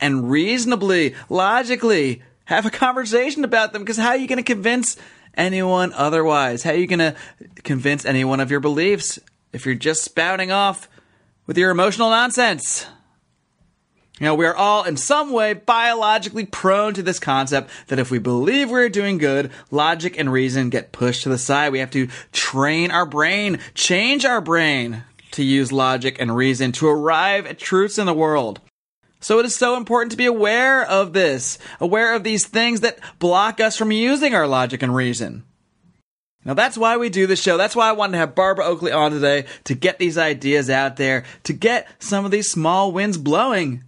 and 0.00 0.30
reasonably, 0.30 1.14
logically 1.28 2.22
have 2.46 2.66
a 2.66 2.70
conversation 2.70 3.44
about 3.44 3.72
them 3.72 3.82
because 3.82 3.96
how 3.96 4.08
are 4.08 4.16
you 4.16 4.26
going 4.26 4.38
to 4.38 4.42
convince 4.42 4.96
anyone 5.34 5.92
otherwise? 5.92 6.62
How 6.62 6.70
are 6.70 6.76
you 6.76 6.86
going 6.86 6.98
to 6.98 7.14
convince 7.62 8.04
anyone 8.04 8.40
of 8.40 8.50
your 8.50 8.60
beliefs 8.60 9.18
if 9.52 9.66
you're 9.66 9.74
just 9.74 10.04
spouting 10.04 10.52
off 10.52 10.88
with 11.46 11.58
your 11.58 11.70
emotional 11.70 12.10
nonsense? 12.10 12.86
You 14.20 14.26
know, 14.26 14.34
we 14.34 14.44
are 14.44 14.54
all 14.54 14.84
in 14.84 14.98
some 14.98 15.32
way 15.32 15.54
biologically 15.54 16.44
prone 16.44 16.92
to 16.92 17.02
this 17.02 17.18
concept 17.18 17.70
that 17.86 17.98
if 17.98 18.10
we 18.10 18.18
believe 18.18 18.70
we're 18.70 18.90
doing 18.90 19.16
good, 19.16 19.50
logic 19.70 20.18
and 20.18 20.30
reason 20.30 20.68
get 20.68 20.92
pushed 20.92 21.22
to 21.22 21.30
the 21.30 21.38
side. 21.38 21.72
We 21.72 21.78
have 21.78 21.90
to 21.92 22.08
train 22.30 22.90
our 22.90 23.06
brain, 23.06 23.60
change 23.72 24.26
our 24.26 24.42
brain 24.42 25.04
to 25.30 25.42
use 25.42 25.72
logic 25.72 26.16
and 26.20 26.36
reason 26.36 26.72
to 26.72 26.88
arrive 26.88 27.46
at 27.46 27.58
truths 27.58 27.96
in 27.96 28.04
the 28.04 28.12
world. 28.12 28.60
So 29.20 29.38
it 29.38 29.44
is 29.44 29.54
so 29.54 29.76
important 29.76 30.10
to 30.12 30.16
be 30.16 30.26
aware 30.26 30.82
of 30.84 31.12
this, 31.12 31.58
aware 31.78 32.14
of 32.14 32.24
these 32.24 32.46
things 32.46 32.80
that 32.80 32.98
block 33.18 33.60
us 33.60 33.76
from 33.76 33.92
using 33.92 34.34
our 34.34 34.46
logic 34.46 34.82
and 34.82 34.94
reason. 34.94 35.44
Now 36.44 36.54
that's 36.54 36.78
why 36.78 36.96
we 36.96 37.10
do 37.10 37.26
this 37.26 37.42
show. 37.42 37.58
That's 37.58 37.76
why 37.76 37.90
I 37.90 37.92
wanted 37.92 38.12
to 38.12 38.18
have 38.18 38.34
Barbara 38.34 38.64
Oakley 38.64 38.92
on 38.92 39.12
today 39.12 39.44
to 39.64 39.74
get 39.74 39.98
these 39.98 40.16
ideas 40.16 40.70
out 40.70 40.96
there, 40.96 41.24
to 41.44 41.52
get 41.52 41.86
some 41.98 42.24
of 42.24 42.30
these 42.30 42.50
small 42.50 42.92
winds 42.92 43.18
blowing, 43.18 43.84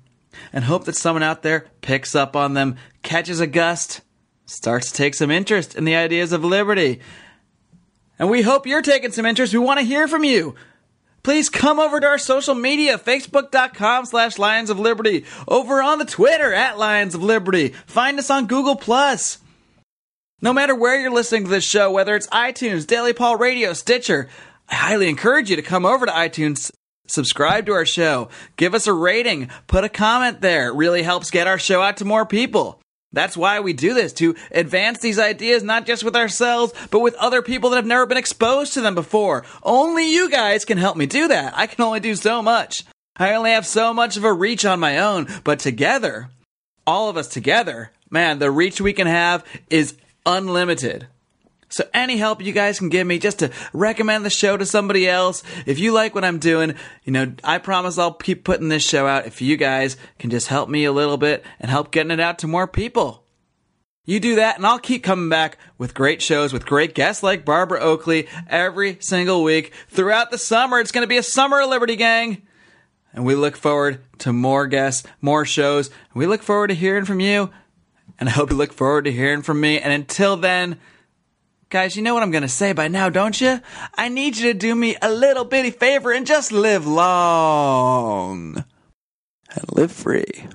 and 0.53 0.65
hope 0.65 0.85
that 0.85 0.97
someone 0.97 1.23
out 1.23 1.43
there 1.43 1.67
picks 1.81 2.15
up 2.15 2.37
on 2.37 2.53
them, 2.53 2.77
catches 3.03 3.41
a 3.41 3.47
gust, 3.47 4.03
starts 4.45 4.91
to 4.91 4.97
take 4.97 5.15
some 5.15 5.31
interest 5.31 5.75
in 5.75 5.85
the 5.85 5.97
ideas 5.97 6.33
of 6.33 6.45
liberty. 6.45 7.01
And 8.19 8.29
we 8.29 8.43
hope 8.43 8.67
you're 8.67 8.83
taking 8.83 9.13
some 9.13 9.25
interest. 9.25 9.55
We 9.55 9.59
want 9.59 9.81
to 9.81 9.87
hear 9.87 10.07
from 10.07 10.25
you 10.25 10.55
please 11.23 11.49
come 11.49 11.79
over 11.79 12.01
to 12.01 12.07
our 12.07 12.19
social 12.19 12.55
media, 12.55 12.99
facebook.com 12.99 14.07
slash 14.07 14.39
Lions 14.39 14.71
of 14.71 14.79
Liberty, 14.79 15.25
over 15.47 15.83
on 15.83 15.99
the 15.99 16.05
Twitter 16.05 16.53
at 16.53 16.79
Lions 16.79 17.15
of 17.15 17.23
Liberty. 17.23 17.69
Find 17.87 18.19
us 18.19 18.31
on 18.31 18.47
Google 18.47 18.77
Plus. 18.77 19.39
No 20.41 20.53
matter 20.53 20.75
where 20.75 21.01
you're 21.01 21.13
listening 21.13 21.45
to 21.45 21.51
this 21.51 21.65
show, 21.65 21.91
whether 21.91 22.17
it's 22.17 22.27
iTunes, 22.29 22.87
Daily 22.87 23.13
Paul 23.13 23.37
Radio, 23.37 23.73
Stitcher, 23.73 24.29
I 24.69 24.75
highly 24.75 25.09
encourage 25.09 25.51
you 25.51 25.57
to 25.57 25.63
come 25.63 25.87
over 25.87 26.05
to 26.05 26.13
iTunes, 26.13 26.73
subscribe 27.07 27.67
to 27.67 27.73
our 27.73 27.87
show, 27.87 28.29
give 28.57 28.75
us 28.75 28.89
a 28.89 28.93
rating, 28.93 29.51
put 29.69 29.85
a 29.85 29.89
comment 29.89 30.41
there. 30.41 30.69
It 30.69 30.75
really 30.75 31.03
helps 31.03 31.31
get 31.31 31.47
our 31.47 31.59
show 31.59 31.81
out 31.81 31.99
to 31.99 32.05
more 32.05 32.27
people. 32.27 32.81
That's 33.13 33.37
why 33.37 33.61
we 33.61 33.73
do 33.73 33.95
this, 33.95 34.13
to 34.15 34.35
advance 34.51 34.99
these 34.99 35.19
ideas 35.19 35.63
not 35.63 35.87
just 35.87 36.03
with 36.03 36.17
ourselves, 36.17 36.73
but 36.91 37.01
with 37.01 37.15
other 37.17 37.43
people 37.43 37.71
that 37.71 37.77
have 37.77 37.87
never 37.87 38.07
been 38.07 38.19
exposed 38.19 38.73
to 38.75 38.81
them 38.81 38.95
before. 38.95 39.45
Only 39.63 40.11
you 40.11 40.31
guys 40.31 40.65
can 40.65 40.79
help 40.79 40.97
me 40.97 41.07
do 41.07 41.29
that. 41.29 41.53
I 41.57 41.67
can 41.67 41.85
only 41.85 42.01
do 42.01 42.15
so 42.15 42.43
much. 42.43 42.85
I 43.17 43.35
only 43.35 43.51
have 43.51 43.67
so 43.67 43.93
much 43.93 44.17
of 44.17 44.25
a 44.25 44.33
reach 44.33 44.65
on 44.65 44.81
my 44.81 44.99
own, 44.99 45.29
but 45.45 45.59
together, 45.59 46.31
all 46.87 47.11
of 47.11 47.17
us 47.17 47.29
together, 47.29 47.93
man, 48.11 48.39
the 48.39 48.51
reach 48.51 48.81
we 48.81 48.95
can 48.95 49.07
have 49.07 49.45
is 49.69 49.97
unlimited. 50.25 51.07
So 51.73 51.89
any 51.95 52.19
help 52.19 52.43
you 52.43 52.53
guys 52.53 52.79
can 52.79 52.91
give 52.91 53.07
me 53.07 53.19
just 53.19 53.39
to 53.39 53.51
recommend 53.73 54.27
the 54.27 54.31
show 54.31 54.59
to 54.59 54.67
somebody 54.67 55.09
else. 55.09 55.43
If 55.65 55.79
you 55.79 55.93
like 55.93 56.15
what 56.15 56.23
I'm 56.23 56.39
doing, 56.39 56.75
you 57.03 57.13
know, 57.13 57.33
I 57.43 57.57
promise 57.57 57.97
I'll 57.97 58.13
keep 58.13 58.45
putting 58.45 58.69
this 58.69 58.87
show 58.87 59.07
out 59.07 59.27
if 59.27 59.41
you 59.41 59.57
guys 59.57 59.97
can 60.19 60.29
just 60.29 60.49
help 60.49 60.69
me 60.69 60.85
a 60.85 60.93
little 60.93 61.17
bit 61.17 61.43
and 61.59 61.71
help 61.71 61.91
getting 61.91 62.11
it 62.11 62.21
out 62.21 62.39
to 62.41 62.47
more 62.47 62.67
people. 62.67 63.25
You 64.05 64.21
do 64.21 64.35
that, 64.35 64.57
and 64.57 64.67
I'll 64.67 64.81
keep 64.81 65.03
coming 65.03 65.31
back 65.31 65.57
with 65.79 65.95
great 65.95 66.21
shows 66.21 66.53
with 66.53 66.67
great 66.67 66.95
guests 66.95 67.23
like 67.23 67.47
Barbara 67.47 67.81
Oakley 67.81 68.29
every 68.49 68.99
single 69.01 69.43
week 69.43 69.73
throughout 69.89 70.31
the 70.31 70.39
summer. 70.39 70.79
It's 70.79 70.93
going 70.93 71.05
to 71.05 71.09
be 71.09 71.17
a 71.17 71.23
summer 71.23 71.63
of 71.63 71.71
Liberty 71.71 71.97
Gang. 71.97 72.43
And 73.15 73.25
we 73.25 73.35
look 73.35 73.57
forward 73.57 74.01
to 74.19 74.33
more 74.33 74.67
guests, 74.67 75.07
more 75.23 75.47
shows. 75.47 75.89
We 76.13 76.27
look 76.27 76.43
forward 76.43 76.69
to 76.69 76.75
hearing 76.75 77.07
from 77.07 77.21
you. 77.21 77.51
And 78.19 78.29
I 78.29 78.33
hope 78.33 78.51
you 78.51 78.57
look 78.57 78.75
forward 78.75 79.07
to 79.07 79.13
hearing 79.13 79.41
from 79.41 79.61
me. 79.61 79.81
And 79.81 79.93
until 79.93 80.37
then, 80.37 80.79
Guys, 81.73 81.97
you 81.97 82.03
know 82.03 82.13
what 82.13 82.23
I'm 82.23 82.31
going 82.31 82.43
to 82.43 82.49
say 82.51 82.75
by 82.75 82.89
now, 82.89 83.09
don't 83.09 83.41
you? 83.41 83.59
I 83.95 84.11
need 84.11 84.37
you 84.37 84.53
to 84.53 84.59
do 84.59 84.75
me 84.75 84.95
a 85.01 85.11
little 85.11 85.47
bitty 85.47 85.71
favor 85.71 86.13
and 86.13 86.27
just 86.27 86.53
live 86.53 86.87
long 86.87 88.63
and 89.57 89.65
live 89.73 89.91
free. 89.91 90.49